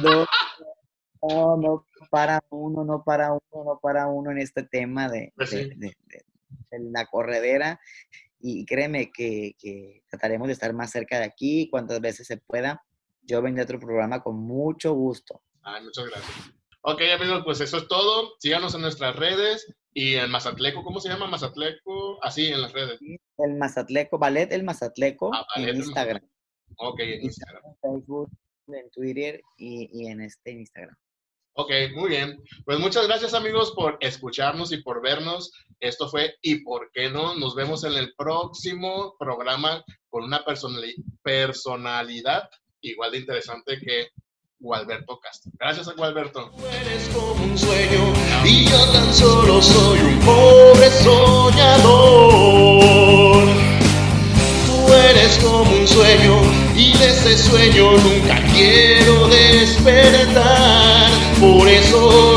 No, 0.02 0.26
no, 1.28 1.56
no 1.56 1.86
para 2.10 2.42
uno, 2.50 2.84
no 2.84 3.02
para 3.04 3.32
uno, 3.32 3.64
no 3.64 3.78
para 3.80 4.06
uno 4.08 4.30
en 4.30 4.38
este 4.38 4.62
tema 4.62 5.08
de, 5.08 5.32
Pues 5.36 5.50
sí. 5.50 5.56
de- 5.56 5.74
de- 5.76 5.96
de- 6.06 6.24
de 6.70 6.78
la 6.90 7.06
corredera. 7.06 7.80
Y 8.38 8.64
créeme 8.66 9.10
que, 9.12 9.54
que 9.58 10.02
trataremos 10.10 10.46
de 10.48 10.52
estar 10.52 10.72
más 10.72 10.90
cerca 10.90 11.18
de 11.18 11.24
aquí 11.24 11.68
cuantas 11.70 12.00
veces 12.00 12.26
se 12.26 12.36
pueda. 12.36 12.84
Yo 13.22 13.42
vendré 13.42 13.62
a 13.62 13.64
otro 13.64 13.80
programa 13.80 14.22
con 14.22 14.36
mucho 14.36 14.92
gusto. 14.94 15.42
Ay, 15.62 15.82
muchas 15.84 16.06
gracias. 16.06 16.36
Ok, 16.82 17.00
amigos, 17.18 17.42
pues 17.44 17.60
eso 17.60 17.78
es 17.78 17.88
todo. 17.88 18.34
Síganos 18.38 18.74
en 18.76 18.82
nuestras 18.82 19.16
redes 19.16 19.74
y 19.92 20.14
en 20.14 20.30
Mazatleco, 20.30 20.84
¿cómo 20.84 21.00
se 21.00 21.08
llama 21.08 21.26
Mazatleco? 21.26 22.22
Así, 22.22 22.46
en 22.48 22.62
las 22.62 22.72
redes. 22.72 23.00
El 23.38 23.54
Mazatleco, 23.54 24.18
Ballet 24.18 24.52
El 24.52 24.62
Mazatleco 24.62 25.32
Ah, 25.34 25.44
Ballet 25.56 25.70
en 25.70 25.74
El 25.76 25.82
Instagram, 25.82 26.20
Ok, 26.76 27.00
en 27.00 27.22
Instagram. 27.24 27.62
en 27.64 27.76
Facebook, 27.80 28.30
en 28.68 28.90
Twitter 28.90 29.40
y, 29.56 29.88
y 29.92 30.06
en 30.06 30.20
este 30.20 30.52
Instagram. 30.52 30.94
Ok, 31.58 31.70
muy 31.94 32.10
bien. 32.10 32.38
Pues 32.66 32.78
muchas 32.78 33.06
gracias 33.06 33.32
amigos 33.32 33.72
por 33.74 33.96
escucharnos 34.00 34.72
y 34.72 34.82
por 34.82 35.00
vernos. 35.00 35.52
Esto 35.80 36.06
fue 36.06 36.34
¿Y 36.42 36.56
por 36.56 36.90
qué 36.92 37.08
no? 37.08 37.34
Nos 37.34 37.54
vemos 37.54 37.82
en 37.84 37.94
el 37.94 38.14
próximo 38.14 39.16
programa 39.18 39.82
con 40.10 40.24
una 40.24 40.44
personali 40.44 40.94
personalidad 41.22 42.50
igual 42.82 43.12
de 43.12 43.18
interesante 43.18 43.78
que 43.80 44.08
Gualberto 44.58 45.18
Castro. 45.18 45.50
Gracias 45.58 45.88
a 45.88 45.94
Gualberto. 45.94 46.50
Tú 46.50 46.66
eres 46.66 47.08
como 47.08 47.42
un 47.42 47.56
sueño 47.56 48.12
y 48.44 48.68
yo 48.68 48.92
tan 48.92 49.14
solo 49.14 49.62
soy 49.62 49.98
un 50.00 50.20
pobre 50.20 50.90
soñador. 50.90 51.86
Tú 54.66 54.92
eres 54.92 55.38
como 55.38 55.72
un 55.72 55.88
sueño 55.88 56.38
y 56.76 56.92
de 56.98 57.06
ese 57.06 57.38
sueño 57.38 57.92
nunca 57.92 58.42
quiero 58.52 59.26
despertar. 59.28 60.75
Por 61.40 61.68
eso 61.68 62.35